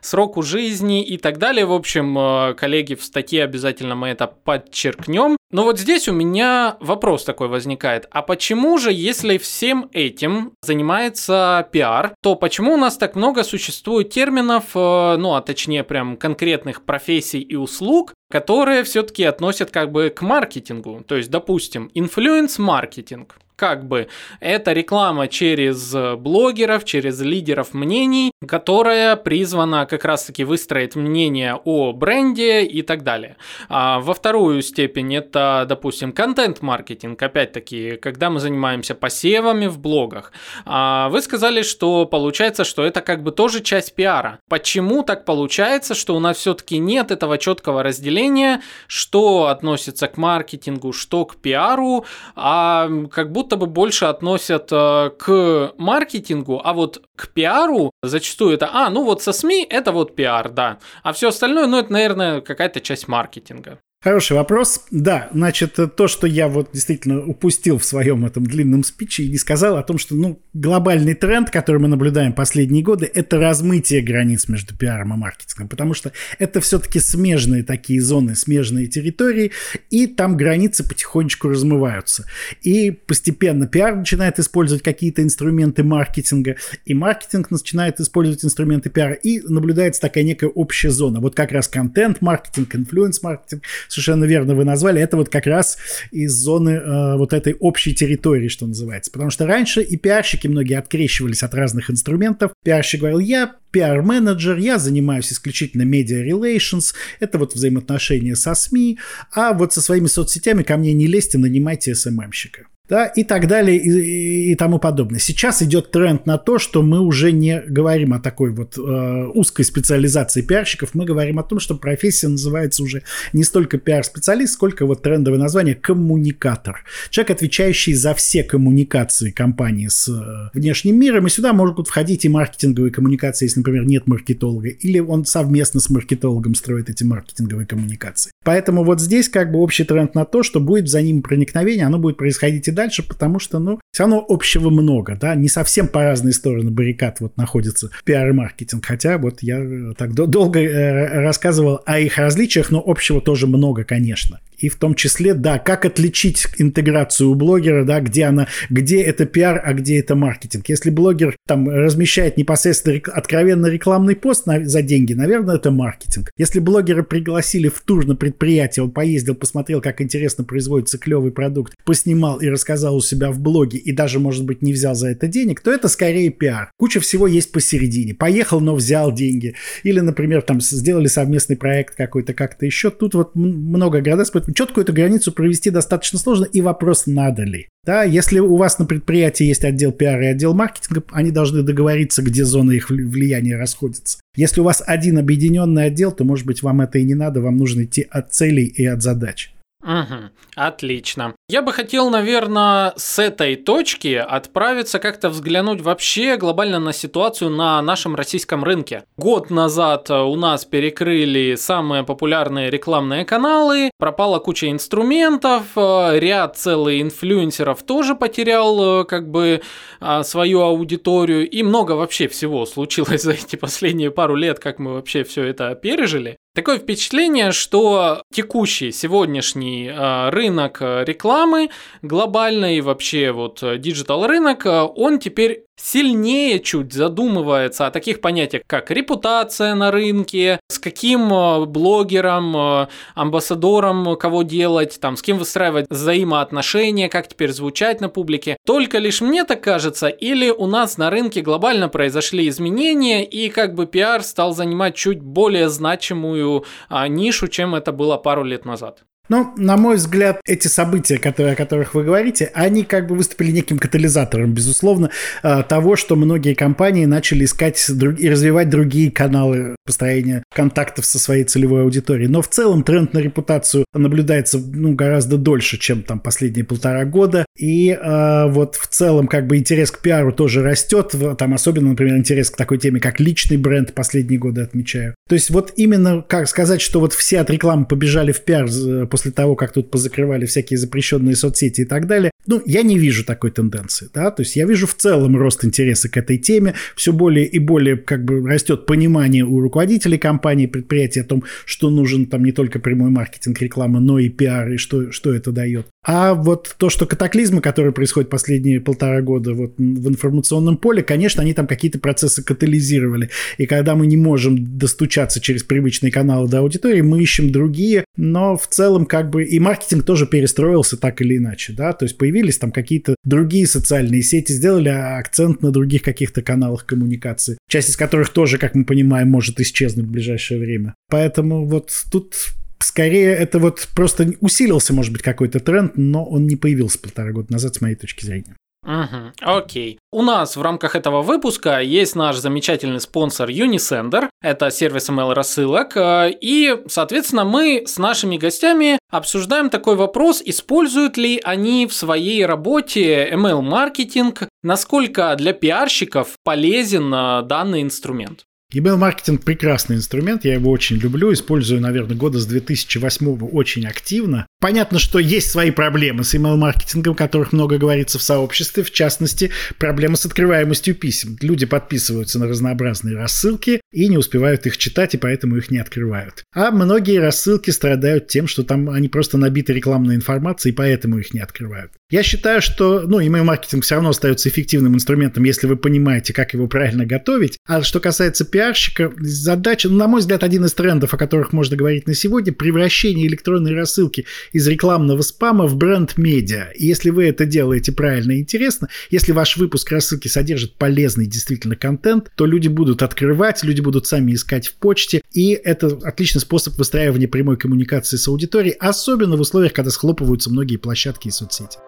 сроку 0.00 0.42
жизни 0.42 1.04
и 1.04 1.16
так 1.16 1.38
далее. 1.38 1.66
В 1.66 1.72
общем, 1.72 2.54
коллеги, 2.56 2.94
в 2.94 3.04
статье 3.04 3.44
обязательно 3.44 3.94
мы 3.94 4.08
это 4.08 4.26
подчеркнем. 4.26 5.36
Но 5.52 5.64
вот 5.64 5.78
здесь 5.78 6.08
у 6.08 6.14
меня 6.14 6.78
вопрос 6.80 7.24
такой 7.24 7.48
возникает. 7.48 8.08
А 8.10 8.22
почему 8.22 8.78
же, 8.78 8.90
если 8.90 9.36
всем 9.36 9.90
этим 9.92 10.52
занимается 10.62 11.68
пиар, 11.70 12.14
то 12.22 12.36
почему 12.36 12.72
у 12.72 12.76
нас 12.78 12.96
так 12.96 13.14
много 13.14 13.44
существует 13.44 14.08
терминов, 14.08 14.64
э, 14.74 15.16
ну 15.18 15.34
а 15.34 15.42
точнее 15.42 15.84
прям 15.84 16.16
конкретных 16.16 16.84
профессий 16.84 17.40
и 17.40 17.54
услуг, 17.54 18.14
которые 18.30 18.82
все-таки 18.82 19.24
относят 19.24 19.70
как 19.70 19.92
бы 19.92 20.08
к 20.08 20.22
маркетингу. 20.22 21.04
То 21.06 21.16
есть, 21.16 21.30
допустим, 21.30 21.90
инфлюенс-маркетинг 21.92 23.36
как 23.56 23.86
бы 23.86 24.08
это 24.40 24.72
реклама 24.72 25.28
через 25.28 25.94
блогеров, 26.16 26.84
через 26.84 27.20
лидеров 27.20 27.74
мнений, 27.74 28.32
которая 28.46 29.16
призвана 29.16 29.86
как 29.86 30.04
раз-таки 30.04 30.44
выстроить 30.44 30.96
мнение 30.96 31.60
о 31.64 31.92
бренде 31.92 32.64
и 32.64 32.82
так 32.82 33.02
далее. 33.02 33.36
А 33.68 34.00
во 34.00 34.14
вторую 34.14 34.62
степень 34.62 35.14
это, 35.14 35.66
допустим, 35.68 36.12
контент-маркетинг, 36.12 37.22
опять-таки, 37.22 37.96
когда 37.96 38.30
мы 38.30 38.40
занимаемся 38.40 38.94
посевами 38.94 39.66
в 39.66 39.78
блогах. 39.78 40.32
А 40.64 41.08
вы 41.10 41.22
сказали, 41.22 41.62
что 41.62 42.06
получается, 42.06 42.64
что 42.64 42.84
это 42.84 43.00
как 43.00 43.22
бы 43.22 43.32
тоже 43.32 43.60
часть 43.60 43.94
пиара. 43.94 44.38
Почему 44.48 45.02
так 45.02 45.24
получается, 45.24 45.94
что 45.94 46.16
у 46.16 46.20
нас 46.20 46.38
все-таки 46.38 46.78
нет 46.78 47.10
этого 47.10 47.38
четкого 47.38 47.82
разделения, 47.82 48.62
что 48.86 49.46
относится 49.46 50.08
к 50.08 50.16
маркетингу, 50.16 50.92
что 50.92 51.24
к 51.24 51.36
пиару, 51.36 52.04
а 52.34 52.88
как 53.10 53.30
будто 53.30 53.41
будто 53.42 53.56
бы 53.56 53.66
больше 53.66 54.04
относят 54.04 54.68
э, 54.70 55.10
к 55.18 55.72
маркетингу, 55.76 56.60
а 56.64 56.72
вот 56.72 57.02
к 57.16 57.28
пиару 57.28 57.90
зачастую 58.02 58.54
это, 58.54 58.70
а, 58.72 58.88
ну 58.88 59.04
вот 59.04 59.20
со 59.20 59.32
СМИ 59.32 59.66
это 59.68 59.90
вот 59.90 60.14
пиар, 60.14 60.48
да, 60.48 60.78
а 61.02 61.12
все 61.12 61.28
остальное, 61.28 61.66
ну 61.66 61.78
это, 61.78 61.92
наверное, 61.92 62.40
какая-то 62.40 62.80
часть 62.80 63.08
маркетинга. 63.08 63.78
Хороший 64.02 64.32
вопрос. 64.36 64.82
Да, 64.90 65.28
значит, 65.32 65.78
то, 65.94 66.08
что 66.08 66.26
я 66.26 66.48
вот 66.48 66.70
действительно 66.72 67.24
упустил 67.24 67.78
в 67.78 67.84
своем 67.84 68.26
этом 68.26 68.44
длинном 68.44 68.82
спиче 68.82 69.22
и 69.22 69.28
не 69.28 69.38
сказал 69.38 69.76
о 69.76 69.84
том, 69.84 69.96
что, 69.96 70.16
ну, 70.16 70.42
глобальный 70.54 71.14
тренд, 71.14 71.50
который 71.50 71.80
мы 71.80 71.86
наблюдаем 71.86 72.32
последние 72.32 72.82
годы, 72.82 73.08
это 73.14 73.38
размытие 73.38 74.02
границ 74.02 74.48
между 74.48 74.76
пиаром 74.76 75.14
и 75.14 75.16
маркетингом, 75.16 75.68
потому 75.68 75.94
что 75.94 76.10
это 76.40 76.60
все-таки 76.60 76.98
смежные 76.98 77.62
такие 77.62 78.00
зоны, 78.00 78.34
смежные 78.34 78.88
территории, 78.88 79.52
и 79.90 80.08
там 80.08 80.36
границы 80.36 80.82
потихонечку 80.82 81.48
размываются. 81.48 82.26
И 82.62 82.90
постепенно 82.90 83.68
пиар 83.68 83.94
начинает 83.94 84.40
использовать 84.40 84.82
какие-то 84.82 85.22
инструменты 85.22 85.84
маркетинга, 85.84 86.56
и 86.84 86.92
маркетинг 86.92 87.52
начинает 87.52 88.00
использовать 88.00 88.44
инструменты 88.44 88.90
пиара, 88.90 89.12
и 89.12 89.40
наблюдается 89.42 90.00
такая 90.00 90.24
некая 90.24 90.48
общая 90.48 90.90
зона. 90.90 91.20
Вот 91.20 91.36
как 91.36 91.52
раз 91.52 91.68
контент-маркетинг, 91.68 92.74
инфлюенс-маркетинг, 92.74 93.62
совершенно 93.92 94.24
верно 94.24 94.54
вы 94.54 94.64
назвали, 94.64 95.00
это 95.00 95.16
вот 95.16 95.28
как 95.28 95.46
раз 95.46 95.76
из 96.10 96.32
зоны 96.32 96.70
э, 96.70 97.16
вот 97.16 97.32
этой 97.32 97.54
общей 97.54 97.94
территории, 97.94 98.48
что 98.48 98.66
называется. 98.66 99.10
Потому 99.10 99.30
что 99.30 99.46
раньше 99.46 99.82
и 99.82 99.96
пиарщики 99.96 100.48
многие 100.48 100.78
открещивались 100.78 101.42
от 101.42 101.54
разных 101.54 101.90
инструментов. 101.90 102.52
Пиарщик 102.64 103.00
говорил, 103.00 103.18
я 103.18 103.54
пиар-менеджер, 103.70 104.58
я 104.58 104.78
занимаюсь 104.78 105.32
исключительно 105.32 105.82
медиа 105.82 106.24
relations, 106.24 106.94
это 107.20 107.38
вот 107.38 107.54
взаимоотношения 107.54 108.36
со 108.36 108.54
СМИ, 108.54 108.98
а 109.32 109.52
вот 109.52 109.72
со 109.72 109.80
своими 109.80 110.06
соцсетями 110.06 110.62
ко 110.62 110.76
мне 110.76 110.92
не 110.92 111.06
лезьте, 111.06 111.38
нанимайте 111.38 111.94
СММщика 111.94 112.66
да, 112.92 113.06
и 113.06 113.24
так 113.24 113.48
далее, 113.48 113.78
и, 113.78 114.52
и, 114.52 114.54
тому 114.54 114.78
подобное. 114.78 115.18
Сейчас 115.18 115.62
идет 115.62 115.90
тренд 115.90 116.26
на 116.26 116.36
то, 116.36 116.58
что 116.58 116.82
мы 116.82 117.00
уже 117.00 117.32
не 117.32 117.62
говорим 117.66 118.12
о 118.12 118.20
такой 118.20 118.50
вот 118.50 118.76
э, 118.76 119.30
узкой 119.32 119.64
специализации 119.64 120.42
пиарщиков, 120.42 120.90
мы 120.92 121.06
говорим 121.06 121.38
о 121.38 121.42
том, 121.42 121.58
что 121.58 121.74
профессия 121.74 122.28
называется 122.28 122.82
уже 122.82 123.02
не 123.32 123.44
столько 123.44 123.78
пиар-специалист, 123.78 124.52
сколько 124.52 124.84
вот 124.84 125.00
трендовое 125.00 125.40
название 125.40 125.74
коммуникатор. 125.74 126.84
Человек, 127.08 127.30
отвечающий 127.30 127.94
за 127.94 128.12
все 128.12 128.44
коммуникации 128.44 129.30
компании 129.30 129.88
с 129.88 130.10
э, 130.10 130.50
внешним 130.52 131.00
миром, 131.00 131.26
и 131.26 131.30
сюда 131.30 131.54
могут 131.54 131.88
входить 131.88 132.26
и 132.26 132.28
маркетинговые 132.28 132.92
коммуникации, 132.92 133.46
если, 133.46 133.60
например, 133.60 133.86
нет 133.86 134.06
маркетолога, 134.06 134.68
или 134.68 134.98
он 134.98 135.24
совместно 135.24 135.80
с 135.80 135.88
маркетологом 135.88 136.54
строит 136.54 136.90
эти 136.90 137.04
маркетинговые 137.04 137.66
коммуникации. 137.66 138.32
Поэтому 138.44 138.84
вот 138.84 139.00
здесь 139.00 139.30
как 139.30 139.50
бы 139.50 139.60
общий 139.60 139.84
тренд 139.84 140.14
на 140.14 140.26
то, 140.26 140.42
что 140.42 140.60
будет 140.60 140.90
за 140.90 141.00
ним 141.00 141.22
проникновение, 141.22 141.86
оно 141.86 141.98
будет 141.98 142.18
происходить 142.18 142.68
и 142.68 142.70
дальше, 142.70 142.81
потому 142.90 143.38
что, 143.38 143.58
ну, 143.58 143.80
все 143.92 144.04
равно 144.04 144.24
общего 144.28 144.70
много, 144.70 145.16
да, 145.16 145.34
не 145.34 145.48
совсем 145.48 145.88
по 145.88 146.02
разные 146.02 146.32
стороны 146.32 146.70
баррикад 146.70 147.20
вот 147.20 147.36
находится 147.36 147.90
пиар 148.04 148.28
и 148.30 148.32
маркетинг, 148.32 148.84
хотя 148.84 149.18
вот 149.18 149.42
я 149.42 149.92
так 149.96 150.14
долго 150.14 150.60
э, 150.60 151.20
рассказывал 151.20 151.80
о 151.86 151.98
их 151.98 152.18
различиях, 152.18 152.70
но 152.70 152.82
общего 152.84 153.20
тоже 153.20 153.46
много, 153.46 153.84
конечно 153.84 154.40
и 154.62 154.68
в 154.68 154.76
том 154.76 154.94
числе, 154.94 155.34
да, 155.34 155.58
как 155.58 155.84
отличить 155.84 156.46
интеграцию 156.58 157.30
у 157.30 157.34
блогера, 157.34 157.84
да, 157.84 158.00
где 158.00 158.24
она, 158.24 158.46
где 158.70 159.02
это 159.02 159.26
пиар, 159.26 159.60
а 159.64 159.74
где 159.74 159.98
это 159.98 160.14
маркетинг. 160.14 160.68
Если 160.68 160.90
блогер 160.90 161.36
там 161.46 161.68
размещает 161.68 162.36
непосредственно 162.36 162.94
рек- 162.94 163.08
откровенно 163.08 163.66
рекламный 163.66 164.16
пост 164.16 164.46
на, 164.46 164.64
за 164.64 164.82
деньги, 164.82 165.14
наверное, 165.14 165.56
это 165.56 165.70
маркетинг. 165.70 166.30
Если 166.38 166.60
блогера 166.60 167.02
пригласили 167.02 167.68
в 167.68 167.80
тур 167.80 168.06
на 168.06 168.14
предприятие, 168.14 168.84
он 168.84 168.92
поездил, 168.92 169.34
посмотрел, 169.34 169.80
как 169.80 170.00
интересно 170.00 170.44
производится 170.44 170.96
клевый 170.96 171.32
продукт, 171.32 171.74
поснимал 171.84 172.38
и 172.38 172.48
рассказал 172.48 172.61
у 172.96 173.00
себя 173.00 173.30
в 173.30 173.40
блоге, 173.40 173.78
и 173.78 173.92
даже, 173.92 174.18
может 174.18 174.44
быть, 174.44 174.62
не 174.62 174.72
взял 174.72 174.94
за 174.94 175.08
это 175.08 175.26
денег, 175.26 175.60
то 175.60 175.72
это 175.72 175.88
скорее 175.88 176.30
пиар. 176.30 176.70
Куча 176.78 177.00
всего 177.00 177.26
есть 177.26 177.52
посередине. 177.52 178.14
Поехал, 178.14 178.60
но 178.60 178.74
взял 178.74 179.12
деньги. 179.12 179.54
Или, 179.82 180.00
например, 180.00 180.42
там 180.42 180.60
сделали 180.60 181.06
совместный 181.06 181.56
проект 181.56 181.94
какой-то 181.94 182.34
как-то 182.34 182.66
еще. 182.66 182.90
Тут 182.90 183.14
вот 183.14 183.34
много 183.34 184.00
градаций, 184.00 184.40
четкую 184.54 184.84
эту 184.84 184.92
границу 184.92 185.32
провести 185.32 185.70
достаточно 185.70 186.18
сложно, 186.18 186.44
и 186.44 186.60
вопрос, 186.60 187.06
надо 187.06 187.42
ли. 187.44 187.68
Да, 187.84 188.04
если 188.04 188.38
у 188.38 188.56
вас 188.56 188.78
на 188.78 188.84
предприятии 188.84 189.44
есть 189.44 189.64
отдел 189.64 189.90
пиара 189.90 190.24
и 190.24 190.30
отдел 190.30 190.54
маркетинга, 190.54 191.02
они 191.10 191.32
должны 191.32 191.62
договориться, 191.62 192.22
где 192.22 192.44
зоны 192.44 192.72
их 192.72 192.90
влияния 192.90 193.56
расходятся. 193.56 194.18
Если 194.36 194.60
у 194.60 194.64
вас 194.64 194.82
один 194.86 195.18
объединенный 195.18 195.86
отдел, 195.86 196.12
то, 196.12 196.24
может 196.24 196.46
быть, 196.46 196.62
вам 196.62 196.80
это 196.80 196.98
и 196.98 197.04
не 197.04 197.14
надо, 197.14 197.40
вам 197.40 197.56
нужно 197.56 197.82
идти 197.84 198.06
от 198.08 198.32
целей 198.32 198.66
и 198.66 198.86
от 198.86 199.02
задач. 199.02 199.52
Угу, 199.82 200.30
отлично. 200.54 201.34
Я 201.48 201.60
бы 201.60 201.72
хотел, 201.72 202.08
наверное, 202.08 202.92
с 202.96 203.18
этой 203.18 203.56
точки 203.56 204.14
отправиться 204.14 205.00
как-то 205.00 205.28
взглянуть 205.28 205.80
вообще 205.80 206.36
глобально 206.36 206.78
на 206.78 206.92
ситуацию 206.92 207.50
на 207.50 207.82
нашем 207.82 208.14
российском 208.14 208.62
рынке. 208.62 209.04
Год 209.16 209.50
назад 209.50 210.08
у 210.10 210.36
нас 210.36 210.64
перекрыли 210.64 211.56
самые 211.56 212.04
популярные 212.04 212.70
рекламные 212.70 213.24
каналы, 213.24 213.90
пропала 213.98 214.38
куча 214.38 214.70
инструментов, 214.70 215.64
ряд 215.76 216.56
целых 216.56 217.02
инфлюенсеров 217.02 217.82
тоже 217.82 218.14
потерял 218.14 219.04
как 219.04 219.28
бы 219.30 219.62
а, 220.00 220.22
свою 220.22 220.60
аудиторию 220.60 221.48
и 221.48 221.62
много 221.62 221.92
вообще 221.92 222.28
всего 222.28 222.66
случилось 222.66 223.22
за 223.22 223.32
эти 223.32 223.56
последние 223.62 224.10
пару 224.10 224.36
лет, 224.36 224.58
как 224.58 224.78
мы 224.78 224.94
вообще 224.94 225.24
все 225.24 225.44
это 225.44 225.74
пережили. 225.74 226.38
Такое 226.54 226.78
впечатление, 226.78 227.52
что 227.52 228.22
текущий 228.30 228.92
сегодняшний 228.92 229.86
э, 229.88 230.28
рынок 230.30 230.80
рекламы, 230.80 231.70
глобальный 232.02 232.80
вообще 232.82 233.32
вот 233.32 233.62
digital 233.78 234.26
рынок, 234.26 234.66
он 234.66 235.18
теперь 235.18 235.64
сильнее 235.76 236.60
чуть 236.60 236.92
задумывается 236.92 237.86
о 237.86 237.90
таких 237.90 238.20
понятиях, 238.20 238.62
как 238.66 238.90
репутация 238.90 239.74
на 239.74 239.90
рынке, 239.90 240.60
с 240.68 240.78
каким 240.78 241.32
э, 241.32 241.66
блогером, 241.66 242.56
э, 242.56 242.86
амбассадором 243.14 244.16
кого 244.16 244.42
делать, 244.42 244.98
там, 245.00 245.16
с 245.16 245.22
кем 245.22 245.38
выстраивать 245.38 245.86
взаимоотношения, 245.90 247.08
как 247.08 247.28
теперь 247.28 247.52
звучать 247.52 248.00
на 248.00 248.08
публике. 248.08 248.56
Только 248.66 248.98
лишь 248.98 249.20
мне 249.20 249.44
так 249.44 249.62
кажется, 249.62 250.08
или 250.08 250.50
у 250.50 250.66
нас 250.66 250.98
на 250.98 251.10
рынке 251.10 251.40
глобально 251.40 251.88
произошли 251.88 252.48
изменения, 252.48 253.24
и 253.24 253.48
как 253.48 253.74
бы 253.74 253.86
пиар 253.86 254.22
стал 254.22 254.54
занимать 254.54 254.94
чуть 254.94 255.20
более 255.20 255.68
значимую 255.68 256.64
а, 256.88 257.08
нишу, 257.08 257.48
чем 257.48 257.74
это 257.74 257.92
было 257.92 258.16
пару 258.16 258.44
лет 258.44 258.64
назад. 258.64 259.04
Ну, 259.32 259.50
на 259.56 259.78
мой 259.78 259.96
взгляд, 259.96 260.42
эти 260.44 260.68
события, 260.68 261.16
которые, 261.16 261.54
о 261.54 261.56
которых 261.56 261.94
вы 261.94 262.04
говорите, 262.04 262.50
они 262.52 262.84
как 262.84 263.06
бы 263.06 263.14
выступили 263.14 263.50
неким 263.50 263.78
катализатором, 263.78 264.52
безусловно, 264.52 265.08
э, 265.42 265.62
того, 265.66 265.96
что 265.96 266.16
многие 266.16 266.52
компании 266.52 267.06
начали 267.06 267.46
искать 267.46 267.82
и 268.18 268.28
развивать 268.28 268.68
другие 268.68 269.10
каналы 269.10 269.74
построения 269.86 270.42
контактов 270.54 271.06
со 271.06 271.18
своей 271.18 271.44
целевой 271.44 271.80
аудиторией. 271.80 272.28
Но 272.28 272.42
в 272.42 272.48
целом 272.48 272.82
тренд 272.82 273.14
на 273.14 273.20
репутацию 273.20 273.86
наблюдается 273.94 274.58
ну, 274.58 274.94
гораздо 274.94 275.38
дольше, 275.38 275.78
чем 275.78 276.02
там 276.02 276.20
последние 276.20 276.66
полтора 276.66 277.06
года. 277.06 277.46
И 277.58 277.88
э, 277.88 278.50
вот 278.50 278.76
в 278.76 278.86
целом 278.88 279.28
как 279.28 279.46
бы 279.46 279.56
интерес 279.56 279.90
к 279.90 280.00
пиару 280.00 280.32
тоже 280.32 280.62
растет. 280.62 281.14
Там 281.38 281.54
особенно, 281.54 281.88
например, 281.88 282.18
интерес 282.18 282.50
к 282.50 282.56
такой 282.58 282.76
теме, 282.76 283.00
как 283.00 283.18
личный 283.18 283.56
бренд 283.56 283.94
последние 283.94 284.38
годы 284.38 284.60
отмечаю. 284.60 285.14
То 285.26 285.34
есть 285.34 285.48
вот 285.48 285.72
именно 285.76 286.20
как 286.20 286.48
сказать, 286.48 286.82
что 286.82 287.00
вот 287.00 287.14
все 287.14 287.40
от 287.40 287.48
рекламы 287.48 287.86
побежали 287.86 288.32
в 288.32 288.42
пиар 288.42 288.68
после 289.06 289.21
того, 289.30 289.56
как 289.56 289.72
тут 289.72 289.90
позакрывали 289.90 290.46
всякие 290.46 290.78
запрещенные 290.78 291.36
соцсети 291.36 291.82
и 291.82 291.84
так 291.84 292.06
далее, 292.06 292.30
ну, 292.46 292.60
я 292.66 292.82
не 292.82 292.98
вижу 292.98 293.24
такой 293.24 293.50
тенденции, 293.50 294.08
да, 294.12 294.30
то 294.30 294.42
есть 294.42 294.56
я 294.56 294.66
вижу 294.66 294.86
в 294.86 294.94
целом 294.94 295.36
рост 295.36 295.64
интереса 295.64 296.08
к 296.08 296.16
этой 296.16 296.38
теме, 296.38 296.74
все 296.96 297.12
более 297.12 297.46
и 297.46 297.58
более 297.58 297.96
как 297.96 298.24
бы 298.24 298.46
растет 298.46 298.86
понимание 298.86 299.44
у 299.44 299.60
руководителей 299.60 300.18
компании, 300.18 300.66
предприятий 300.66 301.20
о 301.20 301.24
том, 301.24 301.44
что 301.64 301.90
нужен 301.90 302.26
там 302.26 302.44
не 302.44 302.52
только 302.52 302.78
прямой 302.78 303.10
маркетинг 303.10 303.60
рекламы, 303.60 304.00
но 304.00 304.18
и 304.18 304.28
пиар, 304.28 304.72
и 304.72 304.76
что, 304.76 305.12
что 305.12 305.32
это 305.32 305.52
дает. 305.52 305.86
А 306.04 306.34
вот 306.34 306.74
то, 306.78 306.90
что 306.90 307.06
катаклизмы, 307.06 307.60
которые 307.60 307.92
происходят 307.92 308.28
последние 308.28 308.80
полтора 308.80 309.22
года 309.22 309.54
вот 309.54 309.74
в 309.78 310.08
информационном 310.08 310.76
поле, 310.76 311.02
конечно, 311.02 311.42
они 311.42 311.54
там 311.54 311.68
какие-то 311.68 312.00
процессы 312.00 312.42
катализировали. 312.42 313.30
И 313.56 313.66
когда 313.66 313.94
мы 313.94 314.08
не 314.08 314.16
можем 314.16 314.78
достучаться 314.78 315.40
через 315.40 315.62
привычные 315.62 316.10
каналы 316.10 316.48
до 316.48 316.58
аудитории, 316.58 317.02
мы 317.02 317.22
ищем 317.22 317.52
другие, 317.52 318.04
но 318.16 318.56
в 318.56 318.66
целом 318.66 319.06
как 319.06 319.30
бы 319.30 319.44
и 319.44 319.60
маркетинг 319.60 320.04
тоже 320.04 320.26
перестроился 320.26 320.96
так 320.96 321.20
или 321.20 321.36
иначе, 321.36 321.72
да, 321.72 321.92
то 321.92 322.04
есть 322.04 322.18
появились 322.18 322.58
там 322.58 322.72
какие-то 322.72 323.14
другие 323.24 323.68
социальные 323.68 324.22
сети, 324.22 324.52
сделали 324.52 324.88
акцент 324.88 325.62
на 325.62 325.70
других 325.70 326.02
каких-то 326.02 326.42
каналах 326.42 326.84
коммуникации, 326.84 327.58
часть 327.68 327.90
из 327.90 327.96
которых 327.96 328.30
тоже, 328.30 328.58
как 328.58 328.74
мы 328.74 328.84
понимаем, 328.84 329.30
может 329.30 329.60
исчезнуть 329.60 330.06
в 330.06 330.10
ближайшее 330.10 330.58
время. 330.58 330.94
Поэтому 331.08 331.64
вот 331.64 331.92
тут 332.10 332.34
Скорее, 332.82 333.34
это 333.34 333.58
вот 333.58 333.88
просто 333.94 334.34
усилился, 334.40 334.92
может 334.92 335.12
быть, 335.12 335.22
какой-то 335.22 335.60
тренд, 335.60 335.96
но 335.96 336.24
он 336.24 336.46
не 336.46 336.56
появился 336.56 336.98
полтора 336.98 337.32
года 337.32 337.52
назад, 337.52 337.76
с 337.76 337.80
моей 337.80 337.94
точки 337.94 338.24
зрения. 338.24 338.56
Угу, 338.84 339.32
окей. 339.42 340.00
У 340.10 340.22
нас 340.22 340.56
в 340.56 340.62
рамках 340.62 340.96
этого 340.96 341.22
выпуска 341.22 341.78
есть 341.78 342.16
наш 342.16 342.36
замечательный 342.38 343.00
спонсор 343.00 343.48
Unisender. 343.48 344.28
Это 344.42 344.72
сервис 344.72 345.08
email 345.08 345.34
рассылок. 345.34 345.96
Э, 345.96 346.32
и, 346.40 346.76
соответственно, 346.88 347.44
мы 347.44 347.84
с 347.86 347.98
нашими 347.98 348.36
гостями 348.36 348.98
обсуждаем 349.08 349.70
такой 349.70 349.94
вопрос, 349.94 350.42
используют 350.44 351.16
ли 351.16 351.40
они 351.44 351.86
в 351.86 351.94
своей 351.94 352.44
работе 352.44 353.30
email-маркетинг, 353.32 354.48
насколько 354.64 355.32
для 355.36 355.52
пиарщиков 355.52 356.30
полезен 356.42 357.14
э, 357.14 357.42
данный 357.44 357.82
инструмент. 357.82 358.44
Email-маркетинг 358.74 359.44
прекрасный 359.44 359.96
инструмент, 359.96 360.44
я 360.44 360.54
его 360.54 360.70
очень 360.70 360.96
люблю, 360.96 361.32
использую, 361.32 361.80
наверное, 361.80 362.16
года 362.16 362.38
с 362.38 362.46
2008 362.46 363.42
очень 363.52 363.86
активно. 363.86 364.46
Понятно, 364.60 364.98
что 364.98 365.18
есть 365.18 365.50
свои 365.50 365.70
проблемы 365.70 366.24
с 366.24 366.34
email-маркетингом, 366.34 367.12
о 367.12 367.16
которых 367.16 367.52
много 367.52 367.76
говорится 367.78 368.18
в 368.18 368.22
сообществе, 368.22 368.82
в 368.82 368.90
частности, 368.90 369.50
проблема 369.78 370.16
с 370.16 370.24
открываемостью 370.24 370.94
писем. 370.94 371.36
Люди 371.42 371.66
подписываются 371.66 372.38
на 372.38 372.46
разнообразные 372.46 373.16
рассылки 373.16 373.80
и 373.92 374.08
не 374.08 374.16
успевают 374.16 374.66
их 374.66 374.78
читать, 374.78 375.14
и 375.14 375.18
поэтому 375.18 375.56
их 375.56 375.70
не 375.70 375.78
открывают. 375.78 376.44
А 376.54 376.70
многие 376.70 377.18
рассылки 377.18 377.70
страдают 377.70 378.28
тем, 378.28 378.46
что 378.46 378.62
там 378.62 378.88
они 378.88 379.08
просто 379.08 379.36
набиты 379.36 379.74
рекламной 379.74 380.14
информацией, 380.14 380.72
и 380.72 380.76
поэтому 380.76 381.18
их 381.18 381.34
не 381.34 381.40
открывают. 381.40 381.92
Я 382.10 382.22
считаю, 382.22 382.62
что 382.62 383.00
ну, 383.00 383.20
email-маркетинг 383.20 383.84
все 383.84 383.96
равно 383.96 384.10
остается 384.10 384.48
эффективным 384.48 384.94
инструментом, 384.94 385.44
если 385.44 385.66
вы 385.66 385.76
понимаете, 385.76 386.32
как 386.32 386.54
его 386.54 386.68
правильно 386.68 387.04
готовить. 387.04 387.58
А 387.66 387.82
что 387.82 388.00
касается 388.00 388.44
пиар, 388.44 388.61
пиарщика 388.62 389.12
задача, 389.18 389.88
ну, 389.88 389.96
на 389.96 390.06
мой 390.06 390.20
взгляд, 390.20 390.44
один 390.44 390.64
из 390.64 390.72
трендов, 390.72 391.12
о 391.12 391.16
которых 391.16 391.52
можно 391.52 391.76
говорить 391.76 392.06
на 392.06 392.14
сегодня, 392.14 392.52
превращение 392.52 393.26
электронной 393.26 393.74
рассылки 393.74 394.24
из 394.52 394.68
рекламного 394.68 395.22
спама 395.22 395.66
в 395.66 395.76
бренд-медиа. 395.76 396.70
И 396.76 396.86
если 396.86 397.10
вы 397.10 397.24
это 397.24 397.44
делаете 397.44 397.90
правильно 397.90 398.32
и 398.32 398.40
интересно, 398.40 398.88
если 399.10 399.32
ваш 399.32 399.56
выпуск 399.56 399.90
рассылки 399.90 400.28
содержит 400.28 400.74
полезный 400.74 401.26
действительно 401.26 401.74
контент, 401.74 402.30
то 402.36 402.46
люди 402.46 402.68
будут 402.68 403.02
открывать, 403.02 403.64
люди 403.64 403.80
будут 403.80 404.06
сами 404.06 404.32
искать 404.32 404.68
в 404.68 404.74
почте, 404.74 405.22
и 405.32 405.50
это 405.52 405.98
отличный 406.04 406.40
способ 406.40 406.78
выстраивания 406.78 407.26
прямой 407.26 407.56
коммуникации 407.56 408.16
с 408.16 408.28
аудиторией, 408.28 408.76
особенно 408.78 409.36
в 409.36 409.40
условиях, 409.40 409.72
когда 409.72 409.90
схлопываются 409.90 410.50
многие 410.50 410.76
площадки 410.76 411.28
и 411.28 411.32
соцсети. 411.32 411.78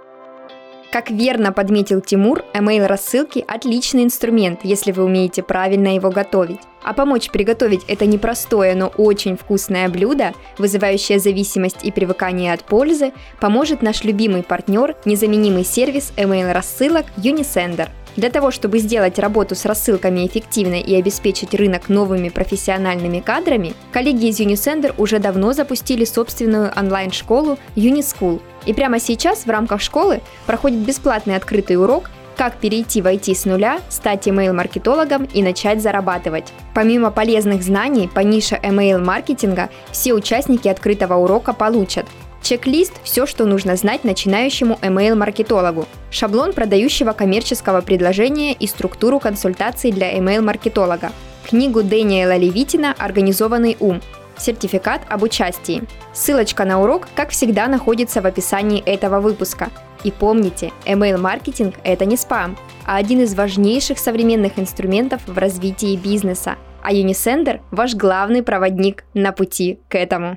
Как 0.94 1.10
верно 1.10 1.50
подметил 1.50 2.00
Тимур, 2.00 2.44
email-рассылки– 2.54 3.44
отличный 3.48 4.04
инструмент, 4.04 4.60
если 4.62 4.92
вы 4.92 5.02
умеете 5.02 5.42
правильно 5.42 5.92
его 5.92 6.08
готовить. 6.10 6.60
А 6.84 6.92
помочь 6.92 7.30
приготовить 7.30 7.82
это 7.88 8.06
непростое, 8.06 8.76
но 8.76 8.92
очень 8.96 9.36
вкусное 9.36 9.88
блюдо, 9.88 10.34
вызывающее 10.56 11.18
зависимость 11.18 11.78
и 11.82 11.90
привыкание 11.90 12.52
от 12.52 12.62
пользы, 12.62 13.12
поможет 13.40 13.82
наш 13.82 14.04
любимый 14.04 14.44
партнер, 14.44 14.94
незаменимый 15.04 15.64
сервис 15.64 16.12
email-рассылок 16.16 17.06
Unisender– 17.16 17.88
Для 18.16 18.30
того, 18.30 18.50
чтобы 18.50 18.78
сделать 18.78 19.18
работу 19.18 19.54
с 19.54 19.64
рассылками 19.64 20.26
эффективной 20.26 20.80
и 20.80 20.94
обеспечить 20.94 21.54
рынок 21.54 21.88
новыми 21.88 22.28
профессиональными 22.28 23.20
кадрами, 23.20 23.74
коллеги 23.92 24.26
из 24.26 24.40
Unisender 24.40 24.94
уже 24.98 25.18
давно 25.18 25.52
запустили 25.52 26.04
собственную 26.04 26.72
онлайн-школу 26.76 27.58
Unischool. 27.74 28.40
И 28.66 28.72
прямо 28.72 29.00
сейчас 29.00 29.46
в 29.46 29.50
рамках 29.50 29.80
школы 29.80 30.20
проходит 30.46 30.78
бесплатный 30.78 31.36
открытый 31.36 31.76
урок 31.76 32.10
как 32.36 32.56
перейти 32.56 33.00
в 33.00 33.06
IT 33.06 33.34
с 33.34 33.44
нуля, 33.44 33.80
стать 33.88 34.26
email-маркетологом 34.26 35.24
и 35.24 35.42
начать 35.42 35.80
зарабатывать. 35.80 36.52
Помимо 36.74 37.10
полезных 37.10 37.62
знаний 37.62 38.10
по 38.12 38.20
нише 38.20 38.58
email-маркетинга, 38.62 39.70
все 39.92 40.14
участники 40.14 40.68
открытого 40.68 41.14
урока 41.14 41.52
получат 41.52 42.06
Чек-лист– 42.44 42.92
все, 43.04 43.24
что 43.24 43.46
нужно 43.46 43.74
знать 43.74 44.04
начинающему 44.04 44.78
email-маркетологу. 44.82 45.86
Шаблон 46.10 46.52
продающего 46.52 47.12
коммерческого 47.12 47.80
предложения 47.80 48.52
и 48.52 48.66
структуру 48.66 49.18
консультаций 49.18 49.90
для 49.90 50.14
email-маркетолога. 50.18 51.12
Книгу 51.48 51.82
Дэниела 51.82 52.36
Левитина 52.36 52.94
«Организованный 52.98 53.78
ум», 53.80 54.02
сертификат 54.36 55.00
об 55.08 55.22
участии. 55.22 55.84
Ссылочка 56.12 56.66
на 56.66 56.82
урок, 56.82 57.08
как 57.16 57.30
всегда, 57.30 57.66
находится 57.66 58.20
в 58.20 58.26
описании 58.26 58.82
этого 58.84 59.20
выпуска. 59.20 59.70
И 60.02 60.10
помните, 60.10 60.70
email-маркетинг– 60.84 61.76
это 61.82 62.04
не 62.04 62.18
спам, 62.18 62.58
а 62.84 62.96
один 62.96 63.22
из 63.22 63.34
важнейших 63.34 63.98
современных 63.98 64.58
инструментов 64.58 65.22
в 65.26 65.38
развитии 65.38 65.96
бизнеса. 65.96 66.56
А 66.82 66.92
Unisender– 66.92 67.60
ваш 67.70 67.94
главный 67.94 68.42
проводник 68.42 69.04
на 69.14 69.32
пути 69.32 69.80
к 69.88 69.94
этому. 69.94 70.36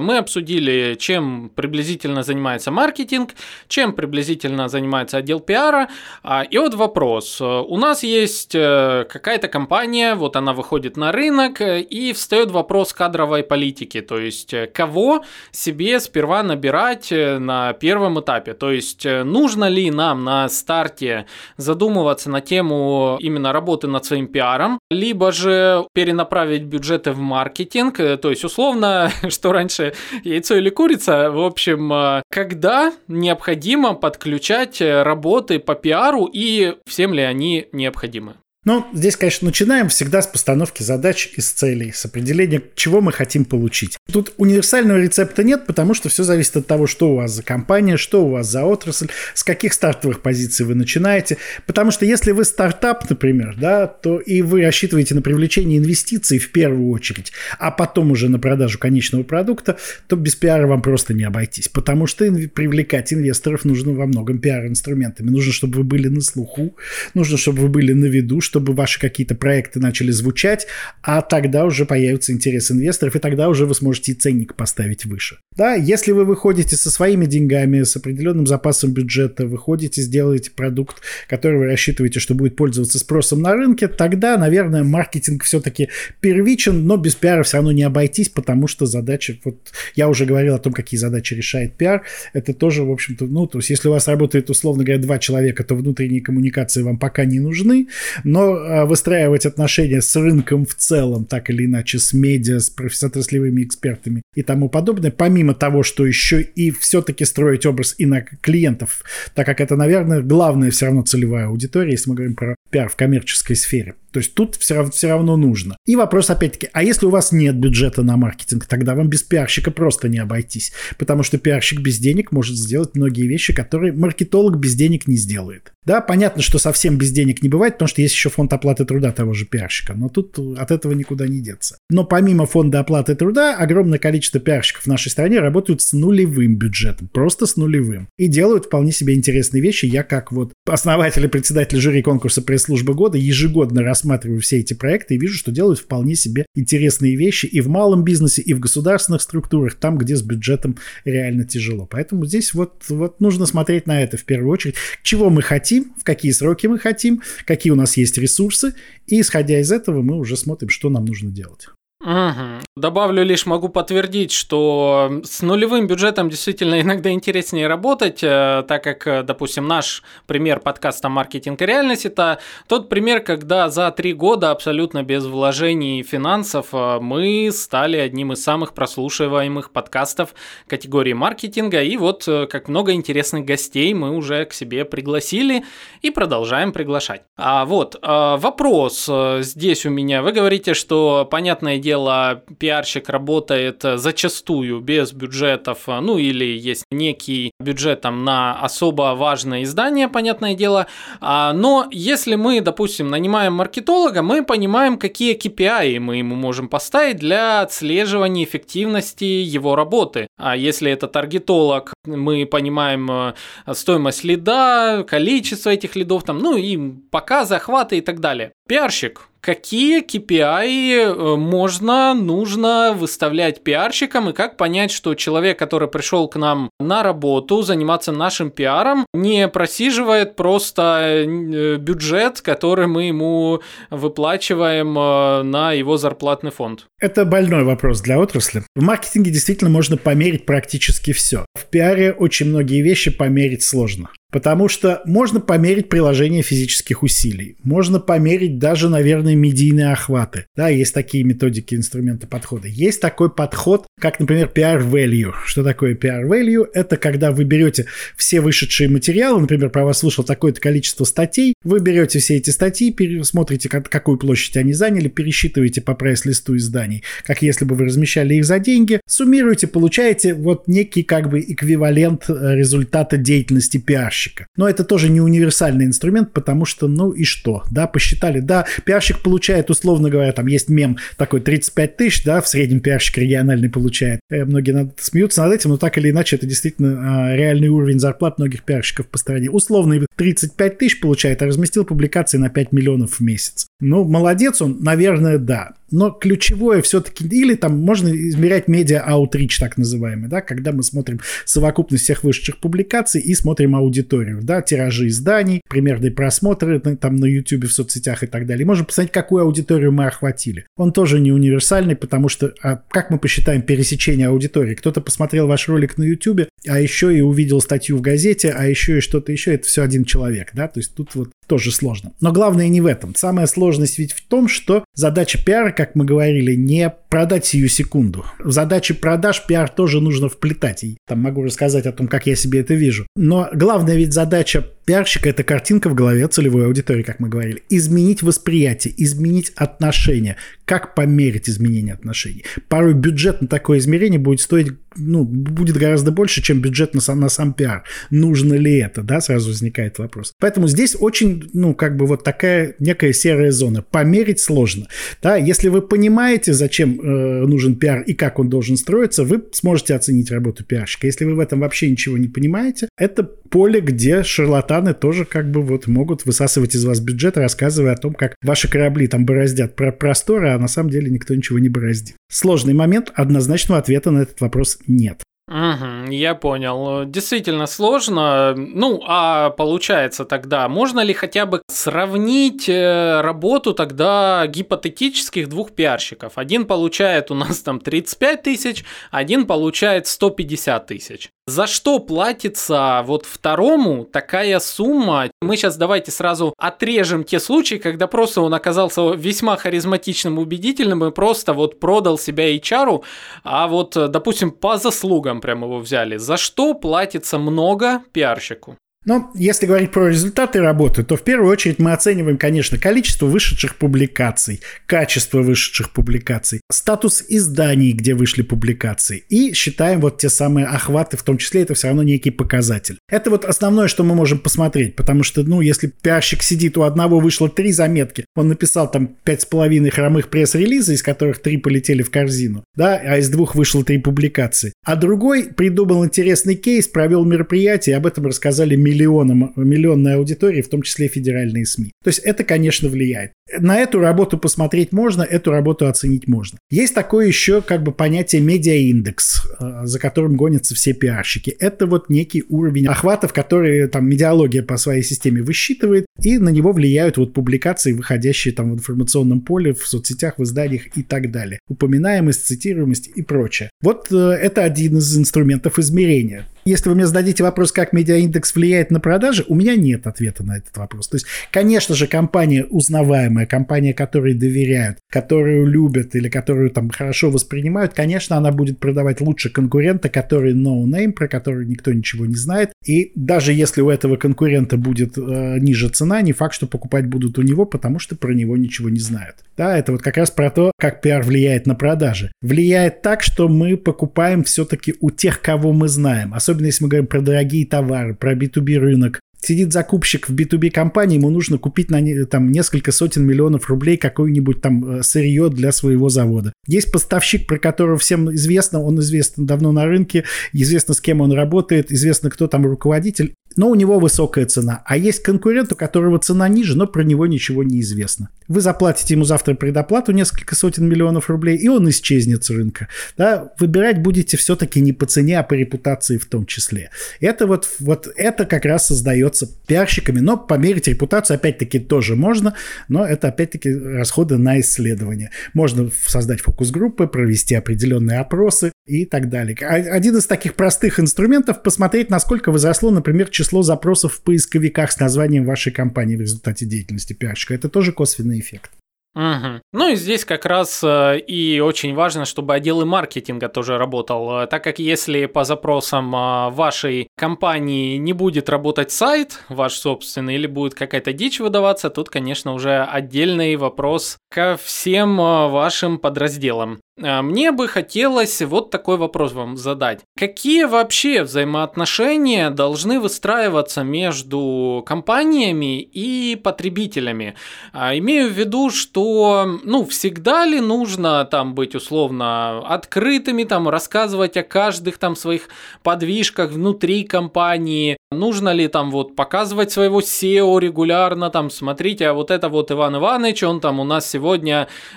Мы 0.00 0.16
обсудили, 0.18 0.96
чем 0.98 1.50
приблизительно 1.54 2.22
занимается 2.22 2.70
маркетинг, 2.70 3.34
чем 3.68 3.92
приблизительно 3.92 4.68
занимается 4.68 5.18
отдел 5.18 5.40
пиара. 5.40 5.88
А, 6.22 6.42
и 6.42 6.58
вот 6.58 6.74
вопрос. 6.74 7.40
У 7.40 7.76
нас 7.76 8.02
есть 8.02 8.54
э, 8.54 9.06
какая-то 9.08 9.48
компания, 9.48 10.14
вот 10.14 10.36
она 10.36 10.52
выходит 10.52 10.96
на 10.96 11.12
рынок, 11.12 11.60
и 11.60 12.12
встает 12.12 12.50
вопрос 12.50 12.92
кадровой 12.92 13.42
политики. 13.42 14.00
То 14.00 14.18
есть, 14.18 14.54
э, 14.54 14.66
кого 14.66 15.24
себе 15.50 16.00
сперва 16.00 16.42
набирать 16.42 17.12
э, 17.12 17.38
на 17.38 17.72
первом 17.74 18.20
этапе. 18.20 18.54
То 18.54 18.70
есть, 18.70 19.04
нужно 19.04 19.68
ли 19.68 19.90
нам 19.90 20.24
на 20.24 20.48
старте 20.48 21.26
задумываться 21.56 22.30
на 22.30 22.40
тему 22.40 23.18
именно 23.20 23.52
работы 23.52 23.86
над 23.86 24.04
своим 24.04 24.26
пиаром, 24.26 24.78
либо 24.90 25.32
же 25.32 25.84
перенаправить 25.92 26.62
бюджеты 26.62 27.12
в 27.12 27.18
маркетинг. 27.18 27.96
То 27.96 28.30
есть, 28.30 28.44
условно, 28.44 29.10
что 29.28 29.52
раньше 29.52 29.89
яйцо 30.24 30.56
или 30.56 30.70
курица. 30.70 31.30
В 31.30 31.40
общем, 31.40 31.92
э, 31.92 32.22
когда 32.30 32.92
необходимо 33.08 33.94
подключать 33.94 34.80
э, 34.80 35.02
работы 35.02 35.58
по 35.58 35.74
пиару 35.74 36.28
и 36.32 36.76
всем 36.86 37.14
ли 37.14 37.22
они 37.22 37.68
необходимы? 37.72 38.34
Ну, 38.66 38.86
здесь, 38.92 39.16
конечно, 39.16 39.46
начинаем 39.46 39.88
всегда 39.88 40.20
с 40.20 40.26
постановки 40.26 40.82
задач 40.82 41.30
и 41.34 41.40
с 41.40 41.48
целей, 41.48 41.92
с 41.92 42.04
определения, 42.04 42.60
чего 42.74 43.00
мы 43.00 43.10
хотим 43.10 43.46
получить. 43.46 43.96
Тут 44.12 44.34
универсального 44.36 44.98
рецепта 44.98 45.42
нет, 45.42 45.64
потому 45.64 45.94
что 45.94 46.10
все 46.10 46.24
зависит 46.24 46.58
от 46.58 46.66
того, 46.66 46.86
что 46.86 47.10
у 47.10 47.16
вас 47.16 47.32
за 47.32 47.42
компания, 47.42 47.96
что 47.96 48.22
у 48.22 48.32
вас 48.32 48.50
за 48.50 48.64
отрасль, 48.64 49.08
с 49.32 49.44
каких 49.44 49.72
стартовых 49.72 50.20
позиций 50.20 50.66
вы 50.66 50.74
начинаете. 50.74 51.38
Потому 51.66 51.90
что 51.90 52.04
если 52.04 52.32
вы 52.32 52.44
стартап, 52.44 53.08
например, 53.08 53.56
да, 53.58 53.86
то 53.86 54.18
и 54.18 54.42
вы 54.42 54.62
рассчитываете 54.62 55.14
на 55.14 55.22
привлечение 55.22 55.78
инвестиций 55.78 56.38
в 56.38 56.52
первую 56.52 56.90
очередь, 56.90 57.32
а 57.58 57.70
потом 57.70 58.10
уже 58.10 58.28
на 58.28 58.38
продажу 58.38 58.78
конечного 58.78 59.22
продукта, 59.22 59.78
то 60.06 60.16
без 60.16 60.36
пиара 60.36 60.66
вам 60.66 60.82
просто 60.82 61.14
не 61.14 61.24
обойтись. 61.24 61.68
Потому 61.68 62.06
что 62.06 62.30
привлекать 62.30 63.14
инвесторов 63.14 63.64
нужно 63.64 63.92
во 63.92 64.04
многом 64.04 64.38
пиар-инструментами. 64.38 65.30
Нужно, 65.30 65.50
чтобы 65.50 65.78
вы 65.78 65.84
были 65.84 66.08
на 66.08 66.20
слуху, 66.20 66.76
нужно, 67.14 67.38
чтобы 67.38 67.62
вы 67.62 67.68
были 67.68 67.94
на 67.94 68.04
виду, 68.04 68.42
чтобы 68.50 68.72
ваши 68.72 68.98
какие-то 68.98 69.36
проекты 69.36 69.78
начали 69.78 70.10
звучать, 70.10 70.66
а 71.02 71.22
тогда 71.22 71.64
уже 71.64 71.86
появится 71.86 72.32
интерес 72.32 72.72
инвесторов, 72.72 73.14
и 73.14 73.20
тогда 73.20 73.48
уже 73.48 73.64
вы 73.64 73.76
сможете 73.76 74.10
и 74.10 74.14
ценник 74.16 74.56
поставить 74.56 75.04
выше. 75.04 75.38
Да, 75.56 75.74
если 75.74 76.10
вы 76.10 76.24
выходите 76.24 76.74
со 76.74 76.90
своими 76.90 77.26
деньгами, 77.26 77.84
с 77.84 77.94
определенным 77.94 78.48
запасом 78.48 78.92
бюджета, 78.92 79.46
выходите, 79.46 80.02
сделаете 80.02 80.50
продукт, 80.50 80.96
который 81.28 81.60
вы 81.60 81.66
рассчитываете, 81.66 82.18
что 82.18 82.34
будет 82.34 82.56
пользоваться 82.56 82.98
спросом 82.98 83.40
на 83.40 83.54
рынке, 83.54 83.86
тогда, 83.86 84.36
наверное, 84.36 84.82
маркетинг 84.82 85.44
все-таки 85.44 85.88
первичен, 86.20 86.86
но 86.86 86.96
без 86.96 87.14
пиара 87.14 87.44
все 87.44 87.58
равно 87.58 87.70
не 87.70 87.84
обойтись, 87.84 88.30
потому 88.30 88.66
что 88.66 88.86
задача, 88.86 89.36
вот 89.44 89.58
я 89.94 90.08
уже 90.08 90.24
говорил 90.24 90.56
о 90.56 90.58
том, 90.58 90.72
какие 90.72 90.98
задачи 90.98 91.34
решает 91.34 91.74
пиар, 91.74 92.02
это 92.32 92.52
тоже, 92.52 92.82
в 92.82 92.90
общем-то, 92.90 93.26
ну, 93.26 93.46
то 93.46 93.58
есть 93.58 93.70
если 93.70 93.86
у 93.86 93.92
вас 93.92 94.08
работает, 94.08 94.50
условно 94.50 94.82
говоря, 94.82 95.00
два 95.00 95.20
человека, 95.20 95.62
то 95.62 95.76
внутренние 95.76 96.20
коммуникации 96.20 96.82
вам 96.82 96.98
пока 96.98 97.24
не 97.24 97.38
нужны, 97.38 97.86
но 98.24 98.39
но 98.40 98.54
а, 98.54 98.86
выстраивать 98.86 99.46
отношения 99.46 100.00
с 100.00 100.16
рынком 100.16 100.64
в 100.64 100.74
целом, 100.74 101.24
так 101.24 101.50
или 101.50 101.66
иначе, 101.66 101.98
с 101.98 102.12
медиа, 102.12 102.60
с 102.60 103.02
отраслевыми 103.02 103.62
экспертами 103.62 104.22
и 104.34 104.42
тому 104.42 104.68
подобное, 104.68 105.10
помимо 105.10 105.54
того, 105.54 105.82
что 105.82 106.06
еще 106.06 106.40
и 106.40 106.70
все-таки 106.70 107.24
строить 107.24 107.66
образ 107.66 107.94
и 107.98 108.06
на 108.06 108.22
клиентов, 108.22 109.02
так 109.34 109.46
как 109.46 109.60
это, 109.60 109.76
наверное, 109.76 110.22
главная 110.22 110.70
все 110.70 110.86
равно 110.86 111.02
целевая 111.02 111.46
аудитория, 111.46 111.92
если 111.92 112.10
мы 112.10 112.16
говорим 112.16 112.36
про 112.36 112.54
пиар 112.70 112.88
в 112.88 112.96
коммерческой 112.96 113.56
сфере. 113.56 113.94
То 114.12 114.18
есть 114.18 114.34
тут 114.34 114.56
все, 114.56 114.88
все 114.90 115.08
равно 115.08 115.36
нужно. 115.36 115.76
И 115.86 115.96
вопрос 115.96 116.30
опять-таки, 116.30 116.68
а 116.72 116.82
если 116.82 117.06
у 117.06 117.10
вас 117.10 117.32
нет 117.32 117.56
бюджета 117.56 118.02
на 118.02 118.16
маркетинг, 118.16 118.66
тогда 118.66 118.94
вам 118.94 119.08
без 119.08 119.22
пиарщика 119.22 119.70
просто 119.70 120.08
не 120.08 120.18
обойтись. 120.18 120.72
Потому 120.98 121.22
что 121.22 121.38
пиарщик 121.38 121.80
без 121.80 121.98
денег 121.98 122.32
может 122.32 122.56
сделать 122.56 122.94
многие 122.94 123.26
вещи, 123.26 123.52
которые 123.52 123.92
маркетолог 123.92 124.58
без 124.58 124.74
денег 124.74 125.06
не 125.06 125.16
сделает. 125.16 125.72
Да, 125.86 126.00
понятно, 126.00 126.42
что 126.42 126.58
совсем 126.58 126.98
без 126.98 127.10
денег 127.10 127.42
не 127.42 127.48
бывает, 127.48 127.74
потому 127.74 127.88
что 127.88 128.02
есть 128.02 128.14
еще 128.14 128.28
фонд 128.28 128.52
оплаты 128.52 128.84
труда 128.84 129.12
того 129.12 129.32
же 129.32 129.46
пиарщика. 129.46 129.94
Но 129.94 130.08
тут 130.08 130.38
от 130.38 130.70
этого 130.70 130.92
никуда 130.92 131.26
не 131.26 131.40
деться. 131.40 131.78
Но 131.88 132.04
помимо 132.04 132.46
фонда 132.46 132.80
оплаты 132.80 133.14
труда, 133.14 133.56
огромное 133.56 133.98
количество 133.98 134.40
пиарщиков 134.40 134.84
в 134.84 134.86
нашей 134.88 135.10
стране 135.10 135.40
работают 135.40 135.80
с 135.80 135.92
нулевым 135.92 136.56
бюджетом. 136.56 137.08
Просто 137.08 137.46
с 137.46 137.56
нулевым. 137.56 138.08
И 138.18 138.26
делают 138.26 138.66
вполне 138.66 138.92
себе 138.92 139.14
интересные 139.14 139.62
вещи. 139.62 139.86
Я 139.86 140.02
как 140.02 140.32
вот 140.32 140.52
основатель 140.66 141.24
и 141.24 141.28
председатель 141.28 141.78
жюри 141.78 142.02
конкурса 142.02 142.42
пресс-службы 142.60 142.94
года 142.94 143.16
ежегодно 143.16 143.82
рассматриваю 143.82 144.40
все 144.40 144.58
эти 144.58 144.74
проекты 144.74 145.14
и 145.14 145.18
вижу, 145.18 145.38
что 145.38 145.50
делают 145.50 145.78
вполне 145.78 146.14
себе 146.14 146.44
интересные 146.54 147.16
вещи 147.16 147.46
и 147.46 147.60
в 147.60 147.68
малом 147.68 148.04
бизнесе, 148.04 148.42
и 148.42 148.52
в 148.52 148.60
государственных 148.60 149.22
структурах, 149.22 149.74
там, 149.74 149.96
где 149.96 150.14
с 150.14 150.22
бюджетом 150.22 150.76
реально 151.04 151.44
тяжело. 151.44 151.86
Поэтому 151.86 152.26
здесь 152.26 152.52
вот, 152.52 152.84
вот 152.88 153.20
нужно 153.20 153.46
смотреть 153.46 153.86
на 153.86 154.02
это 154.02 154.16
в 154.16 154.24
первую 154.24 154.50
очередь. 154.50 154.74
Чего 155.02 155.30
мы 155.30 155.42
хотим, 155.42 155.94
в 155.98 156.04
какие 156.04 156.32
сроки 156.32 156.66
мы 156.66 156.78
хотим, 156.78 157.22
какие 157.46 157.72
у 157.72 157.76
нас 157.76 157.96
есть 157.96 158.18
ресурсы, 158.18 158.74
и 159.06 159.20
исходя 159.20 159.58
из 159.60 159.72
этого 159.72 160.02
мы 160.02 160.18
уже 160.18 160.36
смотрим, 160.36 160.68
что 160.68 160.90
нам 160.90 161.04
нужно 161.06 161.30
делать. 161.30 161.68
Угу. 162.02 162.60
Добавлю 162.76 163.22
лишь, 163.22 163.44
могу 163.44 163.68
подтвердить, 163.68 164.32
что 164.32 165.20
с 165.22 165.42
нулевым 165.42 165.86
бюджетом 165.86 166.30
действительно 166.30 166.80
иногда 166.80 167.10
интереснее 167.10 167.66
работать, 167.66 168.20
э, 168.22 168.64
так 168.66 168.82
как, 168.82 169.06
э, 169.06 169.22
допустим, 169.22 169.68
наш 169.68 170.02
пример 170.26 170.60
подкаста 170.60 171.10
«Маркетинг 171.10 171.60
и 171.60 171.66
реальность»– 171.66 172.06
это 172.06 172.38
тот 172.68 172.88
пример, 172.88 173.20
когда 173.20 173.68
за 173.68 173.90
три 173.90 174.14
года 174.14 174.50
абсолютно 174.50 175.02
без 175.02 175.26
вложений 175.26 176.02
финансов 176.02 176.68
э, 176.72 177.00
мы 177.00 177.50
стали 177.52 177.98
одним 177.98 178.32
из 178.32 178.42
самых 178.42 178.72
прослушиваемых 178.72 179.70
подкастов 179.70 180.34
категории 180.68 181.12
маркетинга, 181.12 181.82
и 181.82 181.98
вот 181.98 182.24
как 182.24 182.68
много 182.68 182.92
интересных 182.92 183.44
гостей 183.44 183.92
мы 183.92 184.16
уже 184.16 184.46
к 184.46 184.54
себе 184.54 184.86
пригласили 184.86 185.64
и 186.00 186.10
продолжаем 186.10 186.72
приглашать. 186.72 187.24
А 187.36 187.66
вот, 187.66 187.98
вопрос 188.02 189.10
здесь 189.40 189.84
у 189.84 189.90
меня. 189.90 190.22
Вы 190.22 190.32
говорите, 190.32 190.72
что, 190.72 191.28
понятное 191.30 191.78
дело, 191.78 191.89
дело, 191.90 192.42
пиарщик 192.58 193.08
работает 193.08 193.82
зачастую 193.82 194.80
без 194.80 195.12
бюджетов, 195.12 195.88
ну 195.88 196.18
или 196.18 196.44
есть 196.44 196.84
некий 196.92 197.50
бюджет 197.58 198.02
там 198.02 198.24
на 198.24 198.60
особо 198.60 199.14
важное 199.16 199.64
издание, 199.64 200.06
понятное 200.06 200.54
дело. 200.54 200.86
А, 201.20 201.52
но 201.52 201.88
если 201.90 202.36
мы, 202.36 202.60
допустим, 202.60 203.10
нанимаем 203.10 203.54
маркетолога, 203.54 204.22
мы 204.22 204.44
понимаем, 204.44 204.98
какие 204.98 205.36
KPI 205.36 205.98
мы 205.98 206.18
ему 206.18 206.36
можем 206.36 206.68
поставить 206.68 207.16
для 207.16 207.62
отслеживания 207.62 208.44
эффективности 208.44 209.24
его 209.24 209.74
работы. 209.74 210.28
А 210.38 210.56
если 210.56 210.92
это 210.92 211.08
таргетолог, 211.08 211.92
мы 212.06 212.46
понимаем 212.46 213.10
э, 213.10 213.34
стоимость 213.74 214.22
лида, 214.22 215.04
количество 215.08 215.70
этих 215.70 215.96
лидов, 215.96 216.22
там, 216.22 216.38
ну 216.38 216.56
и 216.56 216.78
пока 217.10 217.44
захваты 217.44 217.98
и 217.98 218.00
так 218.00 218.20
далее. 218.20 218.52
Пиарщик 218.70 219.30
какие 219.40 220.04
KPI 220.04 221.02
э, 221.02 221.36
можно, 221.36 222.14
нужно 222.14 222.94
выставлять 222.96 223.62
пиарщикам 223.64 224.30
и 224.30 224.32
как 224.32 224.56
понять, 224.56 224.90
что 224.90 225.14
человек, 225.14 225.58
который 225.58 225.88
пришел 225.88 226.28
к 226.28 226.36
нам 226.36 226.70
на 226.78 227.02
работу 227.02 227.62
заниматься 227.62 228.12
нашим 228.12 228.50
пиаром, 228.50 229.06
не 229.14 229.48
просиживает 229.48 230.36
просто 230.36 231.24
э, 231.24 231.76
бюджет, 231.76 232.40
который 232.40 232.86
мы 232.86 233.04
ему 233.04 233.60
выплачиваем 233.90 234.96
э, 234.98 235.42
на 235.42 235.72
его 235.72 235.96
зарплатный 235.96 236.50
фонд. 236.50 236.86
Это 237.00 237.24
больной 237.24 237.64
вопрос 237.64 238.00
для 238.00 238.18
отрасли. 238.18 238.62
В 238.76 238.82
маркетинге 238.82 239.30
действительно 239.30 239.70
можно 239.70 239.96
померить 239.96 240.46
практически 240.46 241.12
все. 241.12 241.46
В 241.54 241.66
пиаре 241.66 242.12
очень 242.12 242.46
многие 242.46 242.82
вещи 242.82 243.10
померить 243.10 243.62
сложно. 243.62 244.10
Потому 244.30 244.68
что 244.68 245.02
можно 245.04 245.40
померить 245.40 245.88
приложение 245.88 246.42
физических 246.42 247.02
усилий. 247.02 247.56
Можно 247.62 247.98
померить 247.98 248.58
даже, 248.58 248.88
наверное, 248.88 249.34
медийные 249.34 249.92
охваты. 249.92 250.46
Да, 250.56 250.68
есть 250.68 250.94
такие 250.94 251.24
методики, 251.24 251.74
инструменты 251.74 252.26
подхода. 252.26 252.68
Есть 252.68 253.00
такой 253.00 253.30
подход, 253.30 253.86
как, 254.00 254.20
например, 254.20 254.50
PR 254.54 254.88
value. 254.88 255.32
Что 255.44 255.64
такое 255.64 255.94
PR 255.94 256.26
value? 256.26 256.66
Это 256.72 256.96
когда 256.96 257.32
вы 257.32 257.44
берете 257.44 257.86
все 258.16 258.40
вышедшие 258.40 258.88
материалы, 258.88 259.40
например, 259.40 259.70
про 259.70 259.84
вас 259.84 259.98
слушал 259.98 260.24
такое-то 260.24 260.60
количество 260.60 261.04
статей, 261.04 261.54
вы 261.64 261.80
берете 261.80 262.18
все 262.18 262.36
эти 262.36 262.50
статьи, 262.50 262.94
смотрите, 263.22 263.68
какую 263.68 264.18
площадь 264.18 264.56
они 264.56 264.72
заняли, 264.72 265.08
пересчитываете 265.08 265.80
по 265.80 265.94
прайс-листу 265.94 266.56
изданий, 266.56 267.02
как 267.24 267.42
если 267.42 267.64
бы 267.64 267.74
вы 267.74 267.86
размещали 267.86 268.34
их 268.34 268.44
за 268.44 268.58
деньги, 268.58 269.00
суммируете, 269.08 269.66
получаете 269.66 270.34
вот 270.34 270.68
некий 270.68 271.02
как 271.02 271.28
бы 271.28 271.40
эквивалент 271.40 272.24
э, 272.28 272.56
результата 272.56 273.16
деятельности 273.16 273.78
пиарщика. 274.20 274.46
Но 274.56 274.68
это 274.68 274.84
тоже 274.84 275.08
не 275.08 275.20
универсальный 275.20 275.84
инструмент, 275.84 276.32
потому 276.32 276.64
что, 276.64 276.88
ну 276.88 277.10
и 277.10 277.24
что, 277.24 277.62
да, 277.70 277.86
посчитали, 277.86 278.40
да, 278.40 278.66
пиарщик 278.84 279.20
получает, 279.20 279.70
условно 279.70 280.10
говоря, 280.10 280.32
там 280.32 280.46
есть 280.46 280.68
мем 280.68 280.98
такой 281.16 281.40
35 281.40 281.96
тысяч, 281.96 282.24
да, 282.24 282.40
в 282.40 282.48
среднем 282.48 282.80
пиарщик 282.80 283.18
региональный 283.18 283.70
получает. 283.70 284.20
Э, 284.30 284.44
многие 284.44 284.92
смеются 284.98 285.42
над 285.42 285.54
этим, 285.54 285.70
но 285.70 285.76
так 285.76 285.96
или 285.98 286.10
иначе 286.10 286.36
это 286.36 286.46
действительно 286.46 287.30
а, 287.30 287.36
реальный 287.36 287.68
уровень 287.68 287.98
зарплат 287.98 288.38
многих 288.38 288.62
пиарщиков 288.64 289.06
по 289.06 289.18
стране. 289.18 289.50
Условно 289.50 290.04
35 290.16 290.78
тысяч 290.78 291.00
получает, 291.00 291.42
а 291.42 291.46
разместил 291.46 291.84
публикации 291.84 292.38
на 292.38 292.50
5 292.50 292.72
миллионов 292.72 293.14
в 293.14 293.20
месяц. 293.20 293.66
Ну, 293.80 294.04
молодец 294.04 294.60
он, 294.60 294.78
наверное, 294.80 295.38
да. 295.38 295.74
Но 295.90 296.10
ключевое 296.10 296.82
все-таки, 296.82 297.24
или 297.26 297.54
там 297.54 297.78
можно 297.78 298.08
измерять 298.08 298.68
медиа-аутрич, 298.68 299.58
так 299.58 299.76
называемый, 299.76 300.28
да, 300.28 300.40
когда 300.40 300.72
мы 300.72 300.82
смотрим 300.82 301.20
совокупность 301.44 302.04
всех 302.04 302.24
вышедших 302.24 302.58
публикаций 302.58 303.20
и 303.20 303.34
смотрим 303.34 303.76
аудиторию, 303.76 304.40
да, 304.42 304.62
тиражи 304.62 305.08
изданий, 305.08 305.62
примерные 305.68 306.10
просмотры 306.10 306.80
там 306.80 307.16
на 307.16 307.26
YouTube, 307.26 307.64
в 307.64 307.72
соцсетях 307.72 308.22
и 308.22 308.26
так 308.26 308.46
далее. 308.46 308.66
Можем 308.66 308.86
посмотреть, 308.86 309.12
какую 309.12 309.44
аудиторию 309.44 309.92
мы 309.92 310.06
охватили. 310.06 310.66
Он 310.76 310.92
тоже 310.92 311.20
не 311.20 311.32
универсальный, 311.32 311.96
потому 311.96 312.28
что 312.28 312.52
а 312.62 312.76
как 312.76 313.10
мы 313.10 313.18
посчитаем 313.18 313.62
пересечение 313.62 314.28
аудитории? 314.28 314.74
Кто-то 314.74 315.00
посмотрел 315.00 315.46
ваш 315.46 315.68
ролик 315.68 315.98
на 315.98 316.04
YouTube, 316.04 316.48
а 316.66 316.80
еще 316.80 317.16
и 317.16 317.20
увидел 317.20 317.60
статью 317.60 317.96
в 317.96 318.00
газете, 318.00 318.50
а 318.56 318.66
еще 318.66 318.98
и 318.98 319.00
что-то 319.00 319.32
еще, 319.32 319.54
это 319.54 319.66
все 319.66 319.82
один 319.82 320.04
человек, 320.04 320.50
да, 320.54 320.68
то 320.68 320.80
есть 320.80 320.94
тут 320.94 321.14
вот 321.14 321.30
тоже 321.50 321.72
сложно. 321.72 322.12
Но 322.20 322.30
главное 322.30 322.68
не 322.68 322.80
в 322.80 322.86
этом. 322.86 323.16
Самая 323.16 323.46
сложность 323.46 323.98
ведь 323.98 324.12
в 324.12 324.24
том, 324.24 324.46
что 324.46 324.84
задача 324.94 325.44
пиара, 325.44 325.72
как 325.72 325.96
мы 325.96 326.04
говорили, 326.04 326.54
не 326.54 326.88
продать 327.08 327.44
сию 327.44 327.68
секунду. 327.68 328.24
В 328.38 328.52
задачи 328.52 328.94
продаж 328.94 329.44
пиар 329.48 329.68
тоже 329.68 330.00
нужно 330.00 330.28
вплетать. 330.28 330.84
И 330.84 330.96
там 331.08 331.18
могу 331.18 331.42
рассказать 331.42 331.86
о 331.86 331.92
том, 331.92 332.06
как 332.06 332.28
я 332.28 332.36
себе 332.36 332.60
это 332.60 332.74
вижу. 332.74 333.04
Но 333.16 333.48
главная 333.52 333.96
ведь 333.96 334.12
задача 334.12 334.64
пиарщика– 334.90 335.28
это 335.30 335.44
картинка 335.44 335.88
в 335.88 335.94
голове 335.94 336.26
целевой 336.26 336.66
аудитории, 336.66 337.04
как 337.04 337.20
мы 337.20 337.28
говорили. 337.28 337.62
Изменить 337.68 338.24
восприятие, 338.24 338.92
изменить 338.96 339.52
отношения. 339.54 340.36
Как 340.64 340.96
померить 340.96 341.48
изменение 341.48 341.94
отношений? 341.94 342.44
Порой 342.68 342.94
бюджет 342.94 343.40
на 343.40 343.46
такое 343.46 343.78
измерение 343.78 344.18
будет 344.18 344.40
стоить, 344.40 344.72
ну, 344.96 345.22
будет 345.22 345.76
гораздо 345.76 346.10
больше, 346.10 346.42
чем 346.42 346.60
бюджет 346.60 346.92
на 346.92 347.00
сам, 347.00 347.20
на 347.20 347.28
сам 347.28 347.52
пиар. 347.52 347.84
Нужно 348.10 348.54
ли 348.54 348.78
это, 348.78 349.02
да, 349.02 349.20
сразу 349.20 349.50
возникает 349.50 350.00
вопрос. 350.00 350.32
Поэтому 350.40 350.66
здесь 350.66 350.96
очень, 350.98 351.48
ну, 351.52 351.72
как 351.72 351.96
бы 351.96 352.06
вот 352.06 352.24
такая 352.24 352.74
некая 352.80 353.12
серая 353.12 353.52
зона. 353.52 353.82
Померить 353.82 354.40
сложно. 354.40 354.88
Да, 355.22 355.36
если 355.36 355.68
вы 355.68 355.82
понимаете, 355.82 356.52
зачем 356.52 357.00
э, 357.00 357.46
нужен 357.46 357.76
пиар 357.76 358.02
и 358.02 358.14
как 358.14 358.40
он 358.40 358.48
должен 358.48 358.76
строиться, 358.76 359.22
вы 359.22 359.40
сможете 359.52 359.94
оценить 359.94 360.32
работу 360.32 360.64
пиарщика. 360.64 361.06
Если 361.06 361.24
вы 361.24 361.36
в 361.36 361.38
этом 361.38 361.60
вообще 361.60 361.88
ничего 361.88 362.18
не 362.18 362.26
понимаете, 362.26 362.88
это 362.98 363.30
поле, 363.50 363.80
где 363.80 364.22
шарлатаны 364.22 364.94
тоже 364.94 365.24
как 365.24 365.50
бы 365.50 365.62
вот 365.62 365.86
могут 365.86 366.24
высасывать 366.24 366.74
из 366.74 366.84
вас 366.84 367.00
бюджет, 367.00 367.36
рассказывая 367.36 367.92
о 367.92 367.96
том, 367.96 368.14
как 368.14 368.34
ваши 368.42 368.68
корабли 368.68 369.06
там 369.08 369.26
бороздят 369.26 369.76
про 369.76 369.92
просторы, 369.92 370.50
а 370.50 370.58
на 370.58 370.68
самом 370.68 370.90
деле 370.90 371.10
никто 371.10 371.34
ничего 371.34 371.58
не 371.58 371.68
бороздит. 371.68 372.16
Сложный 372.30 372.74
момент, 372.74 373.12
однозначного 373.14 373.78
ответа 373.80 374.10
на 374.10 374.20
этот 374.20 374.40
вопрос 374.40 374.78
нет. 374.86 375.22
Угу, 375.48 375.99
я 376.10 376.34
понял. 376.34 377.04
Действительно 377.04 377.66
сложно. 377.66 378.54
Ну, 378.56 379.02
а 379.06 379.50
получается 379.50 380.24
тогда, 380.24 380.68
можно 380.68 381.00
ли 381.00 381.14
хотя 381.14 381.46
бы 381.46 381.62
сравнить 381.68 382.68
э, 382.68 383.20
работу 383.20 383.74
тогда 383.74 384.46
гипотетических 384.46 385.48
двух 385.48 385.72
пиарщиков? 385.72 386.32
Один 386.36 386.66
получает 386.66 387.30
у 387.30 387.34
нас 387.34 387.60
там 387.60 387.80
35 387.80 388.42
тысяч, 388.42 388.84
один 389.10 389.46
получает 389.46 390.06
150 390.06 390.86
тысяч. 390.86 391.30
За 391.50 391.66
что 391.66 391.98
платится 391.98 393.02
вот 393.04 393.26
второму 393.26 394.04
такая 394.04 394.60
сумма? 394.60 395.30
Мы 395.42 395.56
сейчас 395.56 395.76
давайте 395.76 396.12
сразу 396.12 396.54
отрежем 396.56 397.24
те 397.24 397.40
случаи, 397.40 397.74
когда 397.74 398.06
просто 398.06 398.40
он 398.40 398.54
оказался 398.54 399.14
весьма 399.14 399.56
харизматичным, 399.56 400.38
убедительным 400.38 401.04
и 401.04 401.10
просто 401.10 401.52
вот 401.52 401.80
продал 401.80 402.18
себя 402.18 402.56
HR, 402.56 403.02
а 403.42 403.66
вот, 403.66 403.94
допустим, 403.94 404.52
по 404.52 404.76
заслугам 404.76 405.40
прям 405.40 405.64
его 405.64 405.78
взяли. 405.80 405.99
За 406.18 406.36
что 406.36 406.74
платится 406.74 407.38
много 407.38 408.02
пиарщику? 408.12 408.76
Но 409.06 409.30
если 409.34 409.64
говорить 409.64 409.92
про 409.92 410.08
результаты 410.08 410.60
работы, 410.60 411.02
то 411.02 411.16
в 411.16 411.22
первую 411.22 411.50
очередь 411.50 411.78
мы 411.78 411.92
оцениваем, 411.92 412.36
конечно, 412.36 412.76
количество 412.76 413.24
вышедших 413.24 413.76
публикаций, 413.76 414.60
качество 414.84 415.40
вышедших 415.40 415.90
публикаций, 415.92 416.60
статус 416.70 417.24
изданий, 417.28 417.92
где 417.92 418.14
вышли 418.14 418.42
публикации, 418.42 419.24
и 419.30 419.54
считаем 419.54 420.02
вот 420.02 420.18
те 420.18 420.28
самые 420.28 420.66
охваты, 420.66 421.16
в 421.16 421.22
том 421.22 421.38
числе 421.38 421.62
это 421.62 421.72
все 421.72 421.86
равно 421.88 422.02
некий 422.02 422.30
показатель. 422.30 422.98
Это 423.08 423.30
вот 423.30 423.46
основное, 423.46 423.88
что 423.88 424.04
мы 424.04 424.14
можем 424.14 424.38
посмотреть, 424.38 424.96
потому 424.96 425.22
что, 425.22 425.44
ну, 425.44 425.62
если 425.62 425.86
пиарщик 425.86 426.42
сидит, 426.42 426.76
у 426.76 426.82
одного 426.82 427.20
вышло 427.20 427.48
три 427.48 427.72
заметки, 427.72 428.26
он 428.36 428.48
написал 428.48 428.90
там 428.90 429.16
пять 429.24 429.40
с 429.40 429.46
половиной 429.46 429.88
хромых 429.88 430.28
пресс-релиза, 430.28 430.92
из 430.92 431.02
которых 431.02 431.38
три 431.38 431.56
полетели 431.56 432.02
в 432.02 432.10
корзину, 432.10 432.64
да, 432.76 433.00
а 433.02 433.16
из 433.16 433.30
двух 433.30 433.54
вышло 433.54 433.82
три 433.82 433.96
публикации, 433.96 434.74
а 434.84 434.94
другой 434.94 435.44
придумал 435.44 436.04
интересный 436.04 436.54
кейс, 436.54 436.86
провел 436.86 437.24
мероприятие, 437.24 437.96
об 437.96 438.06
этом 438.06 438.26
рассказали 438.26 438.76
миллионам, 438.90 439.52
миллионной 439.56 440.14
аудитории, 440.14 440.62
в 440.62 440.68
том 440.68 440.82
числе 440.82 441.08
федеральные 441.08 441.66
СМИ. 441.66 441.92
То 442.02 442.08
есть 442.08 442.20
это, 442.20 442.44
конечно, 442.44 442.88
влияет. 442.88 443.32
На 443.58 443.78
эту 443.78 443.98
работу 443.98 444.38
посмотреть 444.38 444.92
можно, 444.92 445.22
эту 445.22 445.50
работу 445.50 445.86
оценить 445.86 446.28
можно. 446.28 446.58
Есть 446.70 446.94
такое 446.94 447.26
еще 447.26 447.62
как 447.62 447.82
бы 447.82 447.92
понятие 447.92 448.42
медиаиндекс, 448.42 449.42
э, 449.60 449.80
за 449.84 449.98
которым 449.98 450.36
гонятся 450.36 450.74
все 450.74 450.92
пиарщики. 450.92 451.50
Это 451.50 451.86
вот 451.86 452.10
некий 452.10 452.44
уровень 452.48 452.86
охватов, 452.86 453.32
которые 453.32 453.88
там 453.88 454.08
медиалогия 454.08 454.62
по 454.62 454.76
своей 454.76 455.02
системе 455.02 455.42
высчитывает, 455.42 456.06
и 456.22 456.38
на 456.38 456.50
него 456.50 456.72
влияют 456.72 457.16
вот 457.16 457.32
публикации, 457.32 457.92
выходящие 457.92 458.54
там 458.54 458.70
в 458.70 458.74
информационном 458.74 459.40
поле, 459.40 459.74
в 459.74 459.86
соцсетях, 459.86 460.34
в 460.38 460.44
изданиях 460.44 460.96
и 460.96 461.02
так 461.02 461.30
далее. 461.30 461.58
Упоминаемость, 461.68 462.46
цитируемость 462.46 463.10
и 463.14 463.22
прочее. 463.22 463.70
Вот 463.82 464.12
э, 464.12 464.16
это 464.16 464.62
один 464.62 464.98
из 464.98 465.16
инструментов 465.16 465.78
измерения. 465.78 466.46
Если 466.64 466.88
вы 466.88 466.94
мне 466.94 467.06
зададите 467.06 467.42
вопрос, 467.42 467.72
как 467.72 467.92
медиаиндекс 467.92 468.54
влияет 468.54 468.90
на 468.90 469.00
продажи, 469.00 469.44
у 469.48 469.54
меня 469.54 469.76
нет 469.76 470.06
ответа 470.06 470.44
на 470.44 470.58
этот 470.58 470.76
вопрос. 470.76 471.08
То 471.08 471.16
есть, 471.16 471.26
конечно 471.50 471.94
же, 471.94 472.06
компания 472.06 472.64
узнаваемая, 472.64 473.46
компания, 473.46 473.94
которой 473.94 474.34
доверяют, 474.34 474.98
которую 475.10 475.66
любят 475.66 476.14
или 476.14 476.28
которую 476.28 476.70
там 476.70 476.90
хорошо 476.90 477.30
воспринимают, 477.30 477.94
конечно, 477.94 478.36
она 478.36 478.52
будет 478.52 478.78
продавать 478.78 479.20
лучше 479.20 479.50
конкурента, 479.50 480.08
который 480.08 480.54
no-name, 480.54 481.12
про 481.12 481.28
который 481.28 481.66
никто 481.66 481.92
ничего 481.92 482.26
не 482.26 482.36
знает. 482.36 482.72
И 482.84 483.12
даже 483.14 483.52
если 483.52 483.80
у 483.80 483.90
этого 483.90 484.16
конкурента 484.16 484.76
будет 484.76 485.16
э, 485.16 485.58
ниже 485.58 485.88
цена, 485.88 486.20
не 486.22 486.32
факт, 486.32 486.54
что 486.54 486.66
покупать 486.66 487.06
будут 487.06 487.38
у 487.38 487.42
него, 487.42 487.64
потому 487.64 487.98
что 487.98 488.16
про 488.16 488.32
него 488.32 488.56
ничего 488.56 488.88
не 488.88 489.00
знают. 489.00 489.36
Да, 489.56 489.76
это 489.76 489.92
вот 489.92 490.02
как 490.02 490.16
раз 490.16 490.30
про 490.30 490.50
то, 490.50 490.72
как 490.78 491.02
пиар 491.02 491.22
влияет 491.22 491.66
на 491.66 491.74
продажи. 491.74 492.32
Влияет 492.40 493.02
так, 493.02 493.22
что 493.22 493.48
мы 493.48 493.76
покупаем 493.76 494.44
все-таки 494.44 494.94
у 495.00 495.10
тех, 495.10 495.42
кого 495.42 495.72
мы 495.72 495.88
знаем. 495.88 496.32
Особенно 496.32 496.49
особенно 496.50 496.66
если 496.66 496.84
мы 496.84 496.88
говорим 496.88 497.06
про 497.06 497.20
дорогие 497.20 497.66
товары, 497.66 498.14
про 498.14 498.34
B2B 498.34 498.78
рынок, 498.78 499.20
сидит 499.40 499.72
закупщик 499.72 500.28
в 500.28 500.34
B2B 500.34 500.70
компании, 500.70 501.16
ему 501.16 501.30
нужно 501.30 501.58
купить 501.58 501.90
на 501.90 502.00
там 502.26 502.50
несколько 502.50 502.92
сотен 502.92 503.24
миллионов 503.24 503.68
рублей 503.68 503.96
какое-нибудь 503.96 504.60
там 504.60 504.98
э, 504.98 505.02
сырье 505.02 505.48
для 505.48 505.72
своего 505.72 506.08
завода. 506.08 506.52
Есть 506.66 506.92
поставщик, 506.92 507.46
про 507.46 507.58
которого 507.58 507.98
всем 507.98 508.34
известно, 508.34 508.80
он 508.80 509.00
известен 509.00 509.46
давно 509.46 509.72
на 509.72 509.86
рынке, 509.86 510.24
известно 510.52 510.92
с 510.92 511.00
кем 511.00 511.20
он 511.20 511.32
работает, 511.32 511.90
известно 511.90 512.30
кто 512.30 512.48
там 512.48 512.66
руководитель, 512.66 513.34
но 513.56 513.68
у 513.68 513.74
него 513.74 513.98
высокая 513.98 514.46
цена. 514.46 514.82
А 514.86 514.96
есть 514.96 515.22
конкурент, 515.22 515.72
у 515.72 515.76
которого 515.76 516.18
цена 516.18 516.48
ниже, 516.48 516.76
но 516.76 516.86
про 516.86 517.02
него 517.02 517.26
ничего 517.26 517.62
не 517.62 517.80
известно. 517.80 518.30
Вы 518.48 518.60
заплатите 518.60 519.14
ему 519.14 519.24
завтра 519.24 519.54
предоплату 519.54 520.12
несколько 520.12 520.56
сотен 520.56 520.88
миллионов 520.88 521.30
рублей, 521.30 521.56
и 521.56 521.68
он 521.68 521.88
исчезнет 521.88 522.44
с 522.44 522.50
рынка. 522.50 522.88
Да? 523.16 523.52
Выбирать 523.58 524.02
будете 524.02 524.36
все-таки 524.36 524.80
не 524.80 524.92
по 524.92 525.06
цене, 525.06 525.38
а 525.38 525.42
по 525.42 525.54
репутации 525.54 526.16
в 526.16 526.26
том 526.26 526.46
числе. 526.46 526.90
Это 527.20 527.46
вот, 527.46 527.68
вот 527.78 528.08
это 528.16 528.46
как 528.46 528.64
раз 528.64 528.88
создается 528.88 529.48
пиарщиками, 529.66 530.20
но 530.20 530.36
померить 530.36 530.88
репутацию 530.88 531.36
опять-таки 531.36 531.78
тоже 531.78 532.16
можно, 532.16 532.54
но 532.88 533.04
это 533.04 533.28
опять-таки 533.28 533.72
расходы 533.72 534.36
на 534.36 534.60
исследование. 534.60 535.30
Можно 535.54 535.90
создать 536.06 536.40
фокус-группы, 536.40 537.06
провести 537.06 537.54
определенные 537.54 538.18
опросы 538.18 538.72
и 538.86 539.04
так 539.04 539.28
далее. 539.28 539.56
Один 539.56 540.16
из 540.16 540.26
таких 540.26 540.54
простых 540.54 540.98
инструментов 540.98 541.62
посмотреть, 541.62 542.10
насколько 542.10 542.50
возросло, 542.50 542.90
например, 542.90 543.28
число 543.40 543.62
запросов 543.62 544.12
в 544.14 544.22
поисковиках 544.22 544.92
с 544.92 545.00
названием 545.00 545.46
вашей 545.46 545.72
компании 545.72 546.16
в 546.16 546.20
результате 546.20 546.66
деятельности 546.66 547.14
пиарщика. 547.14 547.54
Это 547.54 547.70
тоже 547.70 547.92
косвенный 547.92 548.38
эффект. 548.38 548.72
Угу. 549.14 549.60
Ну 549.72 549.92
и 549.92 549.96
здесь 549.96 550.24
как 550.24 550.44
раз 550.44 550.84
э, 550.84 551.18
и 551.18 551.58
очень 551.58 551.94
важно, 551.94 552.24
чтобы 552.26 552.54
отделы 552.54 552.84
маркетинга 552.84 553.48
тоже 553.48 553.76
работал, 553.76 554.42
э, 554.42 554.46
так 554.46 554.62
как 554.62 554.78
если 554.78 555.26
по 555.26 555.42
запросам 555.42 556.14
э, 556.14 556.50
вашей 556.50 557.08
компании 557.16 557.96
не 557.96 558.12
будет 558.12 558.48
работать 558.48 558.92
сайт 558.92 559.42
ваш 559.48 559.72
собственный 559.72 560.36
или 560.36 560.46
будет 560.46 560.74
какая-то 560.74 561.12
дичь 561.12 561.40
выдаваться, 561.40 561.90
тут, 561.90 562.08
конечно, 562.08 562.52
уже 562.52 562.84
отдельный 562.84 563.56
вопрос 563.56 564.18
ко 564.30 564.56
всем 564.62 565.16
вашим 565.16 565.98
подразделам. 565.98 566.80
А, 567.02 567.22
мне 567.22 567.50
бы 567.50 567.66
хотелось 567.66 568.40
вот 568.42 568.70
такой 568.70 568.96
вопрос 568.96 569.32
вам 569.32 569.56
задать. 569.56 570.00
Какие 570.16 570.64
вообще 570.64 571.22
взаимоотношения 571.22 572.50
должны 572.50 573.00
выстраиваться 573.00 573.82
между 573.82 574.84
компаниями 574.86 575.80
и 575.80 576.36
потребителями? 576.36 577.34
А, 577.72 577.96
имею 577.96 578.28
в 578.28 578.32
виду, 578.32 578.70
что 578.70 579.58
ну, 579.64 579.84
всегда 579.84 580.46
ли 580.46 580.60
нужно 580.60 581.24
там 581.24 581.54
быть 581.54 581.74
условно 581.74 582.60
открытыми, 582.60 583.44
там 583.44 583.68
рассказывать 583.68 584.36
о 584.36 584.42
каждых 584.42 584.98
там 584.98 585.16
своих 585.16 585.48
подвижках 585.82 586.50
внутри 586.50 587.04
компании, 587.04 587.96
Нужно 588.12 588.52
ли 588.52 588.66
там 588.66 588.90
вот 588.90 589.14
показывать 589.14 589.70
своего 589.70 590.00
SEO 590.00 590.58
регулярно, 590.58 591.30
там, 591.30 591.48
смотрите, 591.48 592.08
а 592.08 592.12
вот 592.12 592.32
это 592.32 592.48
вот 592.48 592.72
Иван 592.72 592.96
Иванович, 592.96 593.44
он 593.44 593.60
там 593.60 593.78
у 593.78 593.84
нас 593.84 594.04
сегодня 594.04 594.19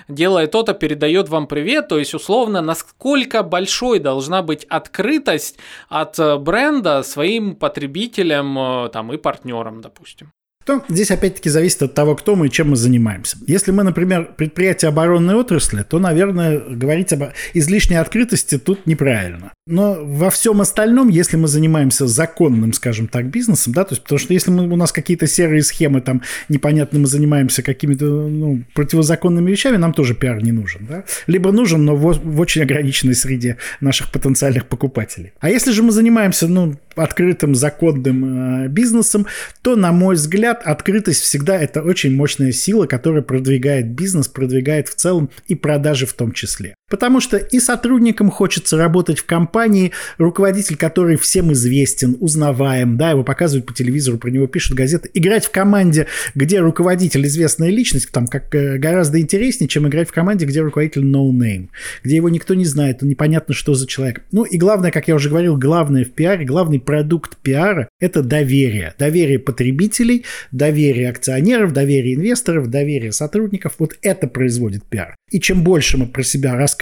делает 0.08 0.50
то-то, 0.52 0.74
передает 0.74 1.28
вам 1.28 1.46
привет, 1.46 1.88
то 1.88 1.98
есть 1.98 2.14
условно, 2.14 2.60
насколько 2.60 3.42
большой 3.42 3.98
должна 3.98 4.42
быть 4.42 4.64
открытость 4.64 5.58
от 5.88 6.18
э, 6.18 6.36
бренда 6.38 7.02
своим 7.02 7.56
потребителям 7.56 8.58
э, 8.58 8.88
там 8.90 9.12
и 9.12 9.16
партнерам, 9.16 9.80
допустим. 9.80 10.30
То 10.64 10.82
здесь 10.88 11.10
опять-таки 11.10 11.50
зависит 11.50 11.82
от 11.82 11.94
того, 11.94 12.16
кто 12.16 12.36
мы 12.36 12.46
и 12.46 12.50
чем 12.50 12.70
мы 12.70 12.76
занимаемся. 12.76 13.36
Если 13.46 13.70
мы, 13.70 13.82
например, 13.82 14.30
предприятие 14.36 14.88
оборонной 14.88 15.34
отрасли, 15.34 15.82
то, 15.82 15.98
наверное, 15.98 16.58
говорить 16.58 17.12
об 17.12 17.24
излишней 17.52 17.96
открытости 17.96 18.58
тут 18.58 18.86
неправильно. 18.86 19.52
Но 19.66 19.98
во 20.02 20.30
всем 20.30 20.60
остальном, 20.60 21.08
если 21.08 21.36
мы 21.36 21.48
занимаемся 21.48 22.06
законным, 22.06 22.72
скажем 22.72 23.08
так, 23.08 23.26
бизнесом, 23.26 23.72
да, 23.72 23.84
то 23.84 23.92
есть 23.92 24.02
потому 24.02 24.18
что 24.18 24.34
если 24.34 24.50
мы, 24.50 24.70
у 24.70 24.76
нас 24.76 24.92
какие-то 24.92 25.26
серые 25.26 25.62
схемы, 25.62 26.00
там 26.00 26.22
непонятно, 26.48 26.98
мы 26.98 27.06
занимаемся 27.06 27.62
какими-то 27.62 28.04
ну, 28.04 28.62
противозаконными 28.74 29.50
вещами, 29.50 29.76
нам 29.76 29.92
тоже 29.92 30.14
пиар 30.14 30.42
не 30.42 30.52
нужен, 30.52 30.86
да. 30.86 31.04
Либо 31.26 31.50
нужен, 31.50 31.84
но 31.84 31.96
в, 31.96 32.20
в 32.22 32.40
очень 32.40 32.62
ограниченной 32.62 33.14
среде 33.14 33.56
наших 33.80 34.12
потенциальных 34.12 34.66
покупателей. 34.66 35.32
А 35.40 35.48
если 35.48 35.72
же 35.72 35.82
мы 35.82 35.92
занимаемся, 35.92 36.46
ну, 36.46 36.76
открытым 36.94 37.54
законным 37.54 38.64
э, 38.64 38.68
бизнесом, 38.68 39.26
то, 39.62 39.76
на 39.76 39.92
мой 39.92 40.14
взгляд, 40.14 40.53
открытость 40.62 41.22
всегда 41.22 41.60
это 41.60 41.82
очень 41.82 42.14
мощная 42.14 42.52
сила, 42.52 42.86
которая 42.86 43.22
продвигает 43.22 43.90
бизнес, 43.92 44.28
продвигает 44.28 44.88
в 44.88 44.94
целом 44.94 45.30
и 45.46 45.54
продажи 45.54 46.06
в 46.06 46.12
том 46.14 46.32
числе. 46.32 46.74
Потому 46.90 47.20
что 47.20 47.38
и 47.38 47.60
сотрудникам 47.60 48.30
хочется 48.30 48.76
работать 48.76 49.18
в 49.18 49.24
компании, 49.24 49.92
руководитель, 50.18 50.76
который 50.76 51.16
всем 51.16 51.50
известен, 51.52 52.16
узнаваем, 52.20 52.98
да, 52.98 53.10
его 53.10 53.24
показывают 53.24 53.66
по 53.66 53.72
телевизору, 53.72 54.18
про 54.18 54.30
него 54.30 54.46
пишут 54.46 54.76
газеты. 54.76 55.10
Играть 55.14 55.46
в 55.46 55.50
команде, 55.50 56.08
где 56.34 56.60
руководитель 56.60 57.26
известная 57.26 57.70
личность, 57.70 58.10
там 58.12 58.26
как 58.26 58.54
э, 58.54 58.76
гораздо 58.76 59.18
интереснее, 59.18 59.66
чем 59.66 59.88
играть 59.88 60.10
в 60.10 60.12
команде, 60.12 60.44
где 60.44 60.60
руководитель 60.60 61.04
no 61.04 61.30
name, 61.30 61.68
где 62.02 62.16
его 62.16 62.28
никто 62.28 62.52
не 62.52 62.66
знает, 62.66 63.00
непонятно, 63.00 63.54
что 63.54 63.72
за 63.72 63.86
человек. 63.86 64.22
Ну 64.30 64.44
и 64.44 64.58
главное, 64.58 64.90
как 64.90 65.08
я 65.08 65.14
уже 65.14 65.30
говорил, 65.30 65.56
главное 65.56 66.04
в 66.04 66.10
пиаре, 66.10 66.44
главный 66.44 66.80
продукт 66.80 67.38
пиара– 67.38 67.88
это 67.98 68.22
доверие. 68.22 68.94
Доверие 68.98 69.38
потребителей, 69.38 70.26
доверие 70.52 71.08
акционеров, 71.08 71.72
доверие 71.72 72.14
инвесторов, 72.14 72.68
доверие 72.68 73.12
сотрудников. 73.12 73.76
Вот 73.78 73.96
это 74.02 74.26
производит 74.26 74.84
пиар. 74.84 75.16
И 75.30 75.40
чем 75.40 75.64
больше 75.64 75.96
мы 75.96 76.06
про 76.06 76.22
себя 76.22 76.54
рассказываем, 76.54 76.73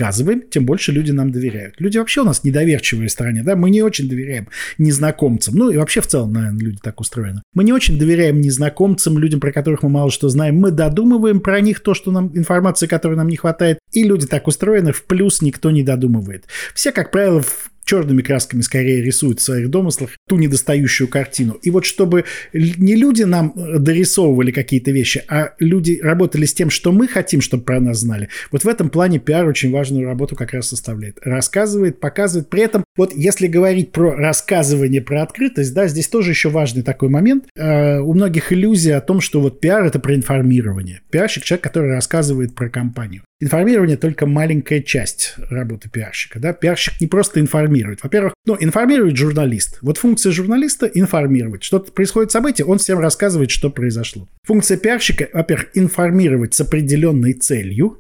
тем 0.51 0.67
больше 0.67 0.93
люди 0.93 1.11
нам 1.11 1.33
доверяют. 1.33 1.75
Люди 1.79 1.99
вообще 1.99 2.23
у 2.23 2.25
нас 2.25 2.45
недоверчивые 2.45 3.09
стране, 3.09 3.43
да, 3.43 3.57
мы 3.57 3.71
не 3.71 3.83
очень 3.83 4.09
доверяем 4.09 4.49
незнакомцам. 4.79 5.55
Ну 5.55 5.71
и 5.71 5.77
вообще 5.77 6.01
в 6.01 6.07
целом, 6.07 6.33
наверное, 6.33 6.61
люди 6.61 6.79
так 6.83 7.01
устроены. 7.01 7.43
Мы 7.55 7.65
не 7.65 7.73
очень 7.73 7.99
доверяем 7.99 8.41
незнакомцам, 8.41 9.19
людям, 9.19 9.41
про 9.41 9.53
которых 9.53 9.83
мы 9.83 9.89
мало 9.89 10.11
что 10.11 10.29
знаем. 10.29 10.57
Мы 10.57 10.71
додумываем 10.71 11.41
про 11.41 11.61
них 11.61 11.81
то, 11.81 11.95
что 11.95 12.11
нам, 12.11 12.37
информации, 12.37 12.87
которой 12.87 13.17
нам 13.17 13.29
не 13.29 13.37
хватает. 13.37 13.79
И 13.93 14.05
люди 14.05 14.27
так 14.27 14.47
устроены, 14.47 14.93
в 14.93 15.05
плюс 15.05 15.43
никто 15.43 15.71
не 15.71 15.83
додумывает. 15.83 16.47
Все, 16.75 16.93
как 16.93 17.11
правило, 17.11 17.43
в 17.43 17.71
черными 17.93 18.23
красками 18.23 18.63
скорее 18.63 19.03
рисуют 19.03 19.41
в 19.41 19.43
своих 19.43 19.69
домыслах 19.69 20.13
ту 20.27 20.39
недостающую 20.39 21.09
картину. 21.09 21.59
И 21.63 21.69
вот 21.69 21.85
чтобы 21.85 22.25
не 22.55 22.95
люди 22.95 23.25
нам 23.25 23.53
э, 23.55 23.79
дорисовывали 23.79 24.51
какие-то 24.51 24.93
вещи, 24.93 25.23
а 25.29 25.51
люди 25.59 26.01
работали 26.03 26.47
с 26.47 26.55
тем, 26.55 26.71
что 26.71 26.91
мы 26.91 27.07
хотим, 27.07 27.43
чтобы 27.43 27.65
про 27.65 27.81
нас 27.81 27.99
знали, 27.99 28.31
вот 28.51 28.65
в 28.65 28.69
этом 28.69 28.89
плане 28.89 29.19
пиар 29.19 29.47
очень 29.47 29.71
важную 29.71 30.07
работу 30.07 30.37
как 30.37 30.55
раз 30.55 30.69
составляет. 30.69 31.19
Рассказывает, 31.23 32.01
показывает. 32.01 32.49
При 32.49 32.63
этом, 32.63 32.83
вот 32.97 33.13
если 33.15 33.47
говорить 33.47 33.93
про 33.93 34.15
рассказывание, 34.15 35.03
про 35.03 35.23
открытость, 35.23 35.75
да, 35.75 35.87
здесь 35.87 36.09
тоже 36.09 36.31
еще 36.31 36.49
важный 36.49 36.83
такой 36.83 37.11
момент. 37.11 37.45
Э, 37.59 37.99
у 37.99 38.15
многих 38.15 38.55
иллюзия 38.55 38.95
о 38.95 39.03
том, 39.03 39.21
что 39.21 39.43
вот 39.43 39.61
пиар– 39.61 39.85
это 39.85 39.99
про 39.99 40.15
информирование. 40.15 41.03
Пиарщик– 41.11 41.45
человек, 41.45 41.65
который 41.65 41.91
рассказывает 41.91 42.55
про 42.55 42.71
компанию. 42.71 43.23
Информирование 43.43 43.97
только 43.97 44.25
маленькая 44.25 44.81
часть 44.81 45.35
работы 45.51 45.91
пиарщика. 45.91 46.39
Да? 46.39 46.53
Пиарщик 46.53 47.01
не 47.01 47.09
просто 47.09 47.41
информирует. 47.41 47.82
Во-первых, 48.03 48.35
ну, 48.47 48.57
информирует 48.59 49.17
журналист. 49.17 49.79
Вот 49.83 49.99
функция 49.99 50.33
журналиста– 50.33 50.87
информировать. 50.95 51.63
Что-то 51.63 51.93
происходит 51.93 52.33
событие, 52.33 52.67
он 52.67 52.79
всем 52.79 52.99
рассказывает, 52.99 53.51
что 53.51 53.71
произошло. 53.71 54.29
Функция 54.45 54.77
пиарщика, 54.77 55.29
во-первых, 55.33 55.71
информировать 55.75 56.55
с 56.55 56.61
определенной 56.61 57.33
целью, 57.33 57.99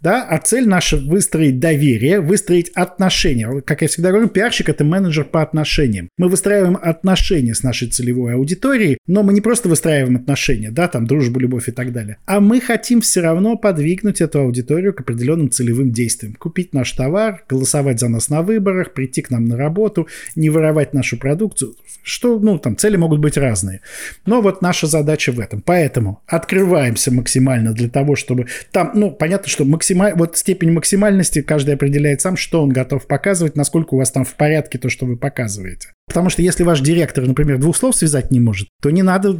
да, 0.00 0.22
а 0.22 0.38
цель 0.38 0.68
наша 0.68 0.96
выстроить 0.96 1.58
доверие, 1.58 2.20
выстроить 2.20 2.70
отношения. 2.70 3.60
Как 3.62 3.82
я 3.82 3.88
всегда 3.88 4.10
говорю, 4.10 4.28
пиарщик 4.28 4.68
это 4.68 4.84
менеджер 4.84 5.24
по 5.24 5.42
отношениям. 5.42 6.08
Мы 6.18 6.28
выстраиваем 6.28 6.78
отношения 6.80 7.54
с 7.54 7.62
нашей 7.62 7.88
целевой 7.88 8.34
аудиторией, 8.34 8.98
но 9.06 9.22
мы 9.22 9.32
не 9.32 9.40
просто 9.40 9.68
выстраиваем 9.68 10.16
отношения, 10.16 10.70
да, 10.70 10.88
там 10.88 11.06
дружбу, 11.06 11.40
любовь 11.40 11.68
и 11.68 11.72
так 11.72 11.92
далее, 11.92 12.18
а 12.26 12.40
мы 12.40 12.60
хотим 12.60 13.00
все 13.00 13.20
равно 13.20 13.56
подвигнуть 13.56 14.20
эту 14.20 14.40
аудиторию 14.40 14.92
к 14.94 15.00
определенным 15.00 15.50
целевым 15.50 15.90
действиям. 15.92 16.34
Купить 16.34 16.72
наш 16.72 16.92
товар, 16.92 17.44
голосовать 17.48 18.00
за 18.00 18.08
нас 18.08 18.28
на 18.28 18.42
выборах, 18.42 18.92
прийти 18.92 19.22
к 19.22 19.30
нам 19.30 19.44
на 19.46 19.56
работу, 19.56 20.08
не 20.36 20.50
воровать 20.50 20.94
нашу 20.94 21.16
продукцию. 21.16 21.74
Что, 22.02 22.38
ну, 22.38 22.58
там 22.58 22.76
цели 22.76 22.96
могут 22.96 23.20
быть 23.20 23.38
разные. 23.38 23.80
Но 24.26 24.42
вот 24.42 24.60
наша 24.60 24.86
задача 24.86 25.32
в 25.32 25.40
этом. 25.40 25.62
Поэтому 25.62 26.20
открываемся 26.26 27.10
максимально 27.10 27.72
для 27.72 27.88
того, 27.88 28.14
чтобы 28.14 28.46
там, 28.72 28.92
ну, 28.94 29.10
понятно, 29.10 29.48
что 29.54 29.64
максималь... 29.64 30.14
вот 30.16 30.36
степень 30.36 30.72
максимальности 30.72 31.40
каждый 31.40 31.76
определяет 31.76 32.20
сам, 32.20 32.36
что 32.36 32.60
он 32.60 32.70
готов 32.70 33.06
показывать, 33.06 33.54
насколько 33.54 33.94
у 33.94 33.98
вас 33.98 34.10
там 34.10 34.24
в 34.24 34.34
порядке 34.34 34.78
то, 34.78 34.88
что 34.88 35.06
вы 35.06 35.16
показываете. 35.16 35.90
Потому 36.06 36.28
что 36.28 36.42
если 36.42 36.64
ваш 36.64 36.80
директор, 36.80 37.26
например, 37.26 37.58
двух 37.58 37.76
слов 37.76 37.96
связать 37.96 38.30
не 38.30 38.38
может, 38.38 38.68
то 38.82 38.90
не 38.90 39.02
надо 39.02 39.36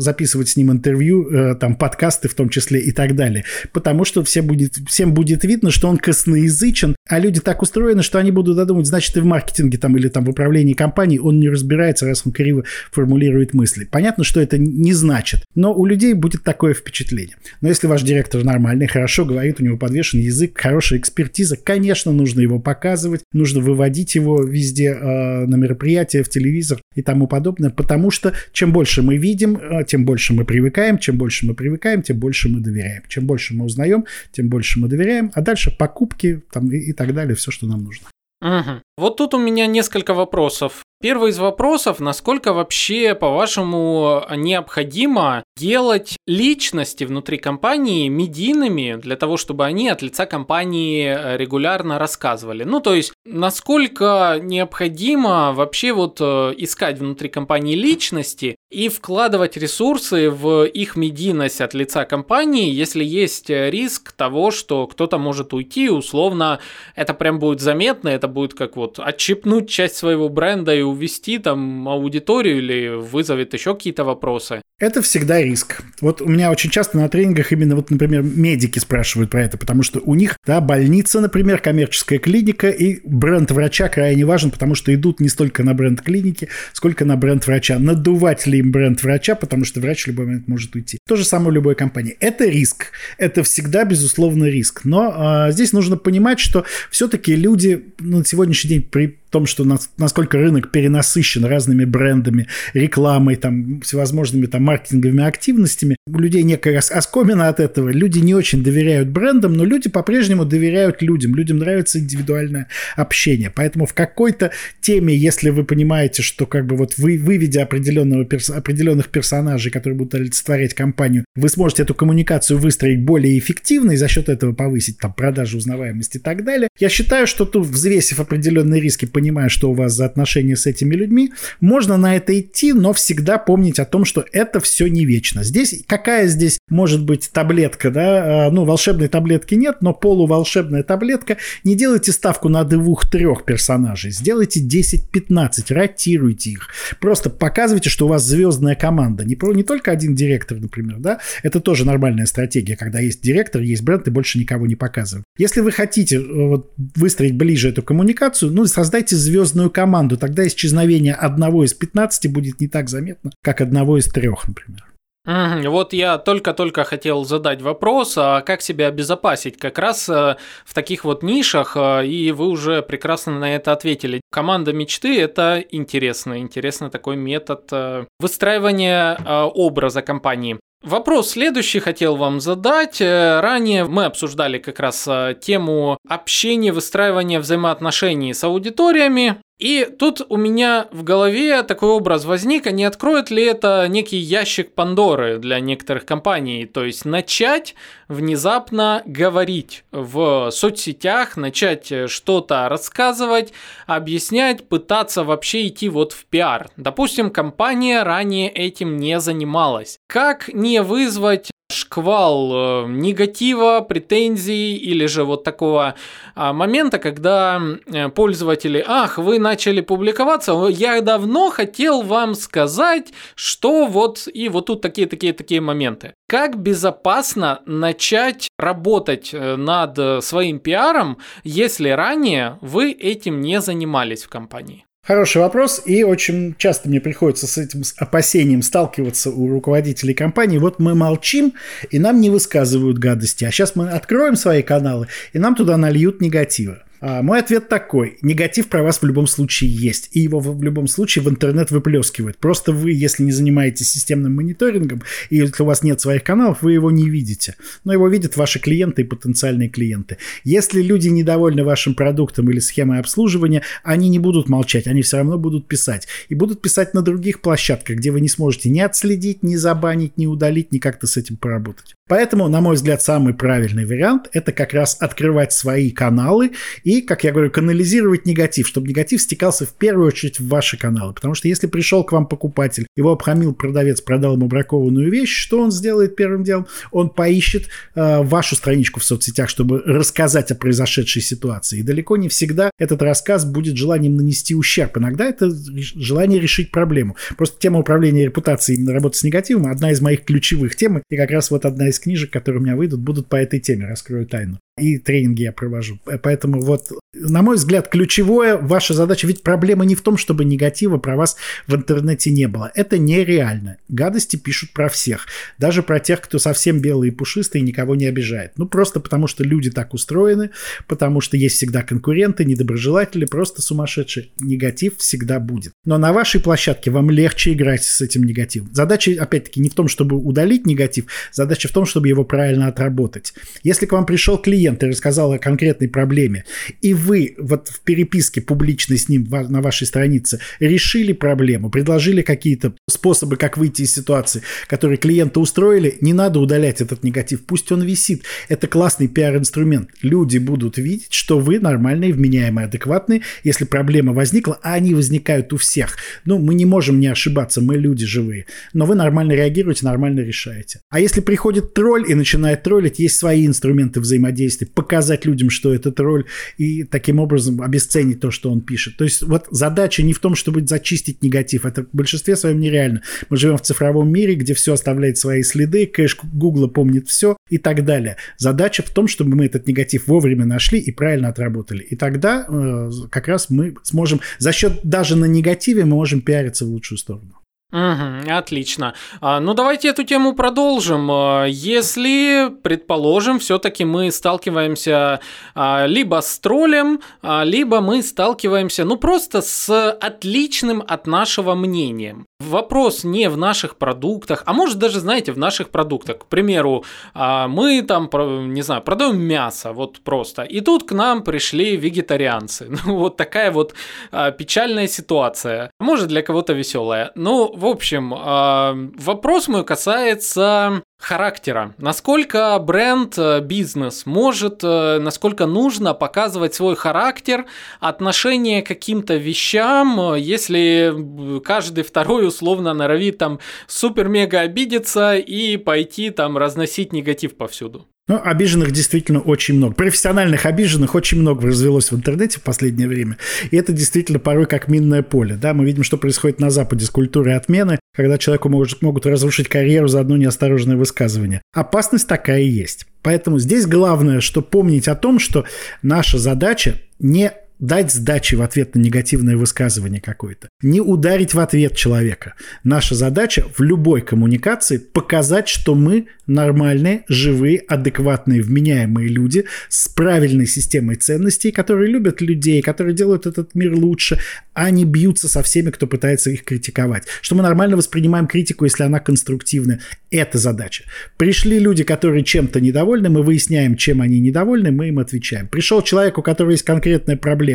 записывать 0.00 0.48
с 0.48 0.56
ним 0.56 0.72
интервью, 0.72 1.30
э, 1.30 1.54
там, 1.54 1.76
подкасты 1.76 2.28
в 2.28 2.34
том 2.34 2.48
числе 2.48 2.80
и 2.80 2.90
так 2.90 3.14
далее. 3.14 3.44
Потому 3.72 4.04
что 4.04 4.24
все 4.24 4.42
будет, 4.42 4.74
всем 4.88 5.12
будет 5.12 5.44
видно, 5.44 5.70
что 5.70 5.88
он 5.88 5.98
косноязычен, 5.98 6.96
а 7.08 7.18
люди 7.18 7.40
так 7.40 7.62
устроены, 7.62 8.02
что 8.02 8.18
они 8.18 8.30
будут 8.30 8.56
додумать, 8.56 8.86
значит, 8.86 9.16
и 9.16 9.20
в 9.20 9.26
маркетинге 9.26 9.78
там, 9.78 9.96
или 9.96 10.08
там 10.08 10.24
в 10.24 10.30
управлении 10.30 10.72
компанией 10.72 11.20
он 11.20 11.38
не 11.38 11.48
разбирается, 11.48 12.06
раз 12.06 12.22
он 12.24 12.32
криво 12.32 12.64
формулирует 12.90 13.52
мысли. 13.52 13.84
Понятно, 13.84 14.24
что 14.24 14.40
это 14.40 14.58
не 14.58 14.94
значит, 14.94 15.44
но 15.54 15.74
у 15.74 15.84
людей 15.84 16.14
будет 16.14 16.42
такое 16.42 16.72
впечатление. 16.72 17.36
Но 17.60 17.68
если 17.68 17.86
ваш 17.86 18.02
директор 18.02 18.42
нормальный, 18.42 18.86
хорошо 18.86 19.26
говорит, 19.26 19.60
у 19.60 19.64
него 19.64 19.76
подвешен 19.76 20.18
язык, 20.18 20.58
хорошая 20.58 20.98
экспертиза, 20.98 21.56
конечно, 21.56 22.10
нужно 22.10 22.40
его 22.40 22.58
показывать, 22.58 23.22
нужно 23.32 23.60
выводить 23.60 24.14
его 24.14 24.42
везде 24.42 24.96
э, 24.98 25.46
на 25.46 25.56
мероприятия, 25.56 26.05
мероприятия, 26.06 26.22
в 26.22 26.28
телевизор 26.28 26.80
и 26.94 27.02
тому 27.02 27.26
подобное, 27.26 27.70
потому 27.70 28.10
что 28.10 28.32
чем 28.52 28.72
больше 28.72 29.02
мы 29.02 29.16
видим, 29.16 29.56
э, 29.56 29.84
тем 29.84 30.04
больше 30.04 30.34
мы 30.34 30.44
привыкаем, 30.44 30.98
чем 30.98 31.18
больше 31.18 31.46
мы 31.46 31.54
привыкаем, 31.54 32.02
тем 32.02 32.18
больше 32.18 32.48
мы 32.48 32.60
доверяем. 32.60 33.02
Чем 33.08 33.26
больше 33.26 33.54
мы 33.54 33.64
узнаем, 33.64 34.04
тем 34.32 34.48
больше 34.48 34.80
мы 34.80 34.88
доверяем, 34.88 35.30
а 35.34 35.40
дальше 35.40 35.70
покупки 35.76 36.42
там, 36.52 36.70
и, 36.70 36.76
и 36.76 36.92
так 36.92 37.14
далее, 37.14 37.34
все, 37.34 37.50
что 37.50 37.66
нам 37.66 37.84
нужно. 37.84 38.06
Угу. 38.40 38.82
Вот 38.98 39.18
тут 39.18 39.34
у 39.34 39.38
меня 39.38 39.66
несколько 39.66 40.14
вопросов. 40.14 40.86
Первый 41.02 41.30
из 41.30 41.38
вопросов, 41.38 42.00
насколько 42.00 42.54
вообще, 42.54 43.14
по-вашему, 43.14 44.22
необходимо 44.34 45.42
делать 45.58 46.16
личности 46.26 47.04
внутри 47.04 47.36
компании 47.36 48.08
медийными 48.08 48.98
для 48.98 49.16
того, 49.16 49.36
чтобы 49.36 49.66
они 49.66 49.90
от 49.90 50.00
лица 50.00 50.24
компании 50.24 51.06
э, 51.06 51.36
регулярно 51.36 51.98
рассказывали? 51.98 52.64
Ну, 52.64 52.80
то 52.80 52.94
есть, 52.94 53.12
насколько 53.26 54.38
необходимо 54.42 55.52
вообще 55.52 55.92
вот 55.92 56.16
э, 56.22 56.54
искать 56.56 56.98
внутри 56.98 57.28
компании 57.28 57.74
личности 57.74 58.56
и 58.70 58.88
вкладывать 58.88 59.58
ресурсы 59.58 60.30
в 60.30 60.64
их 60.64 60.96
медийность 60.96 61.60
от 61.60 61.74
лица 61.74 62.06
компании, 62.06 62.72
если 62.72 63.04
есть 63.04 63.50
риск 63.50 64.12
того, 64.12 64.50
что 64.50 64.86
кто-то 64.86 65.18
может 65.18 65.52
уйти, 65.52 65.90
условно, 65.90 66.58
это 66.94 67.12
прям 67.12 67.38
будет 67.38 67.60
заметно, 67.60 68.08
это 68.08 68.28
будет 68.28 68.54
как 68.54 68.76
вот 68.76 68.85
вот 68.86 68.98
отщипнуть 68.98 69.68
часть 69.68 69.96
своего 69.96 70.28
бренда 70.28 70.74
и 70.74 70.82
увести 70.82 71.38
там 71.38 71.88
аудиторию 71.88 72.58
или 72.58 72.88
вызовет 72.96 73.54
еще 73.54 73.74
какие-то 73.74 74.04
вопросы? 74.04 74.62
Это 74.78 75.00
всегда 75.00 75.42
риск. 75.42 75.80
Вот 76.02 76.20
у 76.20 76.28
меня 76.28 76.50
очень 76.50 76.68
часто 76.68 76.98
на 76.98 77.08
тренингах 77.08 77.50
именно 77.50 77.76
вот, 77.76 77.90
например, 77.90 78.22
медики 78.22 78.78
спрашивают 78.78 79.30
про 79.30 79.42
это, 79.42 79.56
потому 79.56 79.82
что 79.82 80.00
у 80.00 80.14
них, 80.14 80.36
да, 80.46 80.60
больница, 80.60 81.20
например, 81.20 81.60
коммерческая 81.60 82.18
клиника, 82.18 82.68
и 82.68 83.00
бренд 83.02 83.50
врача 83.50 83.88
крайне 83.88 84.26
важен, 84.26 84.50
потому 84.50 84.74
что 84.74 84.94
идут 84.94 85.18
не 85.18 85.30
столько 85.30 85.62
на 85.62 85.72
бренд 85.72 86.02
клиники, 86.02 86.48
сколько 86.74 87.06
на 87.06 87.16
бренд 87.16 87.46
врача. 87.46 87.78
Надувать 87.78 88.46
ли 88.46 88.58
им 88.58 88.70
бренд 88.70 89.02
врача, 89.02 89.34
потому 89.34 89.64
что 89.64 89.80
врач 89.80 90.04
в 90.04 90.08
любой 90.08 90.26
момент 90.26 90.46
может 90.46 90.74
уйти. 90.74 90.98
То 91.08 91.16
же 91.16 91.24
самое 91.24 91.52
в 91.52 91.54
любой 91.54 91.74
компании. 91.74 92.14
Это 92.20 92.44
риск. 92.44 92.88
Это 93.16 93.42
всегда, 93.44 93.84
безусловно, 93.84 94.44
риск. 94.44 94.82
Но 94.84 95.10
а, 95.16 95.50
здесь 95.52 95.72
нужно 95.72 95.96
понимать, 95.96 96.38
что 96.38 96.66
все-таки 96.90 97.34
люди 97.34 97.82
ну, 97.98 98.18
на 98.18 98.24
сегодняшний 98.26 98.68
день 98.68 98.75
при 98.80 99.18
том, 99.36 99.44
что 99.44 99.66
насколько 99.98 100.38
рынок 100.38 100.70
перенасыщен 100.70 101.44
разными 101.44 101.84
брендами, 101.84 102.46
рекламой, 102.72 103.36
там, 103.36 103.82
всевозможными 103.82 104.46
там 104.46 104.62
маркетинговыми 104.62 105.24
активностями. 105.24 105.96
У 106.06 106.18
людей 106.18 106.42
некая 106.42 106.78
оскомина 106.78 107.48
от 107.48 107.60
этого. 107.60 107.90
Люди 107.90 108.20
не 108.20 108.34
очень 108.34 108.62
доверяют 108.62 109.10
брендам, 109.10 109.52
но 109.52 109.66
люди 109.66 109.90
по-прежнему 109.90 110.46
доверяют 110.46 111.02
людям. 111.02 111.34
Людям 111.34 111.58
нравится 111.58 111.98
индивидуальное 111.98 112.68
общение. 112.96 113.52
Поэтому 113.54 113.84
в 113.84 113.92
какой-то 113.92 114.52
теме, 114.80 115.14
если 115.14 115.50
вы 115.50 115.64
понимаете, 115.64 116.22
что 116.22 116.46
как 116.46 116.64
бы 116.64 116.76
вот 116.76 116.94
вы, 116.96 117.18
выведя 117.18 117.64
определенного, 117.64 118.24
перс, 118.24 118.48
определенных 118.48 119.10
персонажей, 119.10 119.70
которые 119.70 119.98
будут 119.98 120.14
олицетворять 120.14 120.72
компанию, 120.72 121.26
вы 121.34 121.50
сможете 121.50 121.82
эту 121.82 121.94
коммуникацию 121.94 122.58
выстроить 122.58 123.02
более 123.02 123.38
эффективно 123.38 123.90
и 123.92 123.96
за 123.96 124.08
счет 124.08 124.30
этого 124.30 124.54
повысить 124.54 124.96
там 124.96 125.12
продажи, 125.12 125.58
узнаваемость 125.58 126.16
и 126.16 126.18
так 126.20 126.42
далее. 126.42 126.68
Я 126.78 126.88
считаю, 126.88 127.26
что 127.26 127.44
тут, 127.44 127.66
взвесив 127.66 128.18
определенные 128.18 128.80
риски, 128.80 129.04
понимая, 129.26 129.48
что 129.48 129.72
у 129.72 129.74
вас 129.74 129.92
за 129.92 130.04
отношения 130.04 130.54
с 130.54 130.66
этими 130.66 130.94
людьми, 130.94 131.32
можно 131.60 131.96
на 131.96 132.14
это 132.14 132.38
идти, 132.38 132.72
но 132.72 132.92
всегда 132.92 133.38
помнить 133.38 133.80
о 133.80 133.84
том, 133.84 134.04
что 134.04 134.24
это 134.32 134.60
все 134.60 134.86
не 134.86 135.04
вечно. 135.04 135.42
Здесь 135.42 135.82
какая 135.88 136.28
здесь 136.28 136.58
может 136.68 137.04
быть 137.04 137.30
таблетка, 137.32 137.90
да? 137.90 138.46
А, 138.46 138.50
ну, 138.52 138.64
волшебной 138.64 139.08
таблетки 139.08 139.56
нет, 139.56 139.78
но 139.80 139.92
полуволшебная 139.92 140.84
таблетка. 140.84 141.38
Не 141.64 141.74
делайте 141.74 142.12
ставку 142.12 142.48
на 142.48 142.62
двух-трех 142.62 143.44
персонажей, 143.44 144.12
сделайте 144.12 144.60
10-15, 144.60 145.74
ротируйте 145.74 146.50
их. 146.50 146.68
Просто 147.00 147.28
показывайте, 147.28 147.90
что 147.90 148.06
у 148.06 148.08
вас 148.08 148.24
звездная 148.24 148.76
команда. 148.76 149.24
Не, 149.24 149.34
про, 149.34 149.52
не 149.52 149.64
только 149.64 149.90
один 149.90 150.14
директор, 150.14 150.60
например, 150.60 150.98
да? 150.98 151.18
Это 151.42 151.58
тоже 151.58 151.84
нормальная 151.84 152.26
стратегия, 152.26 152.76
когда 152.76 153.00
есть 153.00 153.22
директор, 153.22 153.60
есть 153.60 153.82
бренд, 153.82 154.06
и 154.06 154.12
больше 154.12 154.38
никого 154.38 154.68
не 154.68 154.76
показывают. 154.76 155.24
Если 155.36 155.60
вы 155.60 155.72
хотите 155.72 156.16
э, 156.16 156.20
вот, 156.22 156.72
выстроить 156.94 157.34
ближе 157.34 157.70
эту 157.70 157.82
коммуникацию, 157.82 158.52
ну, 158.52 158.64
создайте 158.76 159.15
звездную 159.18 159.70
команду. 159.70 160.16
Тогда 160.16 160.46
исчезновение 160.46 161.14
одного 161.14 161.64
из 161.64 161.74
15 161.74 162.32
будет 162.32 162.60
не 162.60 162.68
так 162.68 162.88
заметно, 162.88 163.32
как 163.42 163.60
одного 163.60 163.98
из 163.98 164.06
трех, 164.06 164.46
например. 164.46 164.84
Вот 165.26 165.92
я 165.92 166.18
только-только 166.18 166.84
хотел 166.84 167.24
задать 167.24 167.60
вопрос, 167.60 168.16
а 168.16 168.42
как 168.42 168.62
себя 168.62 168.86
обезопасить 168.86 169.58
как 169.58 169.78
раз 169.78 170.08
э, 170.08 170.36
в 170.64 170.72
таких 170.72 171.04
вот 171.04 171.24
нишах, 171.24 171.76
э, 171.76 172.06
и 172.06 172.30
вы 172.30 172.46
уже 172.46 172.80
прекрасно 172.80 173.36
на 173.40 173.56
это 173.56 173.72
ответили. 173.72 174.20
Команда 174.30 174.72
мечты– 174.72 175.20
это 175.20 175.64
интересно, 175.70 176.38
интересно 176.38 176.90
такой 176.90 177.16
метод 177.16 177.64
э, 177.72 178.04
выстраивания 178.20 179.16
образа 179.16 180.00
компании. 180.00 180.60
Вопрос 180.82 181.30
следующий 181.30 181.80
хотел 181.80 182.16
вам 182.16 182.40
задать. 182.40 183.00
Ранее 183.00 183.84
мы 183.84 184.04
обсуждали 184.04 184.58
как 184.58 184.78
раз 184.78 185.08
тему 185.40 185.98
общения, 186.08 186.72
выстраивания 186.72 187.40
взаимоотношений 187.40 188.32
с 188.32 188.44
аудиториями. 188.44 189.40
И 189.58 189.88
тут 189.98 190.20
у 190.28 190.36
меня 190.36 190.86
в 190.92 191.02
голове 191.02 191.62
такой 191.62 191.88
образ 191.88 192.26
возник, 192.26 192.66
а 192.66 192.72
не 192.72 192.84
откроет 192.84 193.30
ли 193.30 193.42
это 193.42 193.86
некий 193.88 194.18
ящик 194.18 194.74
Пандоры 194.74 195.38
для 195.38 195.60
некоторых 195.60 196.04
компаний, 196.04 196.66
то 196.66 196.84
есть 196.84 197.06
начать 197.06 197.74
внезапно 198.08 199.02
говорить 199.06 199.84
в 199.92 200.50
соцсетях, 200.50 201.38
начать 201.38 201.90
что-то 202.10 202.68
рассказывать, 202.68 203.54
объяснять, 203.86 204.68
пытаться 204.68 205.24
вообще 205.24 205.68
идти 205.68 205.88
вот 205.88 206.12
в 206.12 206.26
пиар. 206.26 206.68
Допустим, 206.76 207.30
компания 207.30 208.02
ранее 208.02 208.50
этим 208.50 208.98
не 208.98 209.18
занималась. 209.20 209.98
Как 210.06 210.52
не 210.52 210.82
вызвать 210.82 211.50
шквал 211.96 212.52
э, 212.52 212.86
негатива, 212.88 213.80
претензий 213.80 214.76
или 214.76 215.06
же 215.06 215.24
вот 215.24 215.44
такого 215.44 215.94
а, 216.34 216.52
момента, 216.52 216.98
когда 216.98 217.60
э, 217.86 218.08
пользователи, 218.08 218.84
ах, 218.86 219.18
вы 219.18 219.38
начали 219.38 219.80
публиковаться, 219.80 220.52
я 220.68 221.00
давно 221.00 221.50
хотел 221.50 222.02
вам 222.02 222.34
сказать, 222.34 223.12
что 223.34 223.86
вот 223.86 224.28
и 224.32 224.48
вот 224.48 224.66
тут 224.66 224.82
такие-такие-такие 224.82 225.60
моменты. 225.60 226.14
Как 226.28 226.58
безопасно 226.58 227.62
начать 227.66 228.48
работать 228.58 229.30
э, 229.32 229.56
над 229.56 230.24
своим 230.24 230.58
пиаром, 230.58 231.18
если 231.44 231.90
ранее 231.90 232.58
вы 232.60 232.92
этим 232.92 233.40
не 233.40 233.60
занимались 233.60 234.24
в 234.24 234.28
компании? 234.28 234.85
Хороший 235.06 235.38
вопрос, 235.40 235.82
и 235.84 236.02
очень 236.02 236.56
часто 236.58 236.88
мне 236.88 237.00
приходится 237.00 237.46
с 237.46 237.58
этим 237.58 237.82
опасением 237.96 238.60
сталкиваться 238.60 239.30
у 239.30 239.48
руководителей 239.48 240.14
компании. 240.14 240.58
Вот 240.58 240.80
мы 240.80 240.96
молчим, 240.96 241.54
и 241.90 242.00
нам 242.00 242.20
не 242.20 242.28
высказывают 242.28 242.98
гадости, 242.98 243.44
а 243.44 243.52
сейчас 243.52 243.76
мы 243.76 243.88
откроем 243.88 244.34
свои 244.34 244.62
каналы, 244.62 245.06
и 245.32 245.38
нам 245.38 245.54
туда 245.54 245.76
нальют 245.76 246.20
негатива. 246.20 246.82
А, 247.00 247.22
мой 247.22 247.40
ответ 247.40 247.68
такой. 247.68 248.18
Негатив 248.22 248.68
про 248.68 248.82
вас 248.82 249.00
в 249.00 249.04
любом 249.04 249.26
случае 249.26 249.70
есть. 249.70 250.08
И 250.12 250.20
его 250.20 250.40
в 250.40 250.62
любом 250.62 250.86
случае 250.86 251.24
в 251.24 251.28
интернет 251.28 251.70
выплескивают. 251.70 252.38
Просто 252.38 252.72
вы, 252.72 252.92
если 252.92 253.22
не 253.22 253.32
занимаетесь 253.32 253.90
системным 253.90 254.34
мониторингом, 254.34 255.02
и 255.30 255.36
если 255.36 255.62
у 255.62 255.66
вас 255.66 255.82
нет 255.82 256.00
своих 256.00 256.22
каналов, 256.22 256.62
вы 256.62 256.72
его 256.72 256.90
не 256.90 257.08
видите. 257.08 257.56
Но 257.84 257.92
его 257.92 258.08
видят 258.08 258.36
ваши 258.36 258.58
клиенты 258.58 259.02
и 259.02 259.04
потенциальные 259.04 259.68
клиенты. 259.68 260.18
Если 260.44 260.82
люди 260.82 261.08
недовольны 261.08 261.64
вашим 261.64 261.94
продуктом 261.94 262.50
или 262.50 262.60
схемой 262.60 263.00
обслуживания, 263.00 263.62
они 263.82 264.08
не 264.08 264.18
будут 264.18 264.48
молчать, 264.48 264.86
они 264.86 265.02
все 265.02 265.18
равно 265.18 265.38
будут 265.38 265.66
писать. 265.68 266.06
И 266.28 266.34
будут 266.34 266.62
писать 266.62 266.94
на 266.94 267.02
других 267.02 267.40
площадках, 267.40 267.96
где 267.96 268.10
вы 268.10 268.20
не 268.20 268.28
сможете 268.28 268.70
ни 268.70 268.80
отследить, 268.80 269.42
ни 269.42 269.56
забанить, 269.56 270.16
ни 270.16 270.26
удалить, 270.26 270.72
ни 270.72 270.78
как-то 270.78 271.06
с 271.06 271.16
этим 271.16 271.36
поработать. 271.36 271.95
Поэтому, 272.08 272.46
на 272.48 272.60
мой 272.60 272.76
взгляд, 272.76 273.02
самый 273.02 273.34
правильный 273.34 273.84
вариант– 273.84 274.28
это 274.32 274.52
как 274.52 274.72
раз 274.72 274.96
открывать 275.00 275.52
свои 275.52 275.90
каналы 275.90 276.52
и, 276.84 277.00
как 277.00 277.24
я 277.24 277.32
говорю, 277.32 277.50
канализировать 277.50 278.26
негатив, 278.26 278.68
чтобы 278.68 278.86
негатив 278.86 279.20
стекался 279.20 279.66
в 279.66 279.72
первую 279.72 280.06
очередь 280.06 280.38
в 280.38 280.46
ваши 280.46 280.78
каналы. 280.78 281.14
Потому 281.14 281.34
что 281.34 281.48
если 281.48 281.66
пришел 281.66 282.04
к 282.04 282.12
вам 282.12 282.28
покупатель, 282.28 282.86
его 282.96 283.10
обхамил 283.10 283.52
продавец, 283.54 284.00
продал 284.02 284.36
ему 284.36 284.46
бракованную 284.46 285.10
вещь, 285.10 285.36
что 285.36 285.60
он 285.60 285.72
сделает 285.72 286.14
первым 286.14 286.44
делом? 286.44 286.68
Он 286.92 287.10
поищет 287.10 287.66
э, 287.96 288.22
вашу 288.22 288.54
страничку 288.54 289.00
в 289.00 289.04
соцсетях, 289.04 289.48
чтобы 289.48 289.82
рассказать 289.84 290.52
о 290.52 290.54
произошедшей 290.54 291.22
ситуации. 291.22 291.80
И 291.80 291.82
далеко 291.82 292.16
не 292.16 292.28
всегда 292.28 292.70
этот 292.78 293.02
рассказ 293.02 293.44
будет 293.44 293.76
желанием 293.76 294.14
нанести 294.14 294.54
ущерб. 294.54 294.96
Иногда 294.96 295.24
это 295.24 295.50
желание 295.50 296.38
решить 296.38 296.70
проблему. 296.70 297.16
Просто 297.36 297.58
тема 297.58 297.80
управления 297.80 298.26
репутацией, 298.26 298.78
именно 298.78 298.92
работы 298.92 299.18
с 299.18 299.24
негативом, 299.24 299.66
одна 299.66 299.90
из 299.90 300.00
моих 300.00 300.24
ключевых 300.24 300.76
тем, 300.76 301.02
и 301.10 301.16
как 301.16 301.32
раз 301.32 301.50
вот 301.50 301.64
одна 301.64 301.88
из 301.88 301.95
из 301.96 302.00
книжек, 302.00 302.32
которые 302.32 302.60
у 302.60 302.64
меня 302.64 302.76
выйдут, 302.76 303.00
будут 303.00 303.28
по 303.28 303.36
этой 303.36 303.58
теме, 303.58 303.86
раскрою 303.86 304.26
тайну. 304.26 304.60
И 304.78 304.98
тренинги 304.98 305.40
я 305.40 305.52
провожу. 305.52 305.98
Поэтому 306.22 306.60
вот, 306.60 306.90
на 307.14 307.40
мой 307.40 307.56
взгляд, 307.56 307.88
ключевое 307.88 308.58
ваша 308.58 308.92
задача, 308.92 309.26
ведь 309.26 309.42
проблема 309.42 309.86
не 309.86 309.94
в 309.94 310.02
том, 310.02 310.18
чтобы 310.18 310.44
негатива 310.44 310.98
про 310.98 311.16
вас 311.16 311.36
в 311.66 311.74
интернете 311.74 312.30
не 312.30 312.46
было. 312.46 312.70
Это 312.74 312.98
нереально. 312.98 313.78
Гадости 313.88 314.36
пишут 314.36 314.74
про 314.74 314.90
всех. 314.90 315.28
Даже 315.56 315.82
про 315.82 315.98
тех, 315.98 316.20
кто 316.20 316.38
совсем 316.38 316.82
белый 316.82 317.08
и 317.08 317.10
пушистый 317.10 317.62
и 317.62 317.64
никого 317.64 317.94
не 317.94 318.04
обижает. 318.04 318.52
Ну, 318.56 318.66
просто 318.66 319.00
потому 319.00 319.28
что 319.28 319.44
люди 319.44 319.70
так 319.70 319.94
устроены, 319.94 320.50
потому 320.86 321.22
что 321.22 321.38
есть 321.38 321.56
всегда 321.56 321.82
конкуренты, 321.82 322.44
недоброжелатели, 322.44 323.24
просто 323.24 323.62
сумасшедшие. 323.62 324.28
Негатив 324.40 324.98
всегда 324.98 325.40
будет. 325.40 325.72
Но 325.86 325.96
на 325.96 326.12
вашей 326.12 326.38
площадке 326.38 326.90
вам 326.90 327.08
легче 327.08 327.54
играть 327.54 327.82
с 327.82 328.02
этим 328.02 328.24
негативом. 328.24 328.68
Задача, 328.74 329.12
опять-таки, 329.18 329.58
не 329.58 329.70
в 329.70 329.74
том, 329.74 329.88
чтобы 329.88 330.18
удалить 330.18 330.66
негатив, 330.66 331.06
задача 331.32 331.68
в 331.68 331.72
том, 331.72 331.86
чтобы 331.86 332.08
его 332.08 332.24
правильно 332.24 332.66
отработать. 332.66 333.32
Если 333.62 333.86
к 333.86 333.92
вам 333.92 334.04
пришел 334.04 334.36
клиент 334.36 334.65
и 334.74 334.86
рассказал 334.86 335.32
о 335.32 335.38
конкретной 335.38 335.88
проблеме, 335.88 336.44
и 336.82 336.94
вы 336.94 337.34
вот 337.38 337.68
в 337.68 337.80
переписке 337.80 338.40
публичной 338.40 338.98
с 338.98 339.08
ним 339.08 339.26
на 339.30 339.62
вашей 339.62 339.86
странице 339.86 340.40
решили 340.60 341.12
проблему, 341.12 341.70
предложили 341.70 342.22
какие-то 342.22 342.74
способы, 342.88 343.36
как 343.36 343.56
выйти 343.56 343.82
из 343.82 343.94
ситуации, 343.94 344.42
которые 344.66 344.96
клиента 344.98 345.40
устроили, 345.40 345.96
не 346.00 346.12
надо 346.12 346.40
удалять 346.40 346.80
этот 346.80 347.04
негатив, 347.04 347.44
пусть 347.44 347.70
он 347.70 347.82
висит. 347.82 348.24
Это 348.48 348.66
классный 348.66 349.08
пиар-инструмент. 349.08 349.90
Люди 350.02 350.38
будут 350.38 350.78
видеть, 350.78 351.12
что 351.12 351.38
вы 351.38 351.58
нормальные, 351.60 352.12
вменяемые, 352.12 352.66
адекватные. 352.66 353.22
Если 353.44 353.64
проблема 353.64 354.12
возникла, 354.12 354.58
а 354.62 354.74
они 354.74 354.94
возникают 354.94 355.52
у 355.52 355.56
всех. 355.56 355.96
Ну, 356.24 356.38
мы 356.38 356.54
не 356.54 356.64
можем 356.64 356.98
не 356.98 357.06
ошибаться, 357.06 357.60
мы 357.60 357.76
люди 357.76 358.06
живые. 358.06 358.46
Но 358.72 358.86
вы 358.86 358.94
нормально 358.94 359.32
реагируете, 359.32 359.84
нормально 359.84 360.20
решаете. 360.20 360.80
А 360.90 360.98
если 361.00 361.20
приходит 361.20 361.74
тролль 361.74 362.10
и 362.10 362.14
начинает 362.14 362.62
троллить, 362.62 362.98
есть 362.98 363.16
свои 363.16 363.46
инструменты 363.46 364.00
взаимодействия 364.00 364.55
действий, 364.56 364.66
показать 364.66 365.24
людям, 365.24 365.50
что 365.50 365.74
это 365.74 365.92
тролль, 365.92 366.24
и 366.58 366.84
таким 366.84 367.18
образом 367.18 367.62
обесценить 367.62 368.20
то, 368.20 368.30
что 368.30 368.50
он 368.50 368.60
пишет. 368.60 368.96
То 368.96 369.04
есть 369.04 369.22
вот 369.22 369.46
задача 369.50 370.02
не 370.02 370.12
в 370.12 370.18
том, 370.18 370.34
чтобы 370.34 370.66
зачистить 370.66 371.22
негатив, 371.22 371.64
это 371.64 371.84
в 371.84 371.88
большинстве 371.92 372.36
своем 372.36 372.60
нереально. 372.60 373.02
Мы 373.30 373.36
живем 373.36 373.56
в 373.56 373.62
цифровом 373.62 374.10
мире, 374.10 374.34
где 374.34 374.54
все 374.54 374.72
оставляет 374.72 375.18
свои 375.18 375.42
следы, 375.42 375.86
кэш 375.86 376.18
Гугла 376.22 376.68
помнит 376.68 377.08
все 377.08 377.36
и 377.50 377.58
так 377.58 377.84
далее. 377.84 378.16
Задача 378.38 378.82
в 378.82 378.90
том, 378.90 379.08
чтобы 379.08 379.36
мы 379.36 379.46
этот 379.46 379.66
негатив 379.66 380.06
вовремя 380.06 380.44
нашли 380.44 380.78
и 380.78 380.92
правильно 380.92 381.28
отработали. 381.28 381.82
И 381.82 381.96
тогда 381.96 382.46
э, 382.48 382.90
как 383.10 383.28
раз 383.28 383.50
мы 383.50 383.74
сможем 383.82 384.20
за 384.38 384.52
счет 384.52 384.80
даже 384.82 385.16
на 385.16 385.26
негативе 385.26 385.84
мы 385.84 385.96
можем 385.96 386.20
пиариться 386.20 386.64
в 386.64 386.68
лучшую 386.68 386.98
сторону. 386.98 387.34
Угу, 387.72 388.30
отлично. 388.30 388.94
А, 389.20 389.40
ну 389.40 389.52
давайте 389.52 389.88
эту 389.88 390.04
тему 390.04 390.34
продолжим. 390.34 391.10
А, 391.10 391.46
если, 391.46 392.48
предположим, 392.62 393.40
все-таки 393.40 393.84
мы 393.84 394.12
сталкиваемся 394.12 395.20
а, 395.54 395.86
либо 395.86 396.20
с 396.20 396.38
троллем, 396.38 397.00
а, 397.22 397.42
либо 397.42 397.80
мы 397.80 398.02
сталкиваемся, 398.02 398.84
ну 398.84 398.96
просто 398.96 399.42
с 399.42 399.90
отличным 399.90 400.82
от 400.86 401.08
нашего 401.08 401.56
мнением. 401.56 402.26
Вопрос 402.38 403.02
не 403.02 403.30
в 403.30 403.38
наших 403.38 403.76
продуктах, 403.76 404.42
а 404.44 404.52
может 404.52 404.78
даже, 404.78 405.00
знаете, 405.00 405.32
в 405.32 405.38
наших 405.38 405.70
продуктах. 405.70 406.18
К 406.18 406.26
примеру, 406.26 406.84
а, 407.14 407.48
мы 407.48 407.80
там, 407.80 408.10
не 408.52 408.60
знаю, 408.60 408.82
продаем 408.82 409.18
мясо, 409.18 409.72
вот 409.72 410.00
просто. 410.00 410.42
И 410.42 410.60
тут 410.60 410.86
к 410.86 410.92
нам 410.92 411.22
пришли 411.22 411.76
вегетарианцы. 411.76 412.70
Ну 412.86 412.98
вот 412.98 413.16
такая 413.16 413.50
вот 413.50 413.74
а, 414.12 414.30
печальная 414.30 414.86
ситуация. 414.86 415.70
Может 415.80 416.08
для 416.08 416.22
кого-то 416.22 416.52
веселая. 416.52 417.10
Ну, 417.14 417.50
в 417.56 417.64
общем, 417.64 418.14
а, 418.14 418.76
вопрос 418.98 419.48
мой 419.48 419.64
касается 419.64 420.82
характера. 420.98 421.74
Насколько 421.78 422.58
бренд, 422.58 423.18
э, 423.18 423.40
бизнес 423.40 424.06
может, 424.06 424.64
э, 424.64 424.98
насколько 424.98 425.46
нужно 425.46 425.94
показывать 425.94 426.54
свой 426.54 426.74
характер, 426.74 427.46
отношение 427.80 428.62
к 428.62 428.66
каким-то 428.68 429.14
вещам, 429.16 430.14
э, 430.14 430.20
если 430.20 431.40
каждый 431.44 431.84
второй 431.84 432.26
условно 432.26 432.72
норовит 432.74 433.18
там 433.18 433.40
супер-мега 433.66 434.40
обидеться 434.40 435.16
и 435.16 435.56
пойти 435.56 436.10
там 436.10 436.38
разносить 436.38 436.92
негатив 436.92 437.36
повсюду. 437.36 437.86
Ну, 438.08 438.20
обиженных 438.22 438.70
действительно 438.70 439.20
очень 439.20 439.56
много. 439.56 439.74
Профессиональных 439.74 440.46
обиженных 440.46 440.94
очень 440.94 441.18
много 441.18 441.48
развелось 441.48 441.90
в 441.90 441.96
интернете 441.96 442.38
в 442.38 442.42
последнее 442.42 442.86
время. 442.86 443.16
И 443.50 443.56
это 443.56 443.72
действительно 443.72 444.20
порой 444.20 444.46
как 444.46 444.68
минное 444.68 445.02
поле. 445.02 445.34
Да? 445.34 445.54
Мы 445.54 445.64
видим, 445.64 445.82
что 445.82 445.96
происходит 445.96 446.38
на 446.38 446.50
Западе 446.50 446.84
с 446.84 446.90
культурой 446.90 447.34
отмены, 447.34 447.80
когда 447.92 448.16
человеку 448.16 448.48
может, 448.48 448.80
могут 448.80 449.06
разрушить 449.06 449.48
карьеру 449.48 449.88
за 449.88 450.00
одно 450.00 450.16
неосторожное 450.16 450.76
высказывание. 450.76 451.42
Опасность 451.52 452.06
такая 452.06 452.42
и 452.42 452.48
есть. 452.48 452.86
Поэтому 453.02 453.40
здесь 453.40 453.66
главное, 453.66 454.20
что 454.20 454.40
помнить 454.40 454.86
о 454.86 454.94
том, 454.94 455.18
что 455.18 455.44
наша 455.82 456.18
задача 456.18 456.76
не 457.00 457.32
дать 457.58 457.92
сдачи 457.92 458.34
в 458.34 458.42
ответ 458.42 458.74
на 458.74 458.80
негативное 458.80 459.36
высказывание 459.36 460.00
какое-то, 460.00 460.48
не 460.62 460.80
ударить 460.80 461.34
в 461.34 461.40
ответ 461.40 461.74
человека. 461.76 462.34
Наша 462.64 462.94
задача 462.94 463.44
в 463.56 463.62
любой 463.62 464.02
коммуникации 464.02 464.78
показать, 464.78 465.48
что 465.48 465.74
мы 465.74 466.06
нормальные, 466.26 467.04
живые, 467.08 467.58
адекватные, 467.58 468.42
вменяемые 468.42 469.08
люди 469.08 469.44
с 469.68 469.88
правильной 469.88 470.46
системой 470.46 470.96
ценностей, 470.96 471.52
которые 471.52 471.90
любят 471.90 472.20
людей, 472.20 472.62
которые 472.62 472.94
делают 472.94 473.26
этот 473.26 473.54
мир 473.54 473.74
лучше, 473.74 474.18
а 474.52 474.70
не 474.70 474.84
бьются 474.84 475.28
со 475.28 475.42
всеми, 475.42 475.70
кто 475.70 475.86
пытается 475.86 476.30
их 476.30 476.44
критиковать. 476.44 477.04
Что 477.20 477.36
мы 477.36 477.42
нормально 477.42 477.76
воспринимаем 477.76 478.26
критику, 478.26 478.64
если 478.64 478.82
она 478.82 479.00
конструктивная. 479.00 479.80
Это 480.10 480.38
задача. 480.38 480.84
Пришли 481.16 481.58
люди, 481.58 481.84
которые 481.84 482.24
чем-то 482.24 482.60
недовольны, 482.60 483.08
мы 483.08 483.22
выясняем, 483.22 483.76
чем 483.76 484.00
они 484.00 484.18
недовольны, 484.18 484.70
мы 484.72 484.88
им 484.88 484.98
отвечаем. 484.98 485.46
Пришел 485.46 485.82
человек, 485.82 486.18
у 486.18 486.22
которого 486.22 486.52
есть 486.52 486.64
конкретная 486.64 487.16
проблема, 487.16 487.45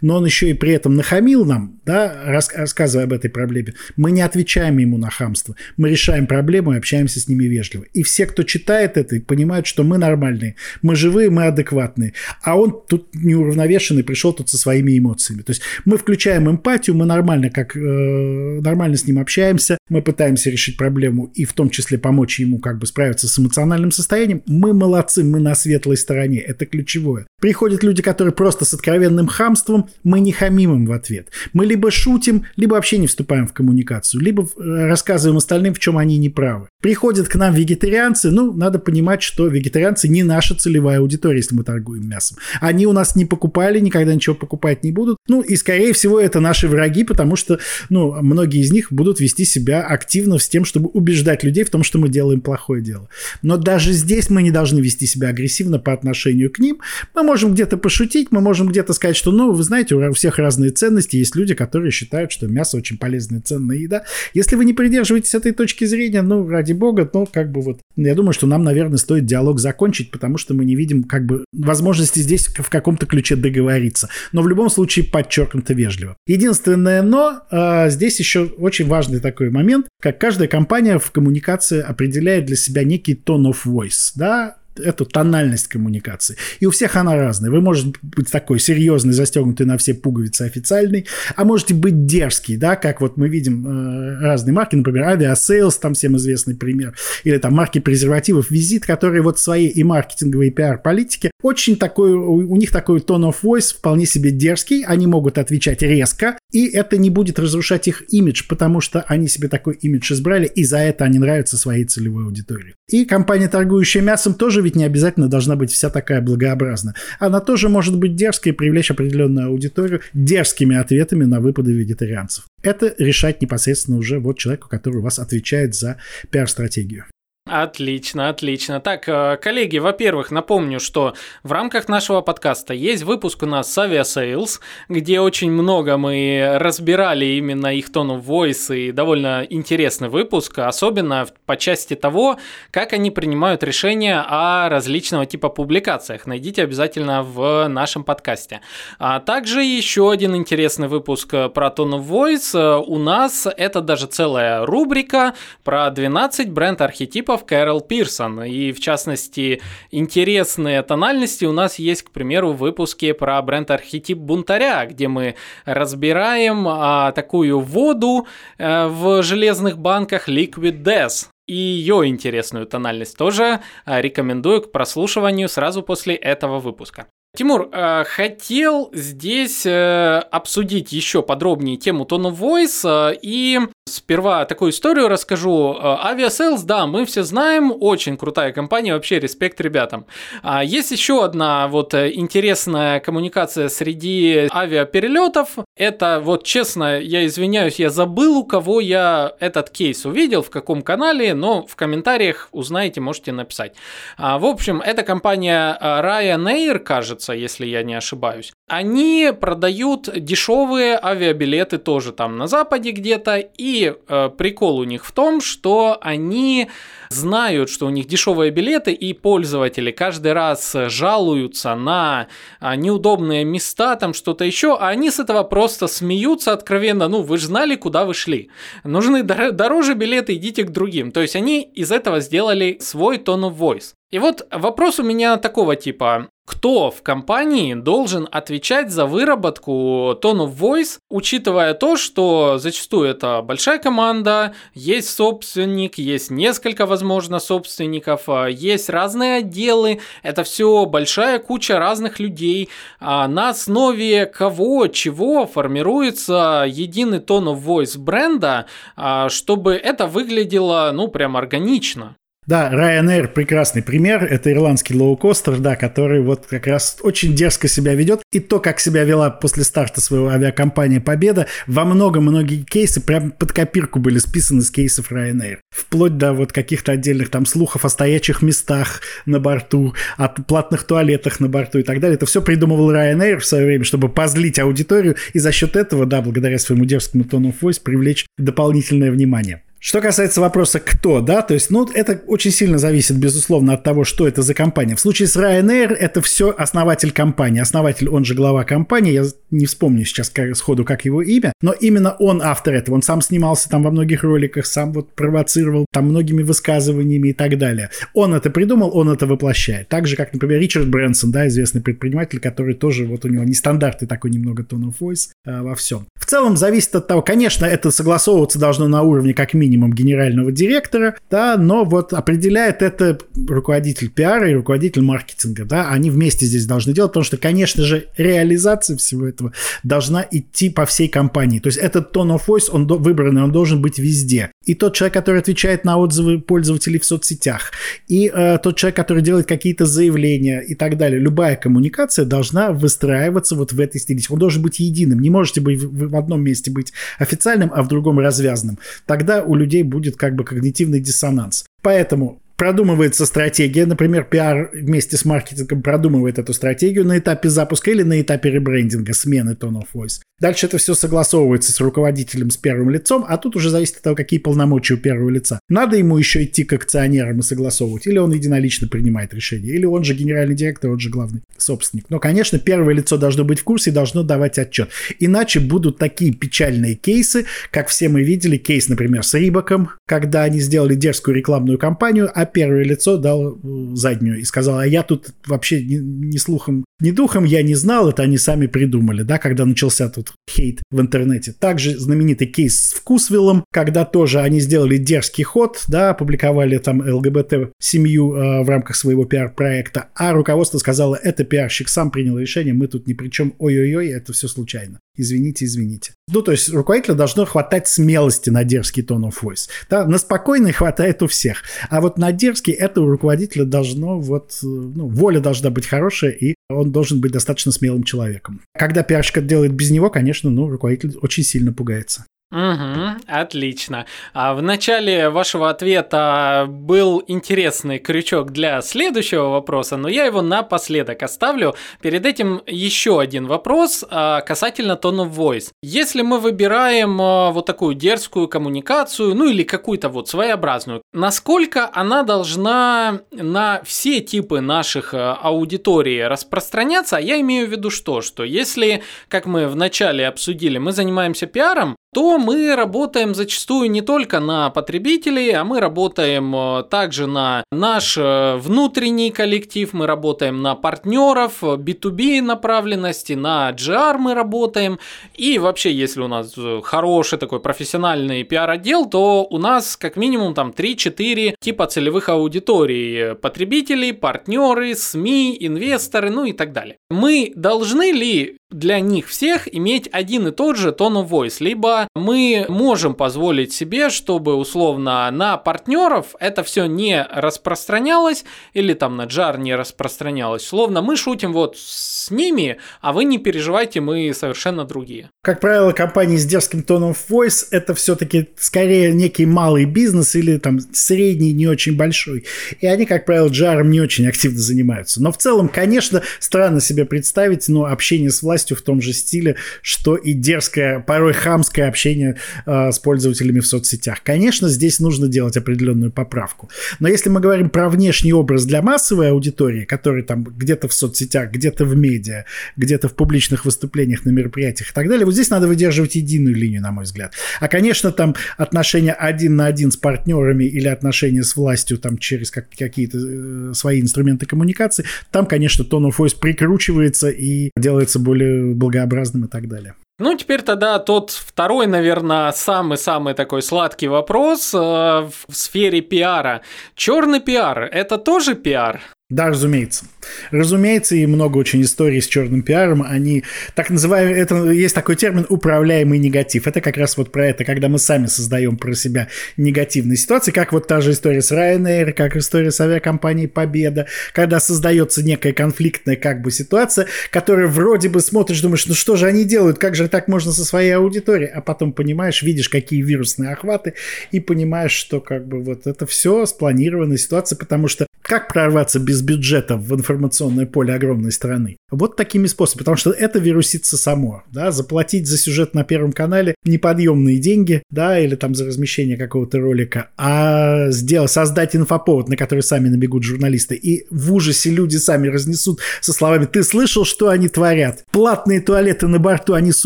но 0.00 0.16
он 0.16 0.24
еще 0.24 0.50
и 0.50 0.54
при 0.54 0.72
этом 0.72 0.94
нахамил 0.94 1.44
нам, 1.44 1.80
да, 1.84 2.14
рассказывая 2.24 3.04
об 3.04 3.12
этой 3.12 3.30
проблеме. 3.30 3.74
Мы 3.96 4.10
не 4.10 4.20
отвечаем 4.20 4.78
ему 4.78 4.98
на 4.98 5.10
хамство. 5.10 5.54
Мы 5.76 5.90
решаем 5.90 6.26
проблему 6.26 6.72
и 6.72 6.76
общаемся 6.76 7.20
с 7.20 7.28
ними 7.28 7.44
вежливо. 7.44 7.84
И 7.94 8.02
все, 8.02 8.26
кто 8.26 8.42
читает 8.42 8.96
это, 8.96 9.20
понимают, 9.20 9.66
что 9.66 9.84
мы 9.84 9.98
нормальные, 9.98 10.56
мы 10.82 10.96
живые, 10.96 11.30
мы 11.30 11.46
адекватные. 11.46 12.12
А 12.42 12.58
он 12.58 12.80
тут 12.88 13.14
неуравновешенный, 13.14 14.04
пришел 14.04 14.32
тут 14.32 14.50
со 14.50 14.58
своими 14.58 14.98
эмоциями. 14.98 15.42
То 15.42 15.50
есть 15.50 15.62
мы 15.84 15.96
включаем 15.96 16.50
эмпатию, 16.50 16.96
мы 16.96 17.06
нормально, 17.06 17.50
как, 17.50 17.76
э, 17.76 18.60
нормально 18.60 18.96
с 18.96 19.06
ним 19.06 19.18
общаемся, 19.18 19.78
мы 19.88 20.02
пытаемся 20.02 20.50
решить 20.50 20.76
проблему 20.76 21.30
и 21.34 21.44
в 21.44 21.52
том 21.52 21.70
числе 21.70 21.98
помочь 21.98 22.40
ему 22.40 22.58
как 22.58 22.78
бы 22.78 22.86
справиться 22.86 23.28
с 23.28 23.38
эмоциональным 23.38 23.90
состоянием. 23.90 24.42
Мы 24.46 24.74
молодцы, 24.74 25.24
мы 25.24 25.40
на 25.40 25.54
светлой 25.54 25.96
стороне, 25.96 26.38
это 26.38 26.66
ключевое. 26.66 27.26
Приходят 27.40 27.82
люди, 27.82 28.02
которые 28.02 28.34
просто 28.34 28.64
с 28.64 28.74
откровенным 28.74 29.28
хамством, 29.38 29.88
мы 30.02 30.20
не 30.20 30.32
хамим 30.32 30.74
им 30.74 30.86
в 30.86 30.92
ответ. 30.92 31.28
Мы 31.52 31.64
либо 31.64 31.90
шутим, 31.90 32.44
либо 32.56 32.74
вообще 32.74 32.98
не 32.98 33.06
вступаем 33.06 33.46
в 33.46 33.52
коммуникацию, 33.52 34.20
либо 34.20 34.42
э, 34.42 34.86
рассказываем 34.86 35.36
остальным, 35.38 35.74
в 35.74 35.78
чем 35.78 35.96
они 35.96 36.18
не 36.18 36.28
правы. 36.28 36.68
Приходят 36.82 37.28
к 37.28 37.34
нам 37.36 37.54
вегетарианцы, 37.54 38.30
ну, 38.30 38.52
надо 38.52 38.78
понимать, 38.78 39.22
что 39.22 39.46
вегетарианцы 39.46 40.08
не 40.08 40.22
наша 40.24 40.54
целевая 40.54 40.98
аудитория, 40.98 41.38
если 41.38 41.54
мы 41.54 41.62
торгуем 41.64 42.08
мясом. 42.08 42.38
Они 42.60 42.86
у 42.86 42.92
нас 42.92 43.16
не 43.16 43.24
покупали, 43.24 43.78
никогда 43.80 44.14
ничего 44.14 44.34
покупать 44.34 44.82
не 44.84 44.92
будут. 44.92 45.18
Ну, 45.28 45.40
и, 45.40 45.56
скорее 45.56 45.92
всего, 45.92 46.20
это 46.20 46.40
наши 46.40 46.68
враги, 46.68 47.04
потому 47.04 47.36
что, 47.36 47.58
ну, 47.88 48.14
многие 48.22 48.60
из 48.60 48.72
них 48.72 48.92
будут 48.92 49.20
вести 49.20 49.44
себя 49.44 49.82
активно 49.82 50.38
с 50.38 50.48
тем, 50.48 50.64
чтобы 50.64 50.88
убеждать 50.90 51.44
людей 51.44 51.64
в 51.64 51.70
том, 51.70 51.82
что 51.82 51.98
мы 51.98 52.08
делаем 52.08 52.40
плохое 52.40 52.82
дело. 52.82 53.08
Но 53.42 53.56
даже 53.56 53.92
здесь 53.92 54.30
мы 54.30 54.42
не 54.42 54.50
должны 54.50 54.80
вести 54.80 55.06
себя 55.06 55.28
агрессивно 55.28 55.78
по 55.78 55.92
отношению 55.92 56.50
к 56.50 56.58
ним. 56.58 56.78
Мы 57.14 57.22
можем 57.22 57.54
где-то 57.54 57.76
пошутить, 57.76 58.28
мы 58.30 58.40
можем 58.40 58.68
где-то 58.68 58.92
сказать, 58.92 59.16
что, 59.16 59.27
ну, 59.32 59.52
вы 59.52 59.62
знаете, 59.62 59.94
у 59.94 60.12
всех 60.12 60.38
разные 60.38 60.70
ценности. 60.70 61.16
Есть 61.16 61.34
люди, 61.34 61.54
которые 61.54 61.90
считают, 61.90 62.30
что 62.30 62.46
мясо 62.46 62.76
очень 62.76 62.98
полезная, 62.98 63.40
ценная 63.40 63.76
еда. 63.76 64.04
Если 64.34 64.56
вы 64.56 64.64
не 64.64 64.72
придерживаетесь 64.72 65.34
этой 65.34 65.52
точки 65.52 65.84
зрения, 65.84 66.22
ну, 66.22 66.46
ради 66.48 66.72
бога, 66.72 67.08
ну, 67.12 67.26
как 67.26 67.50
бы 67.50 67.60
вот, 67.60 67.80
я 67.96 68.14
думаю, 68.14 68.32
что 68.32 68.46
нам, 68.46 68.64
наверное, 68.64 68.98
стоит 68.98 69.26
диалог 69.26 69.58
закончить, 69.58 70.10
потому 70.10 70.38
что 70.38 70.54
мы 70.54 70.64
не 70.64 70.76
видим, 70.76 71.04
как 71.04 71.26
бы, 71.26 71.44
возможности 71.52 72.20
здесь 72.20 72.46
в 72.46 72.68
каком-то 72.70 73.06
ключе 73.06 73.36
договориться. 73.36 74.08
Но 74.32 74.42
в 74.42 74.48
любом 74.48 74.70
случае 74.70 75.04
подчеркнуто 75.06 75.74
вежливо. 75.74 76.16
Единственное 76.26 77.02
но, 77.02 77.42
э, 77.50 77.90
здесь 77.90 78.18
еще 78.18 78.44
очень 78.44 78.86
важный 78.86 79.20
такой 79.20 79.50
момент, 79.50 79.88
как 80.00 80.18
каждая 80.18 80.48
компания 80.48 80.98
в 80.98 81.10
коммуникации 81.10 81.80
определяет 81.80 82.46
для 82.46 82.56
себя 82.56 82.84
некий 82.84 83.14
tone 83.14 83.50
of 83.50 83.58
voice, 83.66 84.12
да, 84.14 84.56
эту 84.80 85.04
тональность 85.04 85.68
коммуникации. 85.68 86.36
И 86.60 86.66
у 86.66 86.70
всех 86.70 86.96
она 86.96 87.16
разная. 87.16 87.50
Вы 87.50 87.60
можете 87.60 87.98
быть 88.02 88.30
такой 88.30 88.58
серьезный, 88.58 89.12
застегнутый 89.12 89.66
на 89.66 89.78
все 89.78 89.94
пуговицы 89.94 90.42
официальный, 90.42 91.06
а 91.36 91.44
можете 91.44 91.74
быть 91.74 92.06
дерзкий, 92.06 92.56
да, 92.56 92.76
как 92.76 93.00
вот 93.00 93.16
мы 93.16 93.28
видим 93.28 93.66
э, 93.66 94.20
разные 94.20 94.52
марки, 94.52 94.76
например, 94.76 95.16
Aviasales, 95.16 95.74
там 95.80 95.94
всем 95.94 96.16
известный 96.16 96.54
пример, 96.54 96.94
или 97.24 97.38
там 97.38 97.54
марки 97.54 97.78
презервативов 97.78 98.50
Визит, 98.50 98.84
которые 98.84 99.22
вот 99.22 99.38
свои 99.38 99.66
и 99.66 99.82
маркетинговые, 99.82 100.50
и 100.50 100.54
пиар-политики, 100.54 101.30
очень 101.42 101.76
такой, 101.76 102.12
у, 102.12 102.52
у 102.52 102.56
них 102.56 102.70
такой 102.70 103.00
tone 103.00 103.30
of 103.30 103.36
voice 103.42 103.76
вполне 103.76 104.06
себе 104.06 104.30
дерзкий, 104.30 104.84
они 104.84 105.06
могут 105.06 105.38
отвечать 105.38 105.82
резко, 105.82 106.38
и 106.52 106.66
это 106.66 106.96
не 106.96 107.10
будет 107.10 107.38
разрушать 107.38 107.88
их 107.88 108.02
имидж, 108.08 108.44
потому 108.48 108.80
что 108.80 109.04
они 109.08 109.28
себе 109.28 109.48
такой 109.48 109.74
имидж 109.74 110.12
избрали, 110.12 110.46
и 110.46 110.64
за 110.64 110.78
это 110.78 111.04
они 111.04 111.18
нравятся 111.18 111.56
своей 111.56 111.84
целевой 111.84 112.24
аудитории. 112.24 112.74
И 112.88 113.04
компания, 113.04 113.48
торгующая 113.48 114.02
мясом, 114.02 114.34
тоже 114.34 114.62
ведь 114.68 114.76
не 114.76 114.84
обязательно 114.84 115.28
должна 115.28 115.56
быть 115.56 115.72
вся 115.72 115.88
такая 115.88 116.20
благообразная. 116.20 116.94
Она 117.18 117.40
тоже 117.40 117.70
может 117.70 117.96
быть 117.96 118.14
дерзкой 118.16 118.52
и 118.52 118.54
привлечь 118.54 118.90
определенную 118.90 119.48
аудиторию 119.48 120.02
дерзкими 120.12 120.76
ответами 120.76 121.24
на 121.24 121.40
выпады 121.40 121.72
вегетарианцев. 121.72 122.44
Это 122.62 122.94
решать 122.98 123.40
непосредственно 123.40 123.96
уже 123.96 124.18
вот 124.18 124.36
человеку, 124.38 124.68
который 124.68 124.96
у 124.96 125.02
вас 125.02 125.18
отвечает 125.18 125.74
за 125.74 125.96
пиар-стратегию. 126.30 127.06
Отлично, 127.48 128.28
отлично. 128.28 128.80
Так, 128.80 129.08
э, 129.08 129.38
коллеги, 129.40 129.78
во-первых, 129.78 130.30
напомню, 130.30 130.80
что 130.80 131.14
в 131.42 131.52
рамках 131.52 131.88
нашего 131.88 132.20
подкаста 132.20 132.74
есть 132.74 133.02
выпуск 133.02 133.42
у 133.42 133.46
нас 133.46 133.72
с 133.72 133.78
Aviasales, 133.78 134.60
где 134.88 135.20
очень 135.20 135.50
много 135.50 135.96
мы 135.96 136.56
разбирали 136.56 137.24
именно 137.24 137.74
их 137.74 137.90
тону 137.90 138.18
voice 138.18 138.76
и 138.76 138.92
довольно 138.92 139.46
интересный 139.48 140.08
выпуск, 140.08 140.58
особенно 140.58 141.26
по 141.46 141.56
части 141.56 141.94
того, 141.94 142.38
как 142.70 142.92
они 142.92 143.10
принимают 143.10 143.62
решения 143.62 144.24
о 144.26 144.68
различного 144.68 145.24
типа 145.24 145.48
публикациях. 145.48 146.26
Найдите 146.26 146.62
обязательно 146.62 147.22
в 147.22 147.68
нашем 147.68 148.04
подкасте. 148.04 148.60
А 148.98 149.20
также 149.20 149.62
еще 149.62 150.10
один 150.10 150.36
интересный 150.36 150.88
выпуск 150.88 151.30
про 151.30 151.68
tone 151.68 151.98
of 151.98 152.06
voice 152.06 152.84
у 152.86 152.98
нас, 152.98 153.46
это 153.56 153.80
даже 153.80 154.06
целая 154.06 154.66
рубрика 154.66 155.34
про 155.64 155.90
12 155.90 156.50
бренд-архетипов, 156.50 157.37
авторов 157.38 157.44
Кэрол 157.44 157.80
Пирсон. 157.80 158.44
И, 158.44 158.72
в 158.72 158.80
частности, 158.80 159.60
интересные 159.90 160.82
тональности 160.82 161.44
у 161.44 161.52
нас 161.52 161.78
есть, 161.78 162.02
к 162.02 162.10
примеру, 162.10 162.52
в 162.52 162.58
выпуске 162.58 163.14
про 163.14 163.40
бренд-архетип 163.42 164.18
бунтаря, 164.18 164.86
где 164.86 165.08
мы 165.08 165.34
разбираем 165.64 166.66
а, 166.68 167.12
такую 167.12 167.60
воду 167.60 168.26
а, 168.58 168.88
в 168.88 169.22
железных 169.22 169.78
банках 169.78 170.28
Liquid 170.28 170.82
Death. 170.82 171.28
и 171.46 171.54
ее 171.54 172.06
интересную 172.06 172.66
тональность 172.66 173.16
тоже 173.16 173.60
а, 173.84 174.00
рекомендую 174.00 174.62
к 174.62 174.72
прослушиванию 174.72 175.48
сразу 175.48 175.82
после 175.82 176.14
этого 176.14 176.58
выпуска. 176.58 177.06
Тимур, 177.36 177.68
э, 177.70 178.04
хотел 178.04 178.90
здесь 178.94 179.66
э, 179.66 180.22
обсудить 180.30 180.92
еще 180.92 181.22
подробнее 181.22 181.76
тему 181.76 182.04
Tone 182.04 182.32
of 182.32 182.38
Voice 182.38 183.12
э, 183.12 183.18
и 183.20 183.60
сперва 183.86 184.44
такую 184.44 184.70
историю 184.70 185.08
расскажу. 185.08 185.76
Aviasales, 185.78 186.62
да, 186.64 186.86
мы 186.86 187.04
все 187.04 187.22
знаем, 187.22 187.72
очень 187.78 188.16
крутая 188.16 188.52
компания, 188.52 188.92
вообще 188.92 189.18
респект 189.18 189.60
ребятам. 189.60 190.04
А 190.42 190.62
есть 190.62 190.90
еще 190.90 191.24
одна 191.24 191.68
вот 191.68 191.94
интересная 191.94 193.00
коммуникация 193.00 193.68
среди 193.68 194.48
авиаперелетов. 194.52 195.58
Это 195.74 196.20
вот 196.22 196.44
честно, 196.44 197.00
я 197.00 197.24
извиняюсь, 197.24 197.78
я 197.78 197.88
забыл, 197.88 198.38
у 198.38 198.44
кого 198.44 198.80
я 198.80 199.32
этот 199.40 199.70
кейс 199.70 200.04
увидел, 200.04 200.42
в 200.42 200.50
каком 200.50 200.82
канале, 200.82 201.32
но 201.32 201.66
в 201.66 201.74
комментариях 201.74 202.48
узнаете, 202.52 203.00
можете 203.00 203.32
написать. 203.32 203.74
А, 204.18 204.38
в 204.38 204.44
общем, 204.44 204.82
это 204.82 205.02
компания 205.02 205.78
Ryanair, 205.80 206.78
кажется, 206.78 207.17
кажется, 207.18 207.32
если 207.32 207.66
я 207.66 207.82
не 207.82 207.94
ошибаюсь. 207.94 208.52
Они 208.68 209.32
продают 209.38 210.08
дешевые 210.14 210.98
авиабилеты 211.02 211.78
тоже 211.78 212.12
там 212.12 212.36
на 212.36 212.46
Западе 212.46 212.90
где-то. 212.90 213.38
И 213.38 213.94
э, 214.08 214.30
прикол 214.36 214.78
у 214.78 214.84
них 214.84 215.04
в 215.04 215.12
том, 215.12 215.40
что 215.40 215.98
они 216.00 216.68
знают, 217.10 217.70
что 217.70 217.86
у 217.86 217.90
них 217.90 218.06
дешевые 218.06 218.50
билеты, 218.50 218.92
и 218.92 219.14
пользователи 219.14 219.90
каждый 219.90 220.32
раз 220.32 220.76
жалуются 220.88 221.74
на 221.74 222.26
а, 222.60 222.76
неудобные 222.76 223.44
места, 223.44 223.96
там 223.96 224.12
что-то 224.12 224.44
еще, 224.44 224.76
а 224.76 224.88
они 224.88 225.10
с 225.10 225.18
этого 225.18 225.44
просто 225.44 225.88
смеются 225.88 226.52
откровенно. 226.52 227.08
Ну, 227.08 227.22
вы 227.22 227.38
же 227.38 227.46
знали, 227.46 227.76
куда 227.76 228.04
вы 228.04 228.14
шли. 228.14 228.50
Нужны 228.84 229.22
дороже 229.22 229.94
билеты, 229.94 230.34
идите 230.34 230.64
к 230.64 230.70
другим. 230.70 231.10
То 231.10 231.22
есть 231.22 231.36
они 231.36 231.62
из 231.62 231.90
этого 231.90 232.20
сделали 232.20 232.76
свой 232.80 233.16
tone 233.16 233.50
of 233.50 233.56
voice. 233.56 233.94
И 234.10 234.18
вот 234.18 234.46
вопрос 234.50 234.98
у 234.98 235.02
меня 235.02 235.36
такого 235.36 235.76
типа 235.76 236.28
кто 236.48 236.90
в 236.90 237.02
компании 237.02 237.74
должен 237.74 238.26
отвечать 238.32 238.90
за 238.90 239.04
выработку 239.04 240.18
tone 240.22 240.46
of 240.46 240.56
voice, 240.58 240.98
учитывая 241.10 241.74
то, 241.74 241.98
что 241.98 242.56
зачастую 242.56 243.10
это 243.10 243.42
большая 243.42 243.78
команда, 243.78 244.54
есть 244.72 245.10
собственник, 245.10 245.98
есть 245.98 246.30
несколько, 246.30 246.86
возможно, 246.86 247.38
собственников, 247.38 248.30
а, 248.30 248.46
есть 248.46 248.88
разные 248.88 249.36
отделы, 249.40 250.00
это 250.22 250.42
все 250.42 250.86
большая 250.86 251.38
куча 251.38 251.78
разных 251.78 252.18
людей, 252.18 252.70
а 252.98 253.28
на 253.28 253.50
основе 253.50 254.24
кого, 254.24 254.86
чего 254.86 255.46
формируется 255.46 256.64
единый 256.66 257.18
tone 257.18 257.54
of 257.54 257.62
voice 257.62 257.98
бренда, 257.98 258.64
а, 258.96 259.28
чтобы 259.28 259.74
это 259.74 260.06
выглядело, 260.06 260.92
ну, 260.94 261.08
прям 261.08 261.36
органично. 261.36 262.16
Да, 262.48 262.72
Ryanair 262.72 263.28
прекрасный 263.28 263.82
пример. 263.82 264.24
Это 264.24 264.50
ирландский 264.50 264.94
лоукостер, 264.94 265.58
да, 265.58 265.76
который 265.76 266.22
вот 266.22 266.46
как 266.46 266.66
раз 266.66 266.96
очень 267.02 267.34
дерзко 267.34 267.68
себя 267.68 267.92
ведет. 267.92 268.22
И 268.32 268.40
то, 268.40 268.58
как 268.58 268.80
себя 268.80 269.04
вела 269.04 269.28
после 269.28 269.64
старта 269.64 270.00
своего 270.00 270.28
авиакомпания 270.28 270.98
Победа, 270.98 271.46
во 271.66 271.84
много 271.84 272.22
многие 272.22 272.62
кейсы 272.62 273.02
прям 273.02 273.32
под 273.32 273.52
копирку 273.52 273.98
были 273.98 274.16
списаны 274.16 274.62
с 274.62 274.70
кейсов 274.70 275.12
Ryanair. 275.12 275.58
Вплоть 275.68 276.16
до 276.16 276.32
вот 276.32 276.54
каких-то 276.54 276.92
отдельных 276.92 277.28
там 277.28 277.44
слухов 277.44 277.84
о 277.84 277.90
стоячих 277.90 278.40
местах 278.40 279.02
на 279.26 279.40
борту, 279.40 279.92
о 280.16 280.28
платных 280.28 280.84
туалетах 280.84 281.40
на 281.40 281.50
борту 281.50 281.80
и 281.80 281.82
так 281.82 282.00
далее. 282.00 282.16
Это 282.16 282.24
все 282.24 282.40
придумывал 282.40 282.90
Ryanair 282.90 283.40
в 283.40 283.44
свое 283.44 283.66
время, 283.66 283.84
чтобы 283.84 284.08
позлить 284.08 284.58
аудиторию 284.58 285.16
и 285.34 285.38
за 285.38 285.52
счет 285.52 285.76
этого, 285.76 286.06
да, 286.06 286.22
благодаря 286.22 286.58
своему 286.58 286.86
дерзкому 286.86 287.24
тону 287.24 287.54
voice 287.60 287.78
привлечь 287.82 288.24
дополнительное 288.38 289.12
внимание. 289.12 289.60
Что 289.80 290.00
касается 290.00 290.40
вопроса 290.40 290.80
«кто», 290.80 291.20
да, 291.20 291.40
то 291.40 291.54
есть, 291.54 291.70
ну, 291.70 291.88
это 291.94 292.20
очень 292.26 292.50
сильно 292.50 292.78
зависит, 292.78 293.16
безусловно, 293.16 293.74
от 293.74 293.84
того, 293.84 294.04
что 294.04 294.26
это 294.26 294.42
за 294.42 294.52
компания. 294.52 294.96
В 294.96 295.00
случае 295.00 295.28
с 295.28 295.36
Ryanair 295.36 295.94
это 295.94 296.20
все 296.20 296.52
основатель 296.56 297.12
компании. 297.12 297.60
Основатель, 297.60 298.08
он 298.08 298.24
же 298.24 298.34
глава 298.34 298.64
компании, 298.64 299.12
я 299.12 299.24
не 299.50 299.66
вспомню 299.66 300.04
сейчас 300.04 300.30
как, 300.30 300.56
сходу, 300.56 300.84
как 300.84 301.04
его 301.04 301.22
имя, 301.22 301.52
но 301.62 301.72
именно 301.72 302.12
он 302.18 302.42
автор 302.42 302.74
этого. 302.74 302.94
Он 302.96 303.02
сам 303.02 303.22
снимался 303.22 303.68
там 303.68 303.82
во 303.82 303.90
многих 303.90 304.22
роликах, 304.22 304.66
сам 304.66 304.92
вот 304.92 305.14
провоцировал 305.14 305.86
там 305.92 306.08
многими 306.08 306.42
высказываниями 306.42 307.28
и 307.28 307.32
так 307.32 307.58
далее. 307.58 307.90
Он 308.14 308.34
это 308.34 308.50
придумал, 308.50 308.96
он 308.96 309.10
это 309.10 309.26
воплощает. 309.26 309.88
Так 309.88 310.06
же, 310.06 310.16
как, 310.16 310.32
например, 310.32 310.60
Ричард 310.60 310.88
Брэнсон, 310.88 311.30
да, 311.30 311.48
известный 311.48 311.80
предприниматель, 311.80 312.40
который 312.40 312.74
тоже, 312.74 313.06
вот 313.06 313.24
у 313.24 313.28
него 313.28 313.44
нестандартный 313.44 314.08
такой 314.08 314.30
немного 314.30 314.62
tone 314.62 314.90
of 314.90 314.94
voice 315.00 315.28
э, 315.44 315.62
во 315.62 315.74
всем. 315.74 316.06
В 316.14 316.26
целом 316.26 316.56
зависит 316.56 316.94
от 316.94 317.06
того, 317.06 317.22
конечно, 317.22 317.64
это 317.64 317.90
согласовываться 317.90 318.58
должно 318.58 318.88
на 318.88 319.02
уровне 319.02 319.34
как 319.34 319.54
минимум 319.54 319.92
генерального 319.92 320.52
директора, 320.52 321.16
да, 321.30 321.56
но 321.56 321.84
вот 321.84 322.12
определяет 322.12 322.82
это 322.82 323.18
руководитель 323.48 324.10
пиара 324.10 324.50
и 324.50 324.54
руководитель 324.54 325.02
маркетинга, 325.02 325.64
да, 325.64 325.90
они 325.90 326.10
вместе 326.10 326.46
здесь 326.46 326.66
должны 326.66 326.92
делать, 326.92 327.12
потому 327.12 327.24
что, 327.24 327.36
конечно 327.36 327.82
же, 327.82 328.08
реализация 328.16 328.96
всего 328.96 329.26
этого 329.26 329.37
должна 329.82 330.26
идти 330.30 330.70
по 330.70 330.84
всей 330.86 331.08
компании. 331.08 331.60
То 331.60 331.68
есть 331.68 331.78
этот 331.78 332.14
tone 332.14 332.36
of 332.36 332.42
voice, 332.46 332.70
он 332.70 332.86
выбранный, 332.86 333.42
он 333.42 333.52
должен 333.52 333.80
быть 333.80 333.98
везде. 333.98 334.50
И 334.64 334.74
тот 334.74 334.94
человек, 334.94 335.14
который 335.14 335.40
отвечает 335.40 335.84
на 335.84 335.98
отзывы 335.98 336.40
пользователей 336.40 336.98
в 336.98 337.04
соцсетях, 337.04 337.72
и 338.06 338.30
э, 338.32 338.58
тот 338.58 338.76
человек, 338.76 338.96
который 338.96 339.22
делает 339.22 339.46
какие-то 339.46 339.86
заявления 339.86 340.60
и 340.60 340.74
так 340.74 340.96
далее. 340.96 341.20
Любая 341.20 341.56
коммуникация 341.56 342.24
должна 342.24 342.72
выстраиваться 342.72 343.56
вот 343.56 343.72
в 343.72 343.80
этой 343.80 344.00
стилистике. 344.00 344.34
Он 344.34 344.38
должен 344.38 344.62
быть 344.62 344.78
единым. 344.78 345.20
Не 345.20 345.30
можете 345.30 345.60
быть 345.60 345.82
в 345.82 346.16
одном 346.16 346.42
месте 346.42 346.70
быть 346.70 346.92
официальным, 347.18 347.70
а 347.74 347.82
в 347.82 347.88
другом 347.88 348.18
развязанным. 348.18 348.78
Тогда 349.06 349.42
у 349.42 349.54
людей 349.54 349.82
будет 349.82 350.16
как 350.16 350.34
бы 350.34 350.44
когнитивный 350.44 351.00
диссонанс. 351.00 351.64
Поэтому 351.82 352.40
продумывается 352.58 353.24
стратегия, 353.24 353.86
например, 353.86 354.24
пиар 354.24 354.70
вместе 354.74 355.16
с 355.16 355.24
маркетингом 355.24 355.80
продумывает 355.80 356.38
эту 356.38 356.52
стратегию 356.52 357.06
на 357.06 357.18
этапе 357.18 357.48
запуска 357.48 357.92
или 357.92 358.02
на 358.02 358.20
этапе 358.20 358.50
ребрендинга, 358.50 359.14
смены 359.14 359.52
tone 359.52 359.80
of 359.80 359.86
voice. 359.94 360.20
Дальше 360.40 360.66
это 360.66 360.78
все 360.78 360.94
согласовывается 360.94 361.72
с 361.72 361.80
руководителем, 361.80 362.50
с 362.50 362.56
первым 362.56 362.90
лицом, 362.90 363.24
а 363.28 363.38
тут 363.38 363.56
уже 363.56 363.70
зависит 363.70 363.96
от 363.96 364.02
того, 364.02 364.16
какие 364.16 364.38
полномочия 364.38 364.94
у 364.94 364.96
первого 364.98 365.30
лица. 365.30 365.60
Надо 365.68 365.96
ему 365.96 366.18
еще 366.18 366.44
идти 366.44 366.64
к 366.64 366.72
акционерам 366.72 367.40
и 367.40 367.42
согласовывать, 367.42 368.06
или 368.06 368.18
он 368.18 368.32
единолично 368.32 368.88
принимает 368.88 369.34
решение, 369.34 369.74
или 369.74 369.84
он 369.84 370.04
же 370.04 370.14
генеральный 370.14 370.54
директор, 370.54 370.90
он 370.90 370.98
же 370.98 371.10
главный 371.10 371.42
собственник. 371.56 372.06
Но, 372.08 372.18
конечно, 372.18 372.58
первое 372.58 372.94
лицо 372.94 373.16
должно 373.16 373.44
быть 373.44 373.60
в 373.60 373.64
курсе 373.64 373.90
и 373.90 373.92
должно 373.92 374.22
давать 374.22 374.58
отчет. 374.58 374.90
Иначе 375.20 375.60
будут 375.60 375.98
такие 375.98 376.32
печальные 376.32 376.96
кейсы, 376.96 377.46
как 377.70 377.88
все 377.88 378.08
мы 378.08 378.22
видели, 378.22 378.56
кейс, 378.56 378.88
например, 378.88 379.24
с 379.24 379.34
Рибаком, 379.34 379.90
когда 380.06 380.42
они 380.42 380.60
сделали 380.60 380.94
дерзкую 380.94 381.36
рекламную 381.36 381.78
кампанию, 381.78 382.30
а 382.32 382.47
первое 382.52 382.84
лицо 382.84 383.16
дал 383.16 383.54
э, 383.54 383.58
заднюю 383.94 384.40
и 384.40 384.44
сказал, 384.44 384.78
а 384.78 384.86
я 384.86 385.02
тут 385.02 385.30
вообще 385.46 385.82
ни, 385.82 385.96
ни 385.96 386.36
слухом, 386.36 386.84
ни 387.00 387.10
духом 387.10 387.44
я 387.44 387.62
не 387.62 387.74
знал, 387.74 388.08
это 388.08 388.22
они 388.22 388.38
сами 388.38 388.66
придумали, 388.66 389.22
да, 389.22 389.38
когда 389.38 389.64
начался 389.64 390.08
тут 390.08 390.32
хейт 390.50 390.80
в 390.90 391.00
интернете. 391.00 391.52
Также 391.52 391.98
знаменитый 391.98 392.46
кейс 392.46 392.88
с 392.88 392.92
Вкусвиллом, 392.92 393.64
когда 393.72 394.04
тоже 394.04 394.40
они 394.40 394.60
сделали 394.60 394.96
дерзкий 394.96 395.44
ход, 395.44 395.84
да, 395.88 396.10
опубликовали 396.10 396.78
там 396.78 397.00
ЛГБТ-семью 397.00 398.34
э, 398.34 398.62
в 398.62 398.68
рамках 398.68 398.96
своего 398.96 399.24
пиар-проекта, 399.24 400.08
а 400.14 400.32
руководство 400.32 400.78
сказало, 400.78 401.14
это 401.16 401.44
пиарщик 401.44 401.88
сам 401.88 402.10
принял 402.10 402.38
решение, 402.38 402.74
мы 402.74 402.88
тут 402.88 403.06
ни 403.06 403.12
при 403.12 403.28
чем, 403.28 403.54
ой-ой-ой, 403.58 404.08
это 404.08 404.32
все 404.32 404.48
случайно. 404.48 404.98
Извините, 405.18 405.64
извините. 405.64 406.12
Ну, 406.32 406.42
то 406.42 406.52
есть 406.52 406.68
руководителю 406.68 407.16
должно 407.16 407.44
хватать 407.44 407.88
смелости 407.88 408.50
на 408.50 408.62
дерзкий 408.62 409.02
тон 409.02 409.24
of 409.24 409.34
voice. 409.42 409.68
Да, 409.90 410.06
на 410.06 410.16
спокойный 410.16 410.72
хватает 410.72 411.22
у 411.22 411.26
всех. 411.26 411.64
А 411.90 412.00
вот 412.00 412.18
на 412.18 412.30
дерзкий 412.38 412.72
это 412.72 413.00
у 413.02 413.06
руководителя 413.06 413.64
должно 413.64 414.18
вот, 414.18 414.58
ну, 414.62 415.08
воля 415.08 415.40
должна 415.40 415.70
быть 415.70 415.86
хорошая, 415.86 416.30
и 416.30 416.54
он 416.70 416.92
должен 416.92 417.20
быть 417.20 417.32
достаточно 417.32 417.72
смелым 417.72 418.04
человеком. 418.04 418.60
Когда 418.78 419.02
пиарщик 419.02 419.38
это 419.38 419.46
делает 419.46 419.72
без 419.72 419.90
него, 419.90 420.08
конечно, 420.10 420.48
ну, 420.48 420.68
руководитель 420.68 421.16
очень 421.20 421.42
сильно 421.42 421.72
пугается. 421.72 422.24
Угу, 422.50 423.24
отлично. 423.26 424.06
А 424.32 424.54
в 424.54 424.62
начале 424.62 425.28
вашего 425.28 425.68
ответа 425.68 426.64
был 426.66 427.22
интересный 427.26 427.98
крючок 427.98 428.52
для 428.52 428.80
следующего 428.80 429.50
вопроса, 429.50 429.98
но 429.98 430.08
я 430.08 430.24
его 430.24 430.40
напоследок 430.40 431.22
оставлю. 431.22 431.74
Перед 432.00 432.24
этим 432.24 432.62
еще 432.66 433.20
один 433.20 433.46
вопрос 433.46 434.02
а, 434.08 434.40
касательно 434.40 434.92
tone 434.92 435.26
of 435.26 435.34
voice. 435.34 435.72
Если 435.82 436.22
мы 436.22 436.38
выбираем 436.38 437.20
а, 437.20 437.50
вот 437.50 437.66
такую 437.66 437.94
дерзкую 437.94 438.48
коммуникацию, 438.48 439.34
ну 439.34 439.44
или 439.44 439.62
какую-то 439.62 440.08
вот 440.08 440.30
своеобразную, 440.30 441.02
насколько 441.12 441.90
она 441.92 442.22
должна 442.22 443.20
на 443.30 443.82
все 443.84 444.20
типы 444.20 444.60
наших 444.60 445.12
а, 445.12 445.34
аудиторий 445.34 446.26
распространяться? 446.26 447.18
Я 447.18 447.38
имею 447.42 447.68
в 447.68 447.70
виду 447.70 447.90
что? 447.90 448.22
Что 448.22 448.42
если, 448.42 449.02
как 449.28 449.44
мы 449.44 449.68
вначале 449.68 450.26
обсудили, 450.26 450.78
мы 450.78 450.92
занимаемся 450.92 451.46
пиаром, 451.46 451.94
то 452.14 452.38
мы 452.38 452.74
работаем 452.74 453.34
зачастую 453.34 453.90
не 453.90 454.00
только 454.00 454.40
на 454.40 454.70
потребителей, 454.70 455.50
а 455.52 455.64
мы 455.64 455.80
работаем 455.80 456.54
э, 456.54 456.82
также 456.84 457.26
на 457.26 457.64
наш 457.70 458.16
э, 458.16 458.56
внутренний 458.56 459.30
коллектив, 459.30 459.92
мы 459.92 460.06
работаем 460.06 460.62
на 460.62 460.74
партнеров, 460.74 461.62
B2B 461.62 462.40
направленности, 462.40 463.34
на 463.34 463.70
GR 463.72 464.16
мы 464.18 464.34
работаем. 464.34 464.98
И 465.34 465.58
вообще, 465.58 465.92
если 465.92 466.22
у 466.22 466.28
нас 466.28 466.54
э, 466.56 466.80
хороший 466.82 467.38
такой 467.38 467.60
профессиональный 467.60 468.42
пиар-отдел, 468.42 469.06
то 469.06 469.46
у 469.48 469.58
нас 469.58 469.96
как 469.96 470.16
минимум 470.16 470.54
там 470.54 470.70
3-4 470.70 471.56
типа 471.60 471.86
целевых 471.86 472.28
аудиторий. 472.28 473.34
Потребители, 473.34 474.12
партнеры, 474.12 474.94
СМИ, 474.94 475.58
инвесторы, 475.60 476.30
ну 476.30 476.44
и 476.44 476.52
так 476.52 476.72
далее. 476.72 476.96
Мы 477.10 477.52
должны 477.54 478.12
ли 478.12 478.58
для 478.70 479.00
них 479.00 479.28
всех 479.28 479.72
иметь 479.74 480.08
один 480.12 480.48
и 480.48 480.50
тот 480.50 480.76
же 480.76 480.90
tone 480.90 481.24
of 481.24 481.28
voice, 481.28 481.56
либо 481.60 482.08
мы 482.14 482.66
можем 482.68 483.14
позволить 483.14 483.72
себе, 483.72 484.10
чтобы 484.10 484.54
условно 484.56 485.30
на 485.30 485.56
партнеров 485.56 486.34
это 486.38 486.62
все 486.62 486.84
не 486.84 487.26
распространялось 487.30 488.44
или 488.74 488.92
там 488.92 489.16
на 489.16 489.24
джар 489.24 489.58
не 489.58 489.74
распространялось. 489.74 490.66
Словно 490.66 491.00
мы 491.00 491.16
шутим 491.16 491.54
вот 491.54 491.76
с 491.78 492.30
ними, 492.30 492.76
а 493.00 493.14
вы 493.14 493.24
не 493.24 493.38
переживайте, 493.38 494.00
мы 494.00 494.32
совершенно 494.34 494.84
другие. 494.84 495.30
Как 495.42 495.60
правило, 495.60 495.92
компании 495.92 496.36
с 496.36 496.44
дерзким 496.44 496.82
тоном 496.82 497.14
voice 497.28 497.68
это 497.70 497.94
все-таки 497.94 498.50
скорее 498.58 499.14
некий 499.14 499.46
малый 499.46 499.86
бизнес 499.86 500.34
или 500.34 500.58
там 500.58 500.78
средний, 500.92 501.54
не 501.54 501.66
очень 501.66 501.96
большой. 501.96 502.44
И 502.80 502.86
они, 502.86 503.06
как 503.06 503.24
правило, 503.24 503.48
джаром 503.48 503.90
не 503.90 504.00
очень 504.00 504.28
активно 504.28 504.58
занимаются. 504.58 505.22
Но 505.22 505.32
в 505.32 505.38
целом, 505.38 505.68
конечно, 505.68 506.22
странно 506.38 506.82
себе 506.82 507.06
представить, 507.06 507.66
но 507.68 507.86
общение 507.86 508.30
с 508.30 508.42
властью 508.42 508.57
властью 508.58 508.76
в 508.76 508.82
том 508.82 509.00
же 509.00 509.12
стиле, 509.12 509.54
что 509.82 510.16
и 510.16 510.32
дерзкое, 510.32 511.00
порой 511.00 511.32
хамское 511.32 511.88
общение 511.88 512.36
э, 512.66 512.90
с 512.90 512.98
пользователями 512.98 513.60
в 513.60 513.66
соцсетях. 513.66 514.22
Конечно, 514.24 514.68
здесь 514.68 514.98
нужно 514.98 515.28
делать 515.28 515.56
определенную 515.56 516.10
поправку. 516.10 516.68
Но 516.98 517.08
если 517.08 517.30
мы 517.30 517.40
говорим 517.40 517.70
про 517.70 517.88
внешний 517.88 518.32
образ 518.32 518.64
для 518.64 518.82
массовой 518.82 519.30
аудитории, 519.30 519.84
который 519.84 520.24
там 520.24 520.42
где-то 520.42 520.88
в 520.88 520.92
соцсетях, 520.92 521.52
где-то 521.52 521.84
в 521.84 521.96
медиа, 521.96 522.44
где-то 522.76 523.08
в 523.08 523.14
публичных 523.14 523.64
выступлениях 523.64 524.24
на 524.24 524.30
мероприятиях 524.30 524.90
и 524.90 524.92
так 524.92 525.08
далее, 525.08 525.24
вот 525.24 525.34
здесь 525.34 525.50
надо 525.50 525.68
выдерживать 525.68 526.16
единую 526.16 526.56
линию, 526.56 526.82
на 526.82 526.90
мой 526.90 527.04
взгляд. 527.04 527.34
А, 527.60 527.68
конечно, 527.68 528.10
там 528.10 528.34
отношения 528.56 529.12
один 529.12 529.54
на 529.54 529.66
один 529.66 529.92
с 529.92 529.96
партнерами 529.96 530.64
или 530.64 530.88
отношения 530.88 531.44
с 531.44 531.54
властью 531.54 531.98
там 531.98 532.18
через 532.18 532.50
как, 532.50 532.66
какие-то 532.76 533.18
э, 533.18 533.72
свои 533.74 534.00
инструменты 534.00 534.46
коммуникации, 534.46 535.04
там, 535.30 535.46
конечно, 535.46 535.84
tone 535.84 536.08
of 536.08 536.16
voice 536.18 536.36
прикручивается 536.38 537.28
и 537.28 537.70
делается 537.76 538.18
более 538.18 538.47
благообразным 538.74 539.44
и 539.44 539.48
так 539.48 539.68
далее. 539.68 539.94
Ну, 540.18 540.36
теперь 540.36 540.62
тогда 540.62 540.98
тот 540.98 541.30
второй, 541.30 541.86
наверное, 541.86 542.50
самый-самый 542.50 543.34
такой 543.34 543.62
сладкий 543.62 544.08
вопрос 544.08 544.74
э, 544.74 544.78
в 544.78 545.54
сфере 545.54 546.00
пиара. 546.00 546.62
Черный 546.96 547.40
пиар– 547.40 547.82
это 547.92 548.18
тоже 548.18 548.56
пиар? 548.56 549.00
Да, 549.30 549.48
разумеется. 549.48 550.06
Разумеется, 550.50 551.14
и 551.14 551.26
много 551.26 551.58
очень 551.58 551.82
историй 551.82 552.22
с 552.22 552.26
черным 552.26 552.62
пиаром. 552.62 553.02
Они, 553.02 553.44
так 553.74 553.90
называемые, 553.90 554.38
это 554.38 554.70
есть 554.70 554.94
такой 554.94 555.16
термин 555.16 555.44
управляемый 555.50 556.18
негатив. 556.18 556.66
Это 556.66 556.80
как 556.80 556.96
раз 556.96 557.18
вот 557.18 557.30
про 557.30 557.48
это, 557.48 557.66
когда 557.66 557.90
мы 557.90 557.98
сами 557.98 558.24
создаем 558.24 558.78
про 558.78 558.94
себя 558.94 559.28
негативные 559.58 560.16
ситуации, 560.16 560.50
как 560.50 560.72
вот 560.72 560.86
та 560.86 561.02
же 561.02 561.10
история 561.10 561.42
с 561.42 561.52
Ryanair, 561.52 562.12
как 562.14 562.36
история 562.36 562.70
с 562.70 562.80
авиакомпанией 562.80 563.48
Победа, 563.48 564.06
когда 564.32 564.60
создается 564.60 565.22
некая 565.22 565.52
конфликтная 565.52 566.16
как 566.16 566.40
бы 566.40 566.50
ситуация, 566.50 567.06
которая 567.30 567.66
вроде 567.66 568.08
бы 568.08 568.20
смотришь, 568.20 568.62
думаешь, 568.62 568.86
ну 568.86 568.94
что 568.94 569.16
же 569.16 569.26
они 569.26 569.44
делают, 569.44 569.76
как 569.76 569.94
же 569.94 570.08
так 570.08 570.28
можно 570.28 570.52
со 570.52 570.64
своей 570.64 570.92
аудиторией, 570.92 571.50
а 571.50 571.60
потом 571.60 571.92
понимаешь, 571.92 572.42
видишь, 572.42 572.70
какие 572.70 573.02
вирусные 573.02 573.50
охваты, 573.50 573.92
и 574.32 574.40
понимаешь, 574.40 574.92
что 574.92 575.20
как 575.20 575.46
бы 575.46 575.62
вот 575.62 575.86
это 575.86 576.06
все 576.06 576.46
спланированная 576.46 577.18
ситуация, 577.18 577.58
потому 577.58 577.88
что 577.88 578.06
как 578.28 578.48
прорваться 578.48 579.00
без 579.00 579.17
бюджета 579.22 579.76
в 579.76 579.94
информационное 579.94 580.66
поле 580.66 580.94
огромной 580.94 581.32
страны? 581.32 581.76
Вот 581.90 582.16
такими 582.16 582.46
способами, 582.46 582.80
потому 582.80 582.96
что 582.96 583.10
это 583.10 583.38
вирусится 583.38 583.96
само, 583.96 584.42
да, 584.52 584.72
заплатить 584.72 585.26
за 585.26 585.38
сюжет 585.38 585.74
на 585.74 585.84
Первом 585.84 586.12
канале 586.12 586.54
неподъемные 586.64 587.38
деньги, 587.38 587.82
да, 587.90 588.18
или 588.18 588.34
там 588.34 588.54
за 588.54 588.66
размещение 588.66 589.16
какого-то 589.16 589.58
ролика, 589.58 590.10
а 590.18 590.90
сделать, 590.90 591.30
создать 591.30 591.74
инфоповод, 591.74 592.28
на 592.28 592.36
который 592.36 592.60
сами 592.60 592.88
набегут 592.88 593.24
журналисты, 593.24 593.74
и 593.74 594.06
в 594.10 594.32
ужасе 594.34 594.70
люди 594.70 594.96
сами 594.96 595.28
разнесут 595.28 595.80
со 596.00 596.12
словами 596.12 596.44
«Ты 596.44 596.62
слышал, 596.62 597.04
что 597.04 597.28
они 597.28 597.48
творят? 597.48 598.04
Платные 598.10 598.60
туалеты 598.60 599.06
на 599.06 599.18
борту, 599.18 599.54
они 599.54 599.72
с 599.72 599.84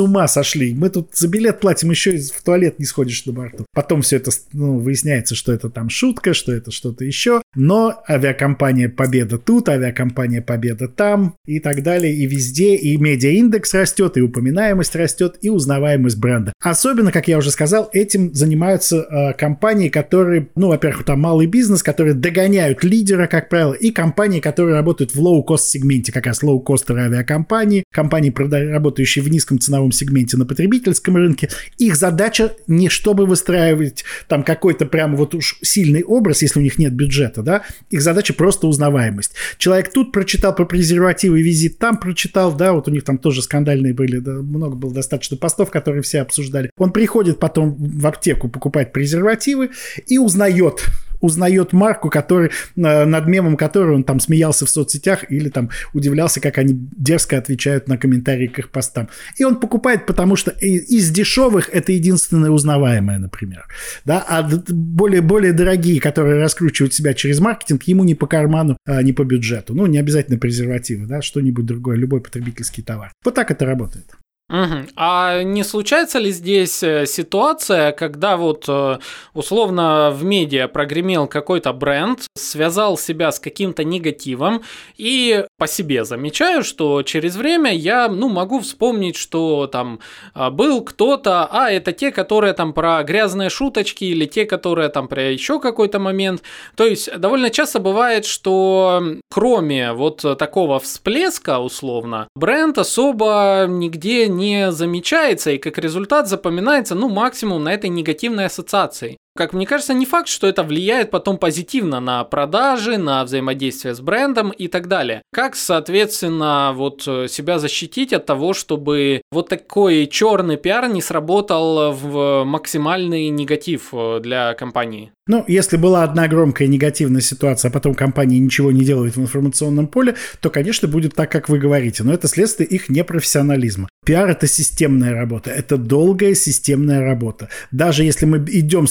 ума 0.01 0.27
сошли. 0.27 0.75
Мы 0.75 0.91
тут 0.91 1.11
за 1.15 1.29
билет 1.29 1.61
платим, 1.61 1.91
еще 1.91 2.17
и 2.17 2.21
в 2.21 2.43
туалет 2.43 2.79
не 2.79 2.85
сходишь 2.85 3.25
на 3.27 3.33
борту». 3.33 3.65
Потом 3.75 4.03
все 4.03 4.17
это 4.17 4.33
ну, 4.53 4.79
выясняется, 4.79 5.35
что 5.35 5.53
это 5.53 5.71
там 5.71 5.89
шутка, 5.89 6.35
что 6.35 6.53
это 6.53 6.73
что-то 6.73 7.05
еще, 7.05 7.43
но 7.55 8.03
авиакомпания 8.09 8.89
«Победа» 8.89 9.39
тут, 9.39 9.69
авиакомпания 9.69 10.43
«Победа» 10.43 10.89
там 10.89 11.37
и 11.47 11.61
так 11.61 11.83
далее, 11.83 11.92
и 12.01 12.27
везде, 12.27 12.77
и 12.77 12.97
медиаиндекс 12.97 13.75
растет, 13.75 14.17
и 14.17 14.21
упоминаемость 14.21 14.95
растет, 14.95 15.37
и 15.41 15.49
узнаваемость 15.49 16.19
бренда. 16.19 16.53
Особенно, 16.63 17.13
как 17.13 17.29
я 17.29 17.39
уже 17.39 17.51
сказал, 17.51 17.91
этим 17.93 18.33
занимаются 18.33 18.99
э, 18.99 19.33
компании, 19.35 19.89
которые, 19.89 20.49
ну, 20.55 20.69
во-первых, 20.69 21.05
там 21.05 21.21
малый 21.21 21.47
бизнес, 21.47 21.83
которые 21.83 22.15
догоняют 22.15 22.85
лидера, 22.85 23.27
как 23.27 23.49
правило, 23.49 23.75
и 23.75 23.91
компании, 23.91 24.41
которые 24.41 24.77
работают 24.77 25.15
в 25.15 25.21
лоу-кост 25.21 25.69
сегменте, 25.69 26.13
как 26.13 26.27
раз 26.27 26.43
лоу-костеры 26.43 27.01
авиакомпании, 27.01 27.85
компании, 27.93 28.33
работающие 28.71 29.25
в 29.25 29.29
низком 29.29 29.59
ценовом 29.59 29.93
сегменте 29.93 30.37
на 30.37 30.47
потребительском 30.47 31.17
рынке. 31.17 31.49
Их 31.79 31.97
задача 31.97 32.53
не 32.67 32.89
чтобы 33.03 33.27
выстраивать 33.27 34.05
там 34.29 34.45
какой-то 34.45 34.87
прям 34.87 35.17
вот 35.17 35.35
уж 35.35 35.59
сильный 35.63 36.03
образ, 36.03 36.43
если 36.43 36.61
у 36.61 36.63
них 36.63 36.79
нет 36.79 36.93
бюджета, 36.93 37.43
да, 37.43 37.63
их 37.91 38.03
задача 38.03 38.35
просто 38.35 38.67
узнаваемость. 38.67 39.33
Человек 39.59 39.93
тут 39.93 40.13
прочитал 40.13 40.55
про 40.55 40.65
презервативы, 40.65 41.43
визит 41.43 41.79
там 41.83 41.97
прочитал, 41.97 42.55
да, 42.55 42.75
вот 42.75 42.87
у 42.87 42.93
них 42.93 43.03
там 43.03 43.19
тоже 43.19 43.43
скандальные 43.43 43.93
были, 43.93 44.19
да, 44.19 44.35
много 44.35 44.77
было 44.77 44.95
достаточно 44.95 45.37
постов, 45.37 45.73
которые 45.73 46.01
все 46.03 46.21
обсуждали. 46.21 46.71
Он 46.79 46.93
приходит 46.93 47.41
потом 47.41 47.75
в 47.75 48.07
аптеку 48.07 48.49
покупать 48.49 48.93
презервативы 48.93 49.71
и 50.07 50.17
узнает 50.17 50.85
узнает 51.23 51.73
марку, 51.73 52.11
который, 52.11 52.51
э, 52.77 53.05
над 53.05 53.27
мемом 53.27 53.57
которой 53.57 53.97
он 53.97 54.05
там 54.05 54.21
смеялся 54.21 54.67
в 54.67 54.71
соцсетях 54.71 55.31
или 55.31 55.49
там 55.49 55.71
удивлялся, 55.95 56.41
как 56.41 56.59
они 56.59 56.75
дерзко 56.97 57.39
отвечают 57.39 57.89
на 57.89 57.97
комментарии 57.97 58.49
к 58.49 58.59
их 58.59 58.71
постам. 58.71 59.09
И 59.39 59.45
он 59.45 59.59
покупает, 59.59 60.05
потому 60.05 60.37
что 60.37 60.51
из 60.51 61.11
дешевых 61.11 61.71
это 61.73 61.93
единственное 61.93 62.51
узнаваемое, 62.51 63.19
например. 63.19 63.65
Да? 64.05 64.25
А 64.29 64.43
более, 64.69 65.23
более 65.23 65.53
дорогие, 65.53 66.01
которые 66.01 66.41
раскручивают 66.41 66.93
себя 66.93 67.15
через 67.15 67.41
маркетинг, 67.41 67.85
ему 67.85 68.05
не 68.05 68.15
по 68.15 68.27
карману, 68.27 68.77
а 68.85 69.03
не 69.03 69.13
по 69.13 69.25
бюджету. 69.25 69.75
Ну, 69.75 69.87
не 69.87 69.99
обязательно 69.99 70.39
презервативы, 70.39 71.07
да, 71.07 71.23
что-нибудь 71.23 71.65
другое, 71.65 71.97
любой 71.97 72.21
потребительский 72.21 72.83
товар. 72.83 73.13
Вот 73.25 73.35
так 73.35 73.51
это 73.51 73.65
работает. 73.65 74.17
Угу. 74.53 74.89
А 74.97 75.43
не 75.43 75.65
случается 75.65 76.19
ли 76.19 76.31
здесь 76.31 76.83
э, 76.83 77.07
ситуация, 77.07 77.93
когда 77.93 78.37
вот 78.37 78.67
э, 78.69 78.99
условно 79.33 80.11
в 80.13 80.25
медиа 80.25 80.69
прогремел 80.69 81.27
какой-то 81.27 81.73
бренд, 81.73 82.27
связал 82.37 82.99
себя 82.99 83.33
с 83.33 83.41
каким-то 83.41 83.83
негативом, 83.83 84.63
и 84.99 85.47
по 85.57 85.67
себе 85.67 86.05
замечаю, 86.05 86.65
что 86.65 87.03
через 87.03 87.37
время 87.37 87.75
я, 87.75 88.09
ну, 88.09 88.29
могу 88.29 88.61
вспомнить, 88.61 89.17
что 89.17 89.69
там 89.69 90.01
а, 90.35 90.51
был 90.51 90.83
кто-то, 90.83 91.49
а 91.51 91.71
это 91.71 91.93
те, 91.93 92.13
которые 92.13 92.53
там 92.53 92.75
про 92.75 93.03
грязные 93.05 93.49
шуточки 93.49 94.05
или 94.05 94.27
те, 94.27 94.45
которые 94.45 94.91
там 94.91 95.09
про 95.09 95.31
еще 95.31 95.61
какой-то 95.61 95.99
момент. 95.99 96.43
То 96.77 96.85
есть 96.85 97.17
довольно 97.19 97.49
часто 97.49 97.79
бывает, 97.79 98.27
что 98.27 99.03
кроме 99.31 99.93
вот 99.93 100.27
такого 100.39 100.79
всплеска 100.79 101.59
условно, 101.59 102.29
бренд 102.35 102.77
особо 102.77 103.65
нигде 103.67 104.29
не 104.29 104.42
не 104.43 104.73
замечается 104.73 105.53
и 105.53 105.59
как 105.59 105.79
результат 105.79 106.29
запоминается, 106.29 106.95
ну, 106.95 107.09
максимум 107.09 107.65
на 107.65 107.73
этой 107.73 107.91
негативной 107.91 108.47
ассоциации. 108.47 109.17
Как 109.35 109.55
мне 109.55 109.67
кажется, 109.67 109.95
не 109.95 110.05
факт, 110.05 110.29
что 110.29 110.47
это 110.47 110.63
влияет 110.63 111.11
потом 111.11 111.39
позитивно 111.39 112.01
на 112.01 112.23
продажи, 112.25 112.99
на 112.99 113.25
взаимодействие 113.25 113.95
с 113.95 114.01
брендом 114.01 114.51
и 114.51 114.69
так 114.69 114.89
далее. 114.89 115.23
Как, 115.33 115.57
соответственно, 115.57 116.73
вот 116.75 117.05
э, 117.07 117.29
себя 117.29 117.59
защитить 117.59 118.13
от 118.13 118.27
того, 118.27 118.53
чтобы 118.53 119.23
вот 119.31 119.49
такой 119.49 120.07
черный 120.07 120.59
пиар 120.59 120.89
не 120.89 121.01
сработал 121.01 121.93
в 121.93 122.45
максимальный 122.45 123.31
негатив 123.31 123.89
э, 123.93 124.21
для 124.21 124.53
компании? 124.53 125.13
Ну, 125.29 125.45
если 125.47 125.77
была 125.77 126.03
одна 126.03 126.27
громкая 126.27 126.67
негативная 126.67 127.21
ситуация, 127.21 127.71
а 127.71 127.73
потом 127.73 127.95
компания 127.95 128.41
ничего 128.41 128.73
не 128.73 128.85
делает 128.85 129.17
в 129.17 129.21
информационном 129.21 129.87
поле, 129.87 130.17
то, 130.41 130.51
конечно, 130.51 130.89
будет 130.89 131.15
так, 131.15 131.31
как 131.31 131.49
вы 131.49 131.59
говорите. 131.59 132.03
Но 132.03 132.13
это 132.13 132.27
следствие 132.27 132.69
их 132.69 132.89
непрофессионализма. 132.89 133.89
Пиар– 134.05 134.29
это 134.31 134.49
системная 134.49 135.15
работа, 135.15 135.51
это 135.51 135.77
долгая 135.77 136.35
системная 136.35 137.03
работа. 137.05 137.49
Даже 137.71 138.03
если 138.03 138.27
мы 138.27 138.39
идем 138.49 138.89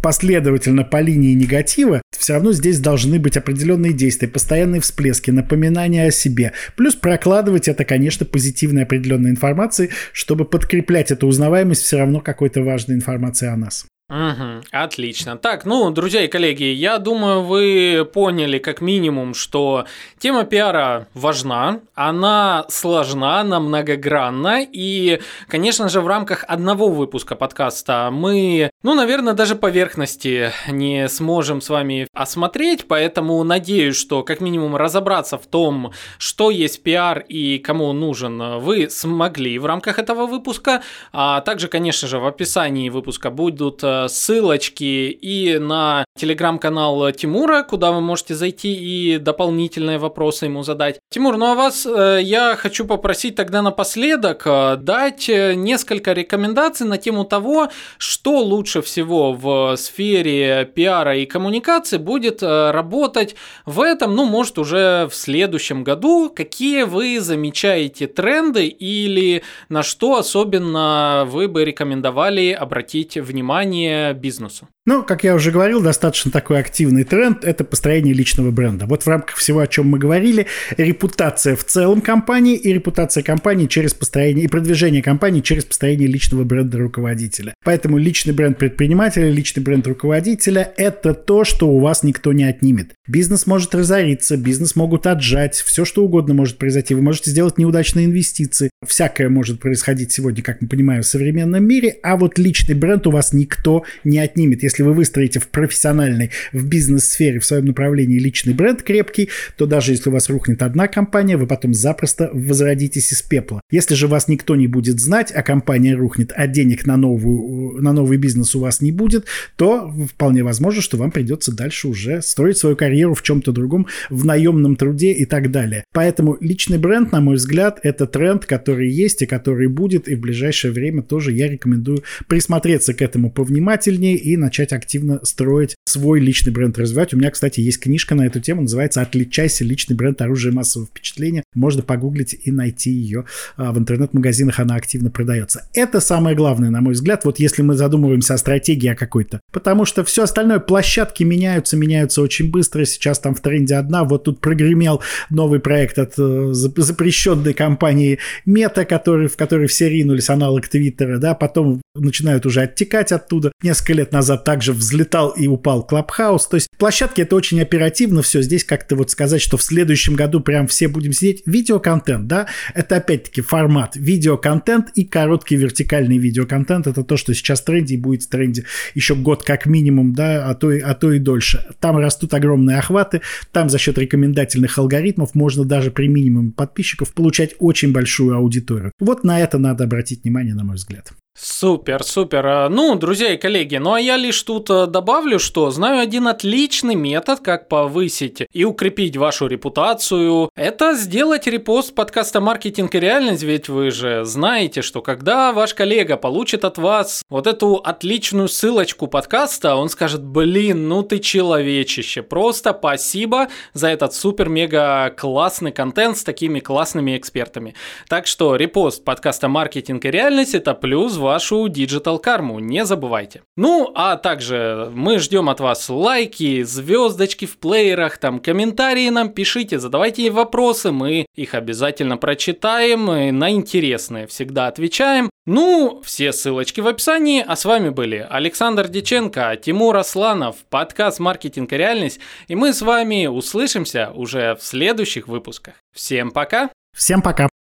последовательно 0.00 0.84
по 0.84 1.00
линии 1.00 1.34
негатива, 1.34 2.02
все 2.16 2.34
равно 2.34 2.52
здесь 2.52 2.78
должны 2.78 3.18
быть 3.18 3.36
определенные 3.36 3.92
действия, 3.92 4.28
постоянные 4.28 4.80
всплески, 4.80 5.30
напоминания 5.30 6.06
о 6.06 6.10
себе. 6.10 6.52
Плюс 6.76 6.94
прокладывать 6.94 7.68
это, 7.68 7.84
конечно, 7.84 8.24
позитивной 8.24 8.84
определенной 8.84 9.30
информацией, 9.30 9.90
чтобы 10.12 10.44
подкреплять 10.44 11.10
эту 11.10 11.26
узнаваемость 11.26 11.82
все 11.82 11.98
равно 11.98 12.20
какой-то 12.20 12.62
важной 12.62 12.94
информации 12.96 13.48
о 13.48 13.56
нас. 13.56 13.86
Угу, 14.12 14.64
отлично. 14.72 15.38
Так, 15.38 15.64
ну, 15.64 15.90
друзья 15.90 16.22
и 16.22 16.28
коллеги, 16.28 16.64
я 16.64 16.98
думаю, 16.98 17.40
вы 17.40 18.06
поняли 18.12 18.58
как 18.58 18.82
минимум, 18.82 19.32
что 19.32 19.86
тема 20.18 20.44
пиара 20.44 21.08
важна, 21.14 21.80
она 21.94 22.66
сложна, 22.68 23.40
она 23.40 23.58
многогранна, 23.58 24.66
и, 24.70 25.22
конечно 25.48 25.88
же, 25.88 26.02
в 26.02 26.06
рамках 26.06 26.44
одного 26.46 26.88
выпуска 26.88 27.36
подкаста 27.36 28.10
мы, 28.12 28.68
ну, 28.82 28.92
наверное, 28.92 29.32
даже 29.32 29.54
поверхности 29.54 30.52
не 30.68 31.08
сможем 31.08 31.62
с 31.62 31.70
вами 31.70 32.06
осмотреть, 32.12 32.86
поэтому 32.86 33.42
надеюсь, 33.44 33.96
что 33.96 34.22
как 34.24 34.42
минимум 34.42 34.76
разобраться 34.76 35.38
в 35.38 35.46
том, 35.46 35.92
что 36.18 36.50
есть 36.50 36.82
пиар 36.82 37.24
и 37.28 37.56
кому 37.56 37.86
он 37.86 38.00
нужен, 38.00 38.58
вы 38.58 38.90
смогли 38.90 39.58
в 39.58 39.64
рамках 39.64 39.98
этого 39.98 40.26
выпуска, 40.26 40.82
а 41.14 41.40
также, 41.40 41.68
конечно 41.68 42.06
же, 42.06 42.18
в 42.18 42.26
описании 42.26 42.90
выпуска 42.90 43.30
будут 43.30 43.82
э, 43.82 44.01
ссылочки 44.08 45.10
и 45.10 45.58
на 45.58 46.04
телеграм-канал 46.16 47.10
Тимура, 47.12 47.62
куда 47.62 47.92
вы 47.92 48.00
можете 48.00 48.34
зайти 48.34 48.72
и 48.74 49.18
дополнительные 49.18 49.98
вопросы 49.98 50.46
ему 50.46 50.62
задать. 50.62 51.00
Тимур, 51.10 51.36
ну 51.36 51.46
а 51.46 51.54
вас 51.54 51.86
э, 51.86 52.20
я 52.22 52.56
хочу 52.56 52.84
попросить 52.84 53.34
тогда 53.34 53.62
напоследок 53.62 54.42
э, 54.46 54.76
дать 54.76 55.28
э, 55.28 55.54
несколько 55.54 56.12
рекомендаций 56.12 56.86
на 56.86 56.98
тему 56.98 57.24
того, 57.24 57.68
что 57.98 58.38
лучше 58.40 58.82
всего 58.82 59.32
в 59.32 59.76
сфере 59.76 60.64
пиара 60.74 61.16
и 61.16 61.26
коммуникации 61.26 61.98
будет 61.98 62.42
работать 62.42 63.36
в 63.66 63.80
этом, 63.80 64.14
ну, 64.14 64.24
может, 64.24 64.58
уже 64.58 65.08
в 65.10 65.14
следующем 65.14 65.84
году. 65.84 66.30
Какие 66.34 66.82
вы 66.82 67.20
замечаете 67.20 68.06
тренды 68.06 68.66
или 68.66 69.42
на 69.68 69.82
что 69.82 70.16
особенно 70.16 71.24
вы 71.26 71.48
бы 71.48 71.64
рекомендовали 71.64 72.50
обратить 72.50 73.16
внимание 73.16 73.91
бизнесу? 74.14 74.68
Ну, 74.84 75.04
как 75.04 75.22
я 75.22 75.36
уже 75.36 75.52
говорил, 75.52 75.80
достаточно 75.80 76.32
такой 76.32 76.58
активный 76.58 77.04
тренд– 77.04 77.44
это 77.44 77.62
построение 77.62 78.12
личного 78.12 78.50
бренда. 78.50 78.86
Вот 78.86 79.04
в 79.04 79.06
рамках 79.06 79.36
всего, 79.36 79.60
о 79.60 79.68
чем 79.68 79.86
мы 79.88 79.98
говорили, 79.98 80.46
репутация 80.76 81.54
в 81.54 81.64
целом 81.64 82.00
компании 82.00 82.56
и 82.56 82.72
репутация 82.72 83.22
компании 83.22 83.68
через 83.68 83.94
построение 83.94 84.44
и 84.44 84.48
продвижение 84.48 85.00
компании 85.00 85.40
через 85.40 85.64
построение 85.64 86.08
личного 86.08 86.42
бренда 86.42 86.78
руководителя. 86.78 87.54
Поэтому 87.64 87.96
личный 87.96 88.34
бренд 88.34 88.58
предпринимателя, 88.58 89.30
личный 89.30 89.62
бренд 89.62 89.86
руководителя– 89.86 90.72
это 90.76 91.14
то, 91.14 91.44
что 91.44 91.68
у 91.68 91.78
вас 91.78 92.02
никто 92.02 92.32
не 92.32 92.42
отнимет. 92.42 92.92
Бизнес 93.06 93.46
может 93.46 93.74
разориться, 93.76 94.36
бизнес 94.36 94.74
могут 94.74 95.06
отжать, 95.06 95.54
все 95.54 95.84
что 95.84 96.04
угодно 96.04 96.34
может 96.34 96.58
произойти. 96.58 96.94
Вы 96.96 97.02
можете 97.02 97.30
сделать 97.30 97.56
неудачные 97.56 98.06
инвестиции. 98.06 98.71
Всякое 98.86 99.28
может 99.28 99.60
происходить 99.60 100.12
сегодня, 100.12 100.42
как 100.42 100.60
мы 100.60 100.68
понимаем, 100.68 101.02
в 101.02 101.06
современном 101.06 101.64
мире, 101.64 101.96
а 102.02 102.16
вот 102.16 102.38
личный 102.38 102.74
бренд 102.74 103.06
у 103.06 103.10
вас 103.10 103.32
никто 103.32 103.84
не 104.04 104.18
отнимет 104.18 104.62
если 104.62 104.82
вы 104.82 104.92
выстроите 104.92 105.40
в 105.40 105.48
профессиональной, 105.48 106.30
в 106.52 106.66
бизнес-сфере, 106.66 107.40
в 107.40 107.44
своем 107.44 107.66
направлении 107.66 108.18
личный 108.18 108.54
бренд 108.54 108.82
крепкий, 108.82 109.28
то 109.56 109.66
даже 109.66 109.92
если 109.92 110.08
у 110.08 110.12
вас 110.12 110.28
рухнет 110.28 110.62
одна 110.62 110.88
компания, 110.88 111.36
вы 111.36 111.46
потом 111.46 111.74
запросто 111.74 112.30
возродитесь 112.32 113.12
из 113.12 113.22
пепла. 113.22 113.60
Если 113.70 113.94
же 113.94 114.06
вас 114.06 114.28
никто 114.28 114.56
не 114.56 114.66
будет 114.66 115.00
знать, 115.00 115.32
а 115.34 115.42
компания 115.42 115.94
рухнет, 115.94 116.32
а 116.34 116.46
денег 116.46 116.86
на, 116.86 116.96
новую, 116.96 117.82
на 117.82 117.92
новый 117.92 118.18
бизнес 118.18 118.54
у 118.54 118.60
вас 118.60 118.80
не 118.80 118.92
будет, 118.92 119.26
то 119.56 119.92
вполне 120.12 120.42
возможно, 120.42 120.80
что 120.80 120.96
вам 120.96 121.10
придется 121.10 121.52
дальше 121.54 121.88
уже 121.88 122.22
строить 122.22 122.58
свою 122.58 122.76
карьеру 122.76 123.14
в 123.14 123.22
чем-то 123.22 123.52
другом, 123.52 123.86
в 124.10 124.24
наемном 124.24 124.76
труде 124.76 125.12
и 125.12 125.24
так 125.24 125.50
далее. 125.50 125.84
Поэтому 125.92 126.36
личный 126.40 126.78
бренд, 126.78 127.12
на 127.12 127.20
мой 127.20 127.36
взгляд, 127.36 127.80
это 127.82 128.06
тренд, 128.06 128.46
который 128.46 128.71
есть 128.80 129.22
и 129.22 129.26
который 129.26 129.68
будет, 129.68 130.08
и 130.08 130.14
в 130.14 130.20
ближайшее 130.20 130.72
время 130.72 131.02
тоже 131.02 131.32
я 131.32 131.48
рекомендую 131.48 132.02
присмотреться 132.28 132.94
к 132.94 133.02
этому 133.02 133.30
повнимательнее 133.30 134.16
и 134.16 134.36
начать 134.36 134.72
активно 134.72 135.20
строить 135.24 135.74
свой 135.84 136.20
личный 136.20 136.52
бренд, 136.52 136.78
развивать. 136.78 137.12
У 137.12 137.16
меня, 137.16 137.30
кстати, 137.30 137.60
есть 137.60 137.80
книжка 137.80 138.14
на 138.14 138.26
эту 138.26 138.40
тему, 138.40 138.62
называется 138.62 139.02
«Отличайся. 139.02 139.64
Личный 139.64 139.96
бренд. 139.96 140.20
Оружие 140.22 140.52
массового 140.52 140.88
впечатления». 140.88 141.42
Можно 141.54 141.82
погуглить 141.82 142.36
и 142.44 142.50
найти 142.50 142.90
ее 142.90 143.26
а, 143.56 143.72
в 143.72 143.78
интернет-магазинах, 143.78 144.60
она 144.60 144.76
активно 144.76 145.10
продается. 145.10 145.68
Это 145.74 146.00
самое 146.00 146.36
главное, 146.36 146.70
на 146.70 146.80
мой 146.80 146.94
взгляд, 146.94 147.24
вот 147.24 147.38
если 147.38 147.62
мы 147.62 147.74
задумываемся 147.74 148.34
о 148.34 148.38
стратегии 148.38 148.88
о 148.88 148.94
какой-то. 148.94 149.40
Потому 149.52 149.84
что 149.84 150.04
все 150.04 150.22
остальное, 150.22 150.60
площадки 150.60 151.24
меняются, 151.24 151.76
меняются 151.76 152.22
очень 152.22 152.50
быстро. 152.50 152.84
Сейчас 152.84 153.18
там 153.18 153.34
в 153.34 153.40
тренде 153.40 153.74
одна, 153.74 154.04
вот 154.04 154.24
тут 154.24 154.40
прогремел 154.40 155.02
новый 155.30 155.60
проект 155.60 155.98
от 155.98 156.14
э, 156.16 156.50
запрещенной 156.52 157.54
компании 157.54 158.18
Мета, 158.46 158.84
который, 158.84 159.28
в 159.28 159.36
который 159.36 159.66
все 159.66 159.88
ринулись, 159.88 160.30
аналог 160.30 160.68
Твиттера, 160.68 161.18
да, 161.18 161.34
потом 161.34 161.82
начинают 161.94 162.46
уже 162.46 162.62
оттекать 162.62 163.12
оттуда. 163.12 163.52
Несколько 163.62 163.94
лет 163.94 164.12
назад 164.12 164.44
также 164.44 164.72
взлетал 164.72 165.30
и 165.30 165.46
упал 165.46 165.71
Клабхаус. 165.80 166.46
То 166.46 166.56
есть 166.56 166.68
площадки 166.76 167.22
это 167.22 167.34
очень 167.34 167.60
оперативно 167.62 168.20
все. 168.20 168.42
Здесь 168.42 168.64
как-то 168.64 168.96
вот 168.96 169.10
сказать, 169.10 169.40
что 169.40 169.56
в 169.56 169.62
следующем 169.62 170.14
году 170.14 170.40
прям 170.40 170.66
все 170.66 170.88
будем 170.88 171.12
сидеть. 171.12 171.42
Видеоконтент, 171.46 172.26
да, 172.26 172.48
это 172.74 172.96
опять-таки 172.96 173.40
формат. 173.40 173.96
Видеоконтент 173.96 174.90
и 174.94 175.04
короткий 175.04 175.56
вертикальный 175.56 176.18
видеоконтент. 176.18 176.86
Это 176.86 177.02
то, 177.02 177.16
что 177.16 177.32
сейчас 177.32 177.62
в 177.62 177.64
тренде 177.64 177.94
и 177.94 177.96
будет 177.96 178.24
в 178.24 178.28
тренде 178.28 178.66
еще 178.94 179.14
год 179.14 179.42
как 179.42 179.64
минимум, 179.64 180.12
да, 180.12 180.50
а 180.50 180.54
то, 180.54 180.70
и, 180.70 180.80
а 180.80 180.94
то 180.94 181.10
и 181.12 181.18
дольше. 181.18 181.64
Там 181.80 181.96
растут 181.96 182.34
огромные 182.34 182.78
охваты. 182.78 183.22
Там 183.52 183.70
за 183.70 183.78
счет 183.78 183.96
рекомендательных 183.96 184.76
алгоритмов 184.76 185.34
можно 185.34 185.64
даже 185.64 185.90
при 185.90 186.08
минимуме 186.08 186.50
подписчиков 186.50 187.14
получать 187.14 187.54
очень 187.58 187.92
большую 187.92 188.36
аудиторию. 188.36 188.92
Вот 189.00 189.24
на 189.24 189.40
это 189.40 189.58
надо 189.58 189.84
обратить 189.84 190.24
внимание, 190.24 190.54
на 190.54 190.64
мой 190.64 190.76
взгляд. 190.76 191.12
Супер, 191.34 192.04
супер. 192.04 192.46
А, 192.46 192.68
ну, 192.68 192.94
друзья 192.94 193.32
и 193.32 193.38
коллеги, 193.38 193.76
ну 193.76 193.94
а 193.94 194.00
я 194.00 194.18
лишь 194.18 194.42
тут 194.42 194.68
э, 194.68 194.86
добавлю, 194.86 195.38
что 195.38 195.70
знаю 195.70 196.00
один 196.00 196.28
отличный 196.28 196.94
метод, 196.94 197.40
как 197.40 197.68
повысить 197.68 198.42
и 198.52 198.64
укрепить 198.66 199.16
вашу 199.16 199.46
репутацию. 199.46 200.50
Это 200.54 200.92
сделать 200.92 201.46
репост 201.46 201.94
подкаста 201.94 202.42
«Маркетинг 202.42 202.94
и 202.94 203.00
реальность», 203.00 203.44
ведь 203.44 203.70
вы 203.70 203.90
же 203.90 204.26
знаете, 204.26 204.82
что 204.82 205.00
когда 205.00 205.54
ваш 205.54 205.72
коллега 205.72 206.18
получит 206.18 206.66
от 206.66 206.76
вас 206.76 207.22
вот 207.30 207.46
эту 207.46 207.76
отличную 207.76 208.48
ссылочку 208.48 209.06
подкаста, 209.06 209.76
он 209.76 209.88
скажет, 209.88 210.22
блин, 210.22 210.86
ну 210.86 211.02
ты 211.02 211.18
человечище, 211.18 212.20
просто 212.20 212.76
спасибо 212.78 213.48
за 213.72 213.88
этот 213.88 214.12
супер-мега 214.12 215.14
классный 215.16 215.72
контент 215.72 216.18
с 216.18 216.24
такими 216.24 216.60
классными 216.60 217.16
экспертами. 217.16 217.74
Так 218.06 218.26
что 218.26 218.54
репост 218.54 219.02
подкаста 219.02 219.48
«Маркетинг 219.48 220.04
и 220.04 220.10
реальность» 220.10 220.54
это 220.54 220.74
плюс 220.74 221.13
в 221.13 221.21
вашу 221.22 221.68
digital 221.68 222.18
карму, 222.18 222.58
не 222.58 222.84
забывайте. 222.84 223.42
Ну, 223.56 223.90
а 223.94 224.16
также 224.16 224.90
мы 224.92 225.18
ждем 225.18 225.48
от 225.48 225.60
вас 225.60 225.88
лайки, 225.88 226.62
звездочки 226.62 227.46
в 227.46 227.58
плеерах, 227.58 228.18
там 228.18 228.38
комментарии 228.38 229.08
нам 229.08 229.30
пишите, 229.30 229.78
задавайте 229.78 230.30
вопросы, 230.30 230.92
мы 230.92 231.24
их 231.34 231.54
обязательно 231.54 232.16
прочитаем, 232.18 233.10
и 233.10 233.30
на 233.30 233.50
интересные 233.50 234.26
всегда 234.26 234.66
отвечаем. 234.66 235.30
Ну, 235.46 236.02
все 236.04 236.32
ссылочки 236.32 236.80
в 236.80 236.86
описании, 236.86 237.44
а 237.46 237.56
с 237.56 237.64
вами 237.64 237.88
были 237.88 238.26
Александр 238.28 238.88
Деченко, 238.88 239.56
Тимур 239.56 239.96
Асланов, 239.96 240.56
подкаст 240.68 241.18
«Маркетинг 241.18 241.72
и 241.72 241.76
реальность», 241.76 242.20
и 242.48 242.54
мы 242.54 242.72
с 242.72 242.82
вами 242.82 243.26
услышимся 243.26 244.10
уже 244.14 244.54
в 244.54 244.62
следующих 244.62 245.28
выпусках. 245.28 245.74
Всем 245.92 246.30
пока! 246.30 246.70
Всем 246.94 247.22
пока! 247.22 247.51